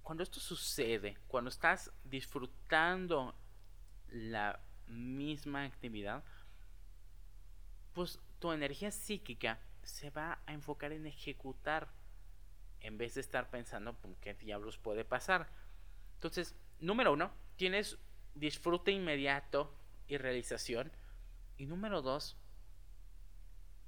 cuando 0.03 0.23
esto 0.23 0.41
sucede, 0.41 1.19
cuando 1.29 1.51
estás 1.51 1.93
disfrutando 2.05 3.35
la 4.09 4.61
misma 4.87 5.65
actividad, 5.65 6.25
pues 7.93 8.19
tu 8.39 8.53
energía 8.53 8.91
psíquica 8.91 9.61
se 9.83 10.11
va 10.11 10.41
a 10.47 10.53
enfocar 10.53 10.93
en 10.93 11.07
ejecutar 11.07 11.89
en 12.81 12.97
vez 12.97 13.15
de 13.15 13.21
estar 13.21 13.51
pensando 13.51 13.97
qué 14.21 14.35
diablos 14.35 14.79
puede 14.79 15.05
pasar. 15.05 15.49
Entonces, 16.21 16.55
número 16.81 17.14
uno, 17.14 17.31
tienes 17.57 17.97
disfrute 18.35 18.93
inmediato 18.93 19.75
y 20.07 20.18
realización. 20.18 20.93
Y 21.57 21.64
número 21.64 22.03
dos, 22.03 22.37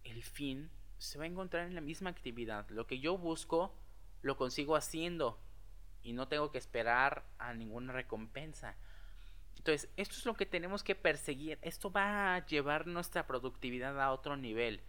el 0.02 0.22
fin 0.22 0.70
se 0.96 1.18
va 1.18 1.24
a 1.24 1.26
encontrar 1.26 1.66
en 1.66 1.74
la 1.74 1.82
misma 1.82 2.08
actividad. 2.08 2.66
Lo 2.70 2.86
que 2.86 3.00
yo 3.00 3.18
busco, 3.18 3.74
lo 4.22 4.38
consigo 4.38 4.76
haciendo 4.76 5.38
y 6.02 6.14
no 6.14 6.26
tengo 6.26 6.50
que 6.50 6.56
esperar 6.56 7.22
a 7.38 7.52
ninguna 7.52 7.92
recompensa. 7.92 8.76
Entonces, 9.58 9.90
esto 9.98 10.14
es 10.14 10.24
lo 10.24 10.32
que 10.32 10.46
tenemos 10.46 10.82
que 10.82 10.94
perseguir. 10.94 11.58
Esto 11.60 11.92
va 11.92 12.34
a 12.34 12.46
llevar 12.46 12.86
nuestra 12.86 13.26
productividad 13.26 14.00
a 14.00 14.10
otro 14.10 14.38
nivel. 14.38 14.80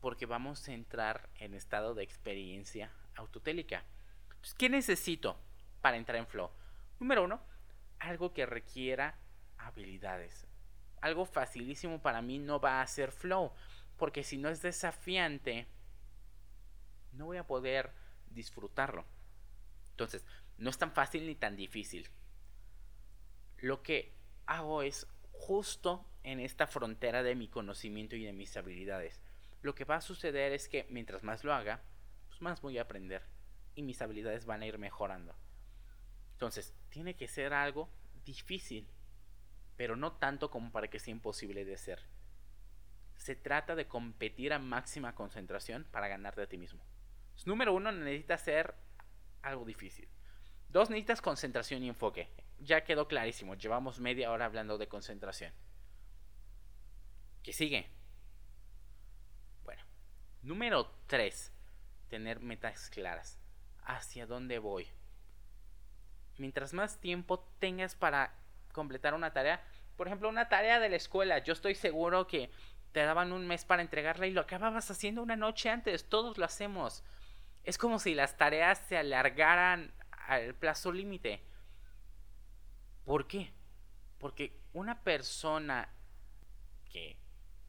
Porque 0.00 0.24
vamos 0.24 0.66
a 0.66 0.72
entrar 0.72 1.28
en 1.34 1.52
estado 1.52 1.94
de 1.94 2.04
experiencia 2.04 2.90
autotélica. 3.16 3.84
Entonces, 4.30 4.54
¿qué 4.54 4.70
necesito 4.70 5.36
para 5.82 5.98
entrar 5.98 6.16
en 6.16 6.26
flow? 6.26 6.50
Número 6.98 7.24
uno, 7.24 7.42
algo 7.98 8.32
que 8.32 8.46
requiera 8.46 9.18
habilidades. 9.58 10.46
Algo 11.02 11.26
facilísimo 11.26 12.00
para 12.00 12.22
mí 12.22 12.38
no 12.38 12.60
va 12.60 12.80
a 12.80 12.86
ser 12.86 13.12
flow 13.12 13.52
porque 14.02 14.24
si 14.24 14.36
no 14.36 14.48
es 14.48 14.62
desafiante, 14.62 15.68
no 17.12 17.26
voy 17.26 17.36
a 17.36 17.46
poder 17.46 17.92
disfrutarlo. 18.30 19.04
Entonces, 19.90 20.24
no 20.58 20.70
es 20.70 20.78
tan 20.78 20.92
fácil 20.92 21.26
ni 21.26 21.34
tan 21.34 21.54
difícil. 21.54 22.08
Lo 23.58 23.82
que 23.82 24.12
hago 24.46 24.82
es 24.82 25.06
justo 25.30 26.04
en 26.24 26.40
esta 26.40 26.66
frontera 26.66 27.22
de 27.22 27.34
mi 27.34 27.48
conocimiento 27.48 28.16
y 28.16 28.24
de 28.24 28.32
mis 28.32 28.56
habilidades. 28.56 29.20
Lo 29.60 29.74
que 29.74 29.84
va 29.84 29.96
a 29.96 30.00
suceder 30.00 30.52
es 30.52 30.68
que 30.68 30.86
mientras 30.90 31.22
más 31.22 31.44
lo 31.44 31.54
haga, 31.54 31.82
pues 32.28 32.40
más 32.42 32.60
voy 32.60 32.78
a 32.78 32.82
aprender 32.82 33.22
y 33.74 33.82
mis 33.82 34.02
habilidades 34.02 34.46
van 34.46 34.62
a 34.62 34.66
ir 34.66 34.78
mejorando. 34.78 35.36
Entonces, 36.42 36.74
tiene 36.90 37.14
que 37.14 37.28
ser 37.28 37.54
algo 37.54 37.88
difícil, 38.24 38.88
pero 39.76 39.94
no 39.94 40.12
tanto 40.12 40.50
como 40.50 40.72
para 40.72 40.88
que 40.88 40.98
sea 40.98 41.12
imposible 41.12 41.64
de 41.64 41.74
hacer 41.74 42.02
se 43.22 43.36
trata 43.36 43.76
de 43.76 43.86
competir 43.86 44.52
a 44.52 44.58
máxima 44.58 45.14
concentración 45.14 45.84
para 45.92 46.08
ganarte 46.08 46.42
a 46.42 46.48
ti 46.48 46.58
mismo. 46.58 46.82
número 47.46 47.72
uno, 47.72 47.92
necesitas 47.92 48.42
hacer 48.42 48.74
algo 49.42 49.64
difícil. 49.64 50.08
Dos, 50.68 50.90
necesitas 50.90 51.22
concentración 51.22 51.84
y 51.84 51.88
enfoque. 51.88 52.28
Ya 52.58 52.82
quedó 52.82 53.06
clarísimo, 53.06 53.54
llevamos 53.54 54.00
media 54.00 54.32
hora 54.32 54.46
hablando 54.46 54.76
de 54.76 54.88
concentración. 54.88 55.52
¿Qué 57.44 57.52
sigue? 57.52 57.88
Bueno, 59.62 59.82
número 60.42 60.90
tres, 61.06 61.52
tener 62.08 62.40
metas 62.40 62.90
claras. 62.90 63.38
¿Hacia 63.84 64.26
dónde 64.26 64.58
voy? 64.58 64.88
Mientras 66.42 66.72
más 66.72 66.98
tiempo 66.98 67.38
tengas 67.60 67.94
para 67.94 68.34
completar 68.72 69.14
una 69.14 69.32
tarea, 69.32 69.62
por 69.96 70.08
ejemplo, 70.08 70.28
una 70.28 70.48
tarea 70.48 70.80
de 70.80 70.88
la 70.88 70.96
escuela, 70.96 71.38
yo 71.38 71.52
estoy 71.52 71.76
seguro 71.76 72.26
que 72.26 72.50
te 72.90 72.98
daban 73.04 73.32
un 73.32 73.46
mes 73.46 73.64
para 73.64 73.80
entregarla 73.80 74.26
y 74.26 74.32
lo 74.32 74.40
acababas 74.40 74.90
haciendo 74.90 75.22
una 75.22 75.36
noche 75.36 75.70
antes. 75.70 76.08
Todos 76.08 76.38
lo 76.38 76.44
hacemos. 76.44 77.04
Es 77.62 77.78
como 77.78 78.00
si 78.00 78.16
las 78.16 78.36
tareas 78.38 78.82
se 78.88 78.98
alargaran 78.98 79.94
al 80.10 80.56
plazo 80.56 80.90
límite. 80.90 81.44
¿Por 83.04 83.28
qué? 83.28 83.52
Porque 84.18 84.58
una 84.72 85.00
persona 85.04 85.90
que 86.90 87.18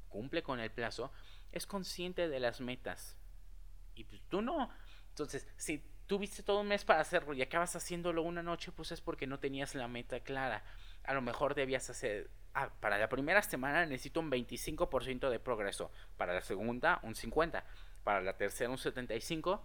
cumple 0.09 0.41
con 0.41 0.59
el 0.59 0.71
plazo 0.71 1.11
es 1.51 1.67
consciente 1.67 2.28
de 2.28 2.39
las 2.39 2.59
metas. 2.59 3.19
Y 3.93 4.05
pues 4.05 4.24
tú 4.30 4.41
no. 4.41 4.71
Entonces, 5.09 5.47
si 5.57 5.93
tuviste 6.08 6.43
todo 6.43 6.62
un 6.62 6.68
mes 6.68 6.86
para 6.86 7.01
hacerlo 7.01 7.34
y 7.34 7.41
acabas 7.41 7.76
haciéndolo 7.76 8.24
una 8.24 8.43
noche, 8.43 8.72
pues 8.72 8.91
es 8.91 9.01
porque 9.01 9.28
no 9.28 9.39
tenías 9.39 9.76
la 9.76 9.88
meta 9.88 10.20
clara. 10.20 10.64
A 11.04 11.14
lo 11.14 11.22
mejor 11.22 11.56
debías 11.56 11.89
hacer... 11.89 12.30
Ah, 12.56 12.70
para 12.80 12.99
la 12.99 13.10
primera 13.10 13.41
semana 13.41 13.86
necesito 13.86 14.20
un 14.20 14.30
25% 14.30 15.30
de 15.30 15.39
progreso. 15.39 15.91
Para 16.18 16.34
la 16.34 16.41
segunda, 16.41 16.99
un 17.04 17.16
50%. 17.16 17.64
Para 18.04 18.22
la 18.22 18.38
tercera, 18.38 18.70
un 18.70 18.78
75%. 18.78 19.62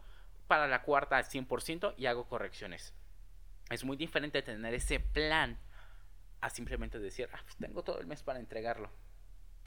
Para 0.47 0.67
la 0.67 0.83
cuarta, 0.83 1.19
100% 1.21 1.95
y 1.99 2.07
hago 2.07 2.27
correcciones. 2.27 2.95
Es 3.69 3.85
muy 3.85 3.99
diferente 3.99 4.41
tener 4.41 4.73
ese 4.73 4.99
plan 5.01 5.59
a 6.41 6.49
simplemente 6.49 6.99
decir, 6.99 7.29
ah, 7.33 7.41
pues 7.43 7.57
tengo 7.57 7.83
todo 7.83 8.01
el 8.01 8.07
mes 8.07 8.23
para 8.23 8.39
entregarlo. 8.39 8.91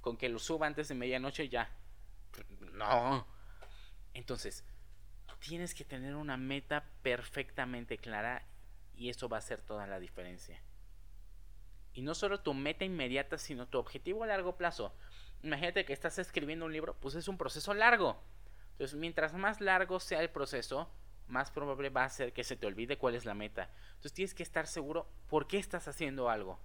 Con 0.02 0.18
que 0.18 0.30
lo 0.30 0.40
suba 0.40 0.66
antes 0.66 0.88
de 0.88 0.96
medianoche 0.96 1.50
ya. 1.50 1.70
No. 2.74 3.28
Entonces, 4.14 4.66
tienes 5.42 5.74
que 5.74 5.84
tener 5.84 6.16
una 6.16 6.38
meta 6.38 6.86
perfectamente 7.02 7.98
clara 7.98 8.46
y 8.96 9.10
eso 9.10 9.28
va 9.28 9.38
a 9.38 9.40
hacer 9.40 9.62
toda 9.62 9.88
la 9.88 10.00
diferencia. 10.00 10.62
Y 11.94 12.04
no 12.04 12.14
solo 12.14 12.40
tu 12.42 12.54
meta 12.54 12.86
inmediata, 12.86 13.38
sino 13.38 13.68
tu 13.68 13.78
objetivo 13.78 14.24
a 14.24 14.28
largo 14.28 14.56
plazo. 14.56 14.96
Imagínate 15.44 15.84
que 15.84 15.94
estás 15.94 16.20
escribiendo 16.20 16.66
un 16.66 16.72
libro, 16.72 16.96
pues 17.00 17.16
es 17.16 17.28
un 17.28 17.38
proceso 17.38 17.74
largo. 17.74 18.24
Entonces, 18.74 18.98
mientras 18.98 19.34
más 19.34 19.60
largo 19.60 20.00
sea 20.00 20.22
el 20.22 20.30
proceso, 20.30 20.90
más 21.28 21.50
probable 21.50 21.90
va 21.90 22.04
a 22.04 22.10
ser 22.10 22.34
que 22.34 22.44
se 22.44 22.56
te 22.56 22.68
olvide 22.68 22.98
cuál 22.98 23.16
es 23.16 23.26
la 23.26 23.34
meta. 23.34 23.70
Entonces 23.90 24.14
tienes 24.14 24.34
que 24.34 24.44
estar 24.44 24.68
seguro 24.68 25.10
por 25.28 25.48
qué 25.48 25.58
estás 25.58 25.88
haciendo 25.88 26.30
algo. 26.30 26.60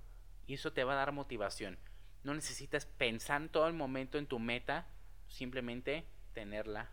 Y 0.46 0.54
eso 0.54 0.72
te 0.72 0.84
va 0.84 0.92
a 0.92 0.96
dar 0.96 1.12
motivación. 1.12 1.78
No 2.22 2.34
necesitas 2.34 2.86
pensar 2.86 3.48
todo 3.48 3.66
el 3.68 3.74
momento 3.74 4.18
en 4.18 4.26
tu 4.26 4.38
meta, 4.38 4.86
simplemente 5.28 6.06
tenerla 6.34 6.90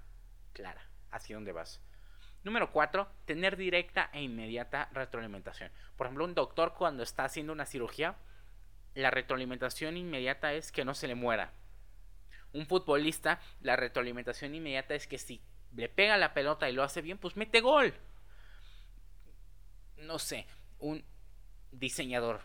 clara, 0.54 0.88
hacia 1.14 1.36
dónde 1.36 1.52
vas. 1.52 1.82
Número 2.44 2.72
4, 2.72 3.08
tener 3.26 3.56
directa 3.56 4.10
e 4.12 4.22
inmediata 4.22 4.90
retroalimentación. 4.92 5.72
Por 5.96 6.08
ejemplo, 6.08 6.26
un 6.26 6.36
doctor 6.36 6.74
cuando 6.74 7.02
está 7.04 7.24
haciendo 7.24 7.54
una 7.54 7.66
cirugía, 7.66 8.18
la 8.96 9.12
retroalimentación 9.12 9.96
inmediata 9.96 10.54
es 10.54 10.72
que 10.72 10.84
no 10.84 10.94
se 10.94 11.08
le 11.08 11.16
muera. 11.16 11.54
Un 12.52 12.68
futbolista, 12.68 13.40
la 13.62 13.76
retroalimentación 13.76 14.54
inmediata 14.54 14.94
es 14.94 15.08
que 15.08 15.18
si 15.18 15.42
le 15.76 15.90
pega 15.90 16.18
la 16.18 16.34
pelota 16.34 16.70
y 16.70 16.74
lo 16.74 16.84
hace 16.84 17.02
bien, 17.02 17.18
pues 17.18 17.38
mete 17.38 17.62
gol. 17.62 17.94
No 19.98 20.20
sé, 20.20 20.46
un 20.80 21.04
diseñador. 21.72 22.42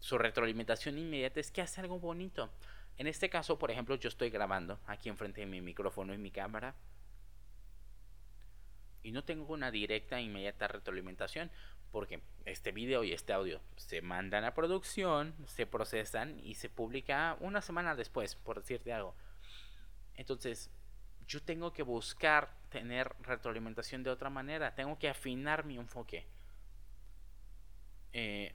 Su 0.00 0.18
retroalimentación 0.18 0.98
inmediata 0.98 1.40
es 1.40 1.50
que 1.50 1.62
hace 1.62 1.80
algo 1.80 1.98
bonito. 1.98 2.50
En 2.98 3.06
este 3.06 3.28
caso, 3.28 3.58
por 3.58 3.70
ejemplo, 3.70 3.94
yo 3.96 4.08
estoy 4.08 4.30
grabando 4.30 4.80
aquí 4.86 5.08
enfrente 5.08 5.42
de 5.42 5.46
mi 5.46 5.60
micrófono 5.60 6.14
y 6.14 6.18
mi 6.18 6.30
cámara. 6.30 6.74
Y 9.02 9.12
no 9.12 9.22
tengo 9.24 9.52
una 9.52 9.70
directa 9.70 10.18
e 10.18 10.22
inmediata 10.22 10.66
retroalimentación 10.66 11.50
porque 11.92 12.20
este 12.44 12.72
video 12.72 13.04
y 13.04 13.12
este 13.12 13.32
audio 13.32 13.60
se 13.76 14.02
mandan 14.02 14.44
a 14.44 14.54
producción, 14.54 15.34
se 15.46 15.66
procesan 15.66 16.40
y 16.40 16.54
se 16.54 16.68
publica 16.68 17.36
una 17.40 17.62
semana 17.62 17.94
después, 17.94 18.34
por 18.34 18.60
decirte 18.60 18.92
algo. 18.92 19.14
Entonces, 20.14 20.70
yo 21.26 21.42
tengo 21.42 21.72
que 21.72 21.82
buscar 21.82 22.50
tener 22.70 23.14
retroalimentación 23.20 24.02
de 24.02 24.10
otra 24.10 24.30
manera, 24.30 24.74
tengo 24.74 24.98
que 24.98 25.08
afinar 25.08 25.64
mi 25.64 25.76
enfoque. 25.76 26.26
Eh, 28.12 28.54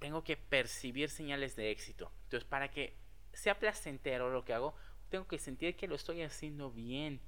tengo 0.00 0.24
que 0.24 0.36
percibir 0.36 1.10
señales 1.10 1.54
de 1.54 1.70
éxito. 1.70 2.10
Entonces, 2.24 2.48
para 2.48 2.70
que 2.70 2.96
sea 3.32 3.58
placentero 3.58 4.30
lo 4.30 4.44
que 4.44 4.54
hago, 4.54 4.74
tengo 5.10 5.28
que 5.28 5.38
sentir 5.38 5.76
que 5.76 5.86
lo 5.86 5.94
estoy 5.94 6.22
haciendo 6.22 6.72
bien. 6.72 7.20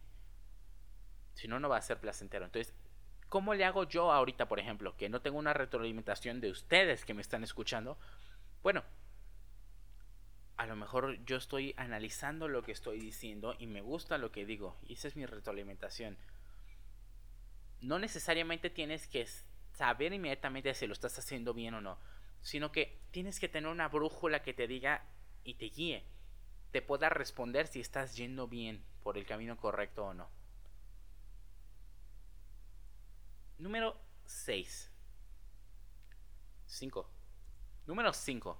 Si 1.34 1.46
no, 1.46 1.60
no 1.60 1.68
va 1.68 1.76
a 1.76 1.82
ser 1.82 2.00
placentero. 2.00 2.46
Entonces, 2.46 2.74
¿cómo 3.28 3.54
le 3.54 3.64
hago 3.64 3.84
yo 3.84 4.10
ahorita, 4.10 4.48
por 4.48 4.58
ejemplo, 4.58 4.96
que 4.96 5.08
no 5.08 5.20
tengo 5.20 5.38
una 5.38 5.52
retroalimentación 5.52 6.40
de 6.40 6.50
ustedes 6.50 7.04
que 7.04 7.14
me 7.14 7.22
están 7.22 7.44
escuchando? 7.44 7.98
Bueno, 8.62 8.82
a 10.56 10.66
lo 10.66 10.76
mejor 10.76 11.22
yo 11.24 11.36
estoy 11.36 11.74
analizando 11.76 12.48
lo 12.48 12.62
que 12.62 12.72
estoy 12.72 13.00
diciendo 13.00 13.54
y 13.58 13.66
me 13.66 13.82
gusta 13.82 14.18
lo 14.18 14.32
que 14.32 14.46
digo. 14.46 14.78
Y 14.82 14.94
esa 14.94 15.08
es 15.08 15.16
mi 15.16 15.26
retroalimentación. 15.26 16.16
No 17.80 17.98
necesariamente 17.98 18.70
tienes 18.70 19.06
que 19.08 19.26
saber 19.74 20.12
inmediatamente 20.12 20.72
si 20.74 20.86
lo 20.86 20.92
estás 20.92 21.18
haciendo 21.18 21.52
bien 21.52 21.74
o 21.74 21.80
no, 21.80 21.98
sino 22.42 22.72
que 22.72 23.00
tienes 23.10 23.40
que 23.40 23.48
tener 23.48 23.70
una 23.70 23.88
brújula 23.88 24.42
que 24.42 24.54
te 24.54 24.66
diga 24.66 25.04
y 25.44 25.54
te 25.54 25.66
guíe, 25.66 26.04
te 26.70 26.82
pueda 26.82 27.08
responder 27.08 27.66
si 27.66 27.80
estás 27.80 28.16
yendo 28.16 28.48
bien 28.48 28.84
por 29.02 29.16
el 29.16 29.26
camino 29.26 29.56
correcto 29.56 30.06
o 30.06 30.14
no. 30.14 30.28
Número 33.58 33.96
6. 34.26 34.90
5. 36.66 37.10
Número 37.86 38.12
5 38.12 38.58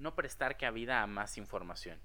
no 0.00 0.14
prestar 0.14 0.56
cabida 0.56 1.02
a 1.02 1.06
más 1.06 1.36
información. 1.36 2.00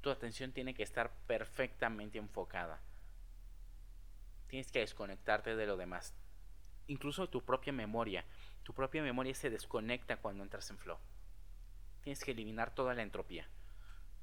Tu 0.00 0.10
atención 0.10 0.52
tiene 0.52 0.74
que 0.74 0.82
estar 0.82 1.12
perfectamente 1.26 2.18
enfocada. 2.18 2.80
Tienes 4.48 4.72
que 4.72 4.80
desconectarte 4.80 5.54
de 5.54 5.66
lo 5.66 5.76
demás. 5.76 6.12
Incluso 6.86 7.28
tu 7.28 7.42
propia 7.42 7.72
memoria. 7.72 8.24
Tu 8.62 8.72
propia 8.74 9.02
memoria 9.02 9.34
se 9.34 9.50
desconecta 9.50 10.16
cuando 10.16 10.42
entras 10.42 10.70
en 10.70 10.78
flow. 10.78 10.98
Tienes 12.02 12.24
que 12.24 12.32
eliminar 12.32 12.74
toda 12.74 12.94
la 12.94 13.02
entropía. 13.02 13.48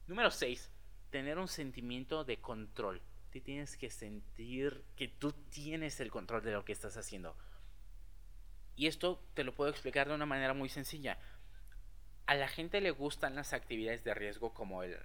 Número 0.08 0.32
6. 0.32 0.72
Tener 1.10 1.38
un 1.38 1.48
sentimiento 1.48 2.24
de 2.24 2.38
control. 2.38 3.02
Te 3.32 3.42
tienes 3.42 3.78
que 3.78 3.90
sentir 3.90 4.84
que 4.96 5.08
tú 5.08 5.32
tienes 5.32 6.00
el 6.00 6.12
control 6.12 6.44
de 6.44 6.54
lo 6.54 6.66
que 6.66 6.74
estás 6.74 6.98
haciendo. 6.98 7.36
Y 8.76 8.88
esto 8.88 9.24
te 9.34 9.44
lo 9.44 9.54
puedo 9.54 9.70
explicar 9.70 10.08
de 10.08 10.16
una 10.16 10.26
manera 10.26 10.54
muy 10.54 10.70
sencilla 10.70 11.18
a 12.28 12.36
la 12.36 12.50
gente 12.50 12.82
le 12.82 12.92
gustan 12.92 13.36
las 13.36 13.54
actividades 13.54 14.04
de 14.04 14.14
riesgo 14.14 14.54
como 14.54 14.84
el 14.84 15.00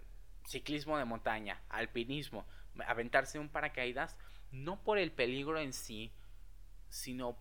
ciclismo 0.45 0.99
de 0.99 1.05
montaña, 1.05 1.63
alpinismo, 1.69 2.45
aventarse 2.85 3.39
un 3.39 3.49
paracaídas, 3.49 4.19
no 4.51 4.83
por 4.83 4.99
el 4.99 5.13
peligro 5.13 5.61
en 5.61 5.73
sí, 5.73 6.13
sino 6.93 7.39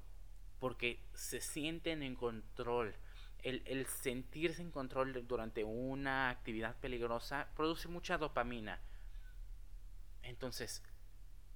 porque 0.60 1.04
se 1.14 1.42
sienten 1.42 2.04
en 2.04 2.16
control. 2.16 2.96
El, 3.44 3.64
el, 3.66 3.86
sentirse 3.86 4.62
en 4.62 4.72
control 4.72 5.28
durante 5.28 5.64
una 5.64 6.30
actividad 6.30 6.78
peligrosa 6.78 7.50
produce 7.56 7.90
mucha 7.90 8.18
dopamina. 8.18 8.80
Entonces, 10.24 10.82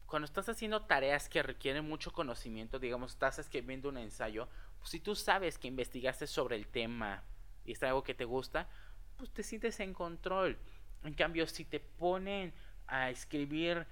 cuando 0.08 0.26
estás 0.26 0.50
haciendo 0.50 0.82
tareas 0.82 1.30
que 1.30 1.42
requieren 1.42 1.88
mucho 1.88 2.12
conocimiento, 2.12 2.80
digamos, 2.80 3.14
estás 3.14 3.40
escribiendo 3.40 3.88
un 3.88 3.98
ensayo, 3.98 4.50
pues 4.80 4.90
si 4.90 5.00
tú 5.00 5.16
sabes 5.16 5.58
que 5.58 5.70
investigaste 5.70 6.28
sobre 6.28 6.58
el 6.58 6.68
tema, 6.68 7.24
y 7.64 7.72
es 7.72 7.84
algo 7.84 8.04
que 8.04 8.14
te 8.14 8.26
gusta, 8.26 8.68
pues 9.16 9.32
te 9.32 9.42
sientes 9.42 9.80
en 9.80 9.94
control. 9.94 10.58
En 11.04 11.14
cambio, 11.14 11.48
si 11.48 11.64
te 11.64 11.80
ponen 11.80 12.54
a 12.88 13.10
escribir 13.10 13.88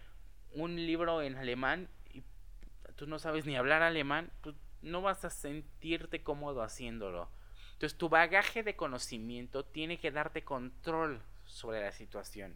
un 0.51 0.75
libro 0.75 1.21
en 1.21 1.37
alemán 1.37 1.87
tú 3.03 3.09
no 3.09 3.19
sabes 3.19 3.45
ni 3.45 3.57
hablar 3.57 3.81
alemán, 3.81 4.31
pues 4.39 4.55
no 4.81 5.01
vas 5.01 5.25
a 5.25 5.29
sentirte 5.29 6.23
cómodo 6.23 6.63
haciéndolo. 6.63 7.29
Entonces 7.73 7.97
tu 7.97 8.07
bagaje 8.07 8.63
de 8.63 8.77
conocimiento 8.77 9.65
tiene 9.65 9.99
que 9.99 10.09
darte 10.09 10.45
control 10.45 11.21
sobre 11.43 11.81
la 11.81 11.91
situación. 11.91 12.55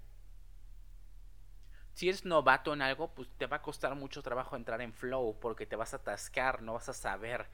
Si 1.91 2.07
eres 2.07 2.23
novato 2.23 2.73
en 2.73 2.81
algo, 2.81 3.13
pues 3.13 3.27
te 3.37 3.45
va 3.45 3.57
a 3.57 3.61
costar 3.61 3.93
mucho 3.95 4.23
trabajo 4.23 4.55
entrar 4.55 4.79
en 4.79 4.93
flow 4.93 5.37
porque 5.37 5.65
te 5.65 5.75
vas 5.75 5.93
a 5.93 5.97
atascar, 5.97 6.61
no 6.61 6.75
vas 6.75 6.87
a 6.87 6.93
saber. 6.93 7.47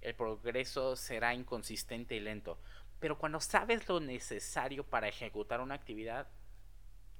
El 0.00 0.16
progreso 0.16 0.96
será 0.96 1.34
inconsistente 1.34 2.16
y 2.16 2.20
lento. 2.20 2.58
Pero 2.98 3.16
cuando 3.16 3.38
sabes 3.38 3.88
lo 3.88 4.00
necesario 4.00 4.82
para 4.82 5.06
ejecutar 5.06 5.60
una 5.60 5.76
actividad, 5.76 6.26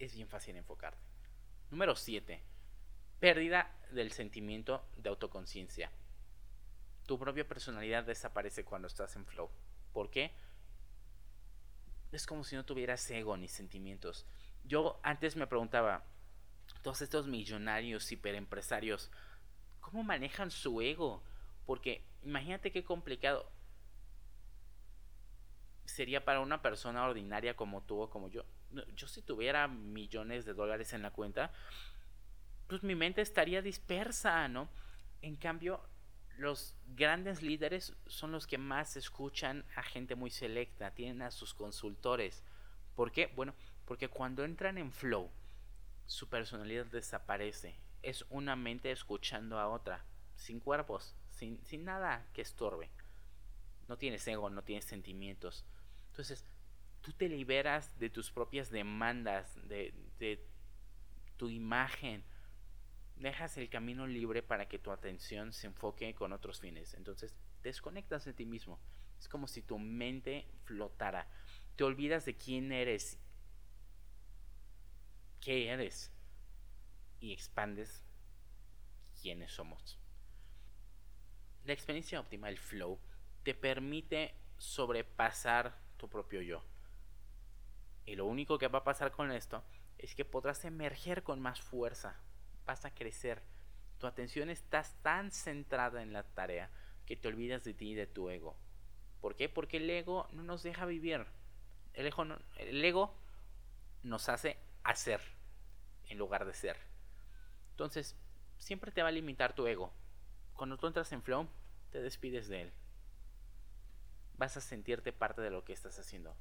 es 0.00 0.12
bien 0.12 0.28
fácil 0.28 0.56
enfocarte. 0.56 1.06
Número 1.70 1.94
7. 1.94 2.49
Pérdida 3.20 3.70
del 3.92 4.12
sentimiento 4.12 4.82
de 4.96 5.10
autoconciencia. 5.10 5.90
Tu 7.06 7.18
propia 7.18 7.46
personalidad 7.46 8.04
desaparece 8.04 8.64
cuando 8.64 8.88
estás 8.88 9.14
en 9.16 9.26
flow. 9.26 9.50
¿Por 9.92 10.10
qué? 10.10 10.32
Es 12.12 12.26
como 12.26 12.44
si 12.44 12.56
no 12.56 12.64
tuvieras 12.64 13.08
ego 13.10 13.36
ni 13.36 13.46
sentimientos. 13.46 14.26
Yo 14.64 14.98
antes 15.02 15.36
me 15.36 15.46
preguntaba, 15.46 16.04
todos 16.82 17.02
estos 17.02 17.26
millonarios, 17.26 18.10
hiperempresarios, 18.10 19.10
¿cómo 19.80 20.02
manejan 20.02 20.50
su 20.50 20.80
ego? 20.80 21.22
Porque 21.66 22.04
imagínate 22.22 22.72
qué 22.72 22.84
complicado 22.84 23.50
sería 25.84 26.24
para 26.24 26.40
una 26.40 26.62
persona 26.62 27.04
ordinaria 27.04 27.54
como 27.54 27.82
tú 27.82 28.00
o 28.00 28.10
como 28.10 28.28
yo. 28.28 28.44
Yo 28.94 29.08
si 29.08 29.22
tuviera 29.22 29.68
millones 29.68 30.44
de 30.44 30.54
dólares 30.54 30.92
en 30.92 31.02
la 31.02 31.10
cuenta, 31.10 31.52
pues 32.70 32.84
mi 32.84 32.94
mente 32.94 33.20
estaría 33.20 33.62
dispersa, 33.62 34.46
¿no? 34.46 34.68
En 35.22 35.34
cambio, 35.34 35.80
los 36.38 36.76
grandes 36.94 37.42
líderes 37.42 37.96
son 38.06 38.30
los 38.30 38.46
que 38.46 38.58
más 38.58 38.96
escuchan 38.96 39.64
a 39.74 39.82
gente 39.82 40.14
muy 40.14 40.30
selecta, 40.30 40.94
tienen 40.94 41.20
a 41.22 41.32
sus 41.32 41.52
consultores. 41.52 42.44
¿Por 42.94 43.10
qué? 43.10 43.26
Bueno, 43.34 43.54
porque 43.86 44.06
cuando 44.06 44.44
entran 44.44 44.78
en 44.78 44.92
flow, 44.92 45.32
su 46.06 46.28
personalidad 46.28 46.86
desaparece. 46.86 47.74
Es 48.02 48.24
una 48.30 48.54
mente 48.54 48.92
escuchando 48.92 49.58
a 49.58 49.66
otra, 49.66 50.04
sin 50.36 50.60
cuerpos, 50.60 51.16
sin, 51.32 51.60
sin 51.64 51.84
nada 51.84 52.24
que 52.32 52.42
estorbe. 52.42 52.88
No 53.88 53.98
tienes 53.98 54.24
ego, 54.28 54.48
no 54.48 54.62
tienes 54.62 54.84
sentimientos. 54.84 55.64
Entonces, 56.10 56.44
tú 57.00 57.12
te 57.14 57.28
liberas 57.28 57.98
de 57.98 58.10
tus 58.10 58.30
propias 58.30 58.70
demandas, 58.70 59.58
de, 59.66 59.92
de 60.20 60.46
tu 61.36 61.48
imagen. 61.48 62.22
Dejas 63.20 63.58
el 63.58 63.68
camino 63.68 64.06
libre 64.06 64.42
para 64.42 64.66
que 64.66 64.78
tu 64.78 64.90
atención 64.90 65.52
se 65.52 65.66
enfoque 65.66 66.14
con 66.14 66.32
otros 66.32 66.60
fines. 66.60 66.94
Entonces, 66.94 67.36
desconectas 67.62 68.24
de 68.24 68.32
ti 68.32 68.46
mismo. 68.46 68.80
Es 69.18 69.28
como 69.28 69.46
si 69.46 69.60
tu 69.60 69.78
mente 69.78 70.48
flotara. 70.64 71.28
Te 71.76 71.84
olvidas 71.84 72.24
de 72.24 72.34
quién 72.38 72.72
eres, 72.72 73.18
qué 75.38 75.68
eres 75.68 76.10
y 77.20 77.34
expandes 77.34 78.02
quiénes 79.20 79.52
somos. 79.52 79.98
La 81.64 81.74
experiencia 81.74 82.20
óptima, 82.20 82.48
el 82.48 82.56
flow, 82.58 82.98
te 83.42 83.54
permite 83.54 84.34
sobrepasar 84.56 85.78
tu 85.98 86.08
propio 86.08 86.40
yo. 86.40 86.64
Y 88.06 88.16
lo 88.16 88.24
único 88.24 88.56
que 88.56 88.68
va 88.68 88.78
a 88.78 88.84
pasar 88.84 89.12
con 89.12 89.30
esto 89.30 89.62
es 89.98 90.14
que 90.14 90.24
podrás 90.24 90.64
emerger 90.64 91.22
con 91.22 91.38
más 91.38 91.60
fuerza, 91.60 92.18
vas 92.70 92.84
a 92.84 92.94
crecer. 92.94 93.42
Tu 93.98 94.06
atención 94.06 94.48
está 94.48 94.84
tan 95.02 95.32
centrada 95.32 96.02
en 96.02 96.12
la 96.12 96.22
tarea 96.22 96.70
que 97.04 97.16
te 97.16 97.26
olvidas 97.26 97.64
de 97.64 97.74
ti 97.74 97.90
y 97.90 97.94
de 97.96 98.06
tu 98.06 98.30
ego. 98.30 98.56
¿Por 99.20 99.34
qué? 99.34 99.48
Porque 99.48 99.78
el 99.78 99.90
ego 99.90 100.28
no 100.30 100.44
nos 100.44 100.62
deja 100.62 100.86
vivir. 100.86 101.26
El 101.94 102.06
ego, 102.06 102.24
el 102.58 102.84
ego 102.84 103.12
nos 104.04 104.28
hace 104.28 104.56
hacer 104.84 105.20
en 106.08 106.16
lugar 106.16 106.44
de 106.44 106.54
ser. 106.54 106.76
Entonces, 107.72 108.14
siempre 108.58 108.92
te 108.92 109.02
va 109.02 109.08
a 109.08 109.12
limitar 109.12 109.52
tu 109.52 109.66
ego. 109.66 109.92
Cuando 110.54 110.78
tú 110.78 110.86
entras 110.86 111.10
en 111.10 111.22
flow, 111.22 111.48
te 111.90 112.00
despides 112.00 112.46
de 112.46 112.62
él. 112.62 112.72
Vas 114.38 114.56
a 114.56 114.60
sentirte 114.60 115.12
parte 115.12 115.42
de 115.42 115.50
lo 115.50 115.64
que 115.64 115.72
estás 115.72 115.98
haciendo. 115.98 116.36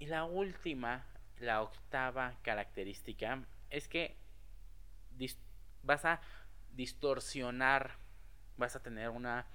Y 0.00 0.06
la 0.06 0.24
última, 0.24 1.06
la 1.38 1.62
octava 1.62 2.34
característica, 2.42 3.44
es 3.70 3.86
que 3.86 4.25
vas 5.82 6.04
a 6.04 6.20
distorsionar, 6.72 7.98
vas 8.56 8.76
a 8.76 8.82
tener 8.82 9.10
una 9.10 9.46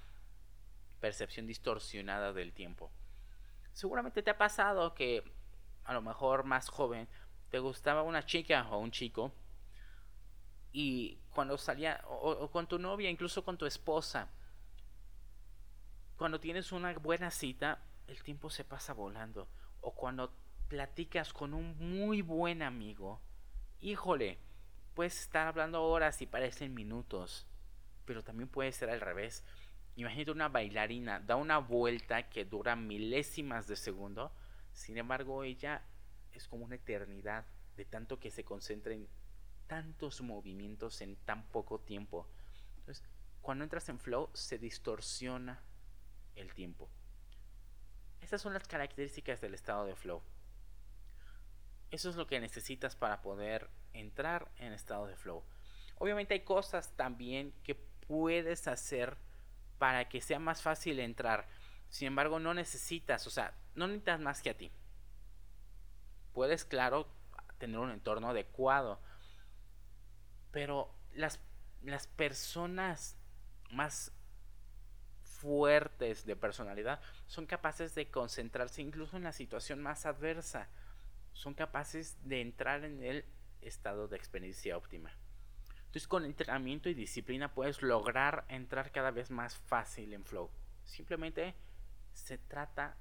percepción 1.00 1.48
distorsionada 1.48 2.34
del 2.34 2.54
tiempo. 2.54 2.92
Seguramente 3.74 4.24
te 4.24 4.32
ha 4.32 4.38
pasado 4.38 4.94
que 4.94 5.24
a 5.84 5.94
lo 5.94 6.02
mejor 6.02 6.44
más 6.44 6.70
joven 6.70 7.08
te 7.50 7.60
gustaba 7.60 8.04
una 8.04 8.26
chica 8.26 8.68
o 8.70 8.80
un 8.80 8.92
chico 8.92 9.34
y 10.72 11.20
cuando 11.32 11.58
salía 11.58 12.02
o, 12.08 12.50
con 12.50 12.68
tu 12.68 12.80
novia, 12.80 13.10
incluso 13.10 13.44
con 13.44 13.58
tu 13.58 13.66
esposa, 13.66 14.30
cuando 16.16 16.40
tienes 16.40 16.72
una 16.72 16.94
buena 16.94 17.30
cita, 17.32 17.84
el 18.08 18.24
tiempo 18.24 18.50
se 18.50 18.64
pasa 18.64 18.94
volando. 18.94 19.50
O 19.82 19.94
cuando 19.94 20.34
platicas 20.68 21.34
con 21.34 21.54
un 21.54 21.78
muy 21.78 22.22
buen 22.22 22.62
amigo, 22.62 23.22
híjole, 23.80 24.40
puedes 24.94 25.20
estar 25.22 25.48
hablando 25.48 25.84
horas 25.84 26.22
y 26.22 26.26
parecen 26.26 26.74
minutos, 26.74 27.48
pero 28.06 28.24
también 28.24 28.50
puede 28.50 28.72
ser 28.72 28.90
al 28.90 29.02
revés. 29.02 29.44
Imagínate 29.96 30.32
una 30.32 30.50
bailarina, 30.50 31.20
da 31.20 31.36
una 31.36 31.58
vuelta 31.58 32.30
que 32.30 32.46
dura 32.46 32.76
milésimas 32.76 33.68
de 33.68 33.76
segundo, 33.76 34.32
sin 34.74 34.98
embargo 34.98 35.44
ella 35.44 35.84
es 36.34 36.48
como 36.48 36.66
una 36.66 36.76
eternidad 36.76 37.46
de 37.76 37.86
tanto 37.86 38.20
que 38.20 38.32
se 38.32 38.44
concentra 38.44 38.94
en 38.94 39.08
tantos 39.68 40.22
movimientos 40.22 41.02
en 41.02 41.16
tan 41.18 41.44
poco 41.50 41.80
tiempo. 41.80 42.28
Entonces, 42.78 43.04
cuando 43.42 43.64
entras 43.64 43.90
en 43.90 44.00
flow 44.00 44.30
se 44.34 44.58
distorsiona 44.58 45.62
el 46.36 46.54
tiempo. 46.54 46.90
Esas 48.22 48.42
son 48.42 48.54
las 48.54 48.68
características 48.68 49.42
del 49.42 49.54
estado 49.54 49.86
de 49.86 49.96
flow. 49.96 50.22
Eso 51.90 52.10
es 52.10 52.16
lo 52.16 52.28
que 52.28 52.40
necesitas 52.40 52.96
para 52.96 53.22
poder 53.22 53.70
entrar 53.94 54.52
en 54.58 54.74
estado 54.74 55.08
de 55.08 55.16
flow. 55.16 55.44
Obviamente 55.98 56.34
hay 56.34 56.42
cosas 56.42 56.92
también 56.96 57.54
que 57.64 57.76
puedes 57.76 58.68
hacer 58.68 59.18
para 59.78 60.10
que 60.10 60.22
sea 60.22 60.40
más 60.40 60.62
fácil 60.62 61.00
entrar. 61.00 61.48
Sin 61.90 62.08
embargo, 62.08 62.40
no 62.40 62.54
necesitas, 62.54 63.28
o 63.28 63.30
sea, 63.30 63.54
no 63.76 63.88
necesitas 63.88 64.20
más 64.20 64.42
que 64.42 64.50
a 64.52 64.58
ti 64.58 64.72
puedes, 66.34 66.66
claro, 66.66 67.08
tener 67.58 67.78
un 67.80 67.92
entorno 67.92 68.30
adecuado. 68.30 69.00
Pero 70.52 70.94
las, 71.14 71.40
las 71.84 72.08
personas 72.08 73.18
más 73.72 74.12
fuertes 75.24 76.26
de 76.26 76.36
personalidad 76.36 77.02
son 77.26 77.46
capaces 77.46 77.96
de 77.96 78.10
concentrarse 78.12 78.82
incluso 78.82 79.18
en 79.18 79.24
la 79.24 79.32
situación 79.32 79.82
más 79.82 80.06
adversa. 80.06 80.68
Son 81.34 81.54
capaces 81.54 82.18
de 82.28 82.42
entrar 82.42 82.84
en 82.84 83.04
el 83.04 83.26
estado 83.62 84.08
de 84.08 84.18
experiencia 84.18 84.78
óptima. 84.78 85.12
Entonces 85.78 86.08
con 86.08 86.26
entrenamiento 86.26 86.90
y 86.90 86.94
disciplina 86.94 87.54
puedes 87.54 87.82
lograr 87.82 88.46
entrar 88.48 88.92
cada 88.92 89.12
vez 89.12 89.30
más 89.30 89.58
fácil 89.58 90.14
en 90.14 90.24
flow. 90.24 90.50
Simplemente 90.86 91.54
se 92.14 92.38
trata 92.38 92.98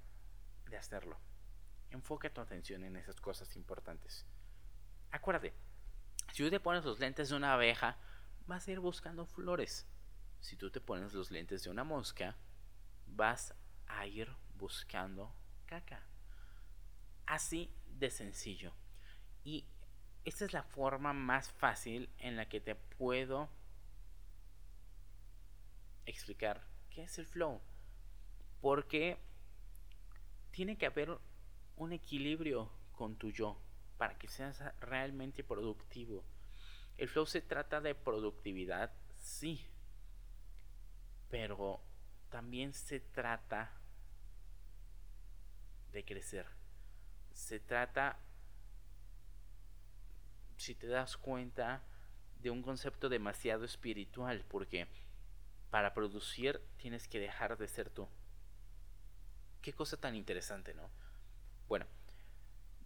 de 0.69 0.77
hacerlo. 0.77 1.19
Enfoca 1.91 2.33
tu 2.33 2.41
atención 2.41 2.85
en 2.85 2.97
esas 2.97 3.21
cosas 3.21 3.55
importantes. 3.57 4.27
Acuérdate, 5.11 5.53
si 6.33 6.45
tú 6.45 6.51
te 6.51 6.61
pones 6.61 6.85
los 6.85 6.99
lentes 6.99 7.29
de 7.29 7.37
una 7.37 7.55
abeja, 7.55 7.97
vas 8.47 8.67
a 8.67 8.71
ir 8.71 8.81
buscando 8.81 9.27
flores. 9.27 9.87
Si 10.41 10.57
tú 10.57 10.71
te 10.71 10.81
pones 10.81 11.13
los 11.13 11.31
lentes 11.31 11.65
de 11.65 11.71
una 11.71 11.85
mosca, 11.85 12.37
vas 13.07 13.55
a 13.87 14.07
ir 14.07 14.33
buscando 14.57 15.35
caca. 15.67 16.03
Así 17.27 17.73
de 17.87 18.11
sencillo. 18.11 18.73
Y 19.45 19.67
esta 20.25 20.45
es 20.45 20.53
la 20.53 20.63
forma 20.63 21.13
más 21.13 21.51
fácil 21.51 22.11
en 22.19 22.37
la 22.37 22.49
que 22.49 22.61
te 22.61 22.75
puedo 22.75 23.49
explicar 26.07 26.63
qué 26.91 27.05
es 27.05 27.19
el 27.19 27.27
flow. 27.27 27.61
Porque 28.61 29.19
tiene 30.51 30.77
que 30.77 30.87
haber 30.87 31.19
un 31.77 31.93
equilibrio 31.93 32.71
con 32.93 33.17
tu 33.17 33.31
yo 33.31 33.59
para 33.97 34.19
que 34.19 34.29
seas 34.29 34.63
realmente 34.81 35.43
productivo. 35.43 36.25
El 36.99 37.09
flow 37.09 37.27
se 37.27 37.41
trata 37.41 37.81
de 37.81 37.95
productividad, 37.95 38.93
sí, 39.17 39.67
pero 41.31 41.81
también 42.29 42.75
se 42.75 43.01
trata 43.01 43.73
de 45.93 46.05
crecer. 46.05 46.47
Se 47.33 47.61
trata, 47.61 48.19
si 50.61 50.75
te 50.75 50.87
das 50.89 51.17
cuenta, 51.17 51.83
de 52.43 52.51
un 52.51 52.63
concepto 52.63 53.09
demasiado 53.09 53.65
espiritual, 53.65 54.45
porque 54.49 54.87
para 55.71 55.95
producir 55.95 56.61
tienes 56.77 57.09
que 57.09 57.19
dejar 57.19 57.57
de 57.57 57.67
ser 57.67 57.89
tú. 57.89 58.07
Qué 59.63 59.73
cosa 59.73 59.97
tan 59.97 60.15
interesante, 60.15 60.75
¿no? 60.75 60.91
Bueno, 61.67 61.87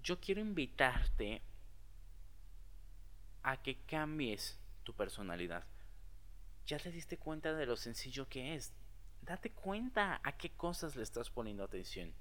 yo 0.04 0.20
quiero 0.20 0.40
invitarte 0.40 1.42
a 3.42 3.60
que 3.60 3.80
cambies 3.86 4.56
tu 4.84 4.94
personalidad. 4.94 5.64
Ya 6.66 6.78
te 6.78 6.92
diste 6.92 7.18
cuenta 7.18 7.54
de 7.54 7.66
lo 7.66 7.76
sencillo 7.76 8.28
que 8.28 8.54
es. 8.54 8.72
Date 9.22 9.50
cuenta 9.50 10.20
a 10.22 10.36
qué 10.36 10.50
cosas 10.50 10.94
le 10.94 11.02
estás 11.02 11.28
poniendo 11.28 11.64
atención. 11.64 12.12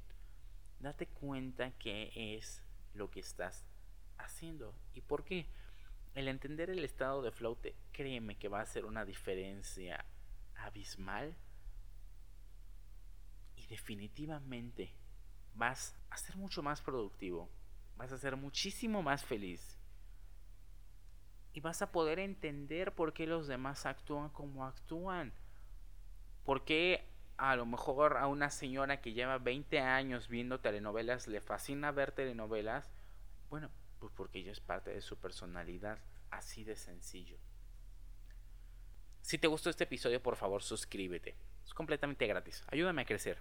Date 0.80 1.08
cuenta 1.08 1.72
qué 1.78 2.12
es 2.16 2.64
lo 2.94 3.12
que 3.12 3.20
estás 3.20 3.64
haciendo 4.18 4.76
y 4.94 5.02
por 5.02 5.24
qué. 5.24 5.48
El 6.16 6.28
entender 6.28 6.70
el 6.70 6.84
estado 6.84 7.24
de 7.24 7.32
flote, 7.32 7.76
créeme 7.92 8.38
que 8.38 8.48
va 8.48 8.62
a 8.62 8.66
ser 8.68 8.86
una 8.86 9.04
diferencia 9.04 10.06
abismal 10.56 11.36
y 13.56 13.66
definitivamente 13.66 14.94
vas 15.56 15.96
a 16.12 16.18
ser 16.18 16.36
mucho 16.36 16.62
más 16.62 16.82
productivo, 16.82 17.50
vas 17.96 18.12
a 18.12 18.20
ser 18.20 18.36
muchísimo 18.36 19.02
más 19.02 19.26
feliz 19.26 19.80
y 21.54 21.62
vas 21.62 21.82
a 21.82 21.92
poder 21.92 22.20
entender 22.20 22.94
por 22.94 23.14
qué 23.14 23.28
los 23.28 23.48
demás 23.48 23.86
actúan 23.86 24.30
como 24.30 24.66
actúan. 24.66 25.34
¿Por 26.44 26.66
qué 26.66 27.08
a 27.38 27.56
lo 27.56 27.66
mejor 27.66 28.18
a 28.18 28.28
una 28.28 28.50
señora 28.50 29.02
que 29.02 29.14
lleva 29.14 29.38
20 29.38 29.80
años 29.80 30.28
viendo 30.28 30.60
telenovelas 30.60 31.28
le 31.28 31.42
fascina 31.42 31.92
ver 31.92 32.12
telenovelas? 32.12 32.92
Bueno, 33.50 33.70
pues 34.04 34.12
porque 34.18 34.40
ella 34.40 34.52
es 34.52 34.60
parte 34.60 34.92
de 34.92 35.00
su 35.00 35.16
personalidad, 35.16 35.98
así 36.30 36.66
de 36.66 36.76
sencillo. 36.76 37.38
Si 39.22 39.38
te 39.38 39.48
gustó 39.48 39.70
este 39.70 39.86
episodio, 39.86 40.22
por 40.22 40.36
favor 40.36 40.62
suscríbete. 40.62 41.38
Es 41.66 41.74
completamente 41.74 42.28
gratis. 42.28 42.66
Ayúdame 42.68 43.04
a 43.04 43.06
crecer. 43.06 43.38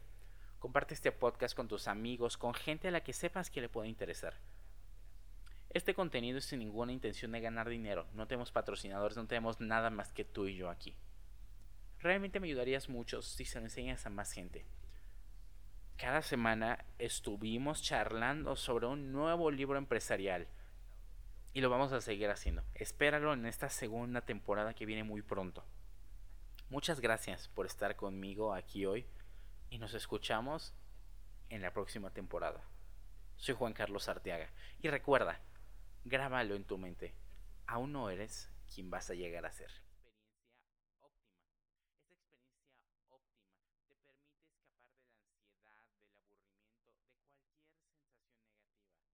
Comparte 0.60 0.94
este 0.94 1.10
podcast 1.10 1.56
con 1.56 1.66
tus 1.66 1.88
amigos, 1.88 2.36
con 2.36 2.54
gente 2.54 2.86
a 2.86 2.90
la 2.92 3.02
que 3.02 3.12
sepas 3.12 3.50
que 3.50 3.60
le 3.60 3.68
puede 3.68 3.88
interesar. 3.88 4.38
Este 5.70 5.94
contenido 5.94 6.38
es 6.38 6.44
sin 6.44 6.60
ninguna 6.60 6.92
intención 6.92 7.32
de 7.32 7.40
ganar 7.40 7.68
dinero. 7.68 8.06
No 8.14 8.28
tenemos 8.28 8.52
patrocinadores, 8.52 9.16
no 9.16 9.26
tenemos 9.26 9.60
nada 9.60 9.90
más 9.90 10.12
que 10.12 10.24
tú 10.24 10.46
y 10.46 10.54
yo 10.54 10.70
aquí. 10.70 10.94
Realmente 11.98 12.38
me 12.38 12.46
ayudarías 12.46 12.88
mucho 12.88 13.20
si 13.20 13.46
se 13.46 13.58
lo 13.58 13.64
enseñas 13.64 14.06
a 14.06 14.10
más 14.10 14.30
gente. 14.30 14.64
Cada 16.02 16.20
semana 16.20 16.84
estuvimos 16.98 17.80
charlando 17.80 18.56
sobre 18.56 18.86
un 18.86 19.12
nuevo 19.12 19.52
libro 19.52 19.78
empresarial. 19.78 20.48
Y 21.52 21.60
lo 21.60 21.70
vamos 21.70 21.92
a 21.92 22.00
seguir 22.00 22.28
haciendo. 22.28 22.64
Espéralo 22.74 23.32
en 23.32 23.46
esta 23.46 23.68
segunda 23.68 24.22
temporada 24.22 24.74
que 24.74 24.84
viene 24.84 25.04
muy 25.04 25.22
pronto. 25.22 25.64
Muchas 26.70 26.98
gracias 26.98 27.46
por 27.46 27.66
estar 27.66 27.94
conmigo 27.94 28.52
aquí 28.52 28.84
hoy 28.84 29.06
y 29.70 29.78
nos 29.78 29.94
escuchamos 29.94 30.74
en 31.50 31.62
la 31.62 31.72
próxima 31.72 32.10
temporada. 32.10 32.64
Soy 33.36 33.54
Juan 33.54 33.72
Carlos 33.72 34.08
Arteaga 34.08 34.50
y 34.80 34.88
recuerda, 34.88 35.38
Grábalo 36.04 36.56
en 36.56 36.64
tu 36.64 36.78
mente. 36.78 37.14
Aún 37.68 37.92
no 37.92 38.10
eres 38.10 38.50
quien 38.74 38.90
vas 38.90 39.08
a 39.08 39.14
llegar 39.14 39.46
a 39.46 39.52
ser. 39.52 39.70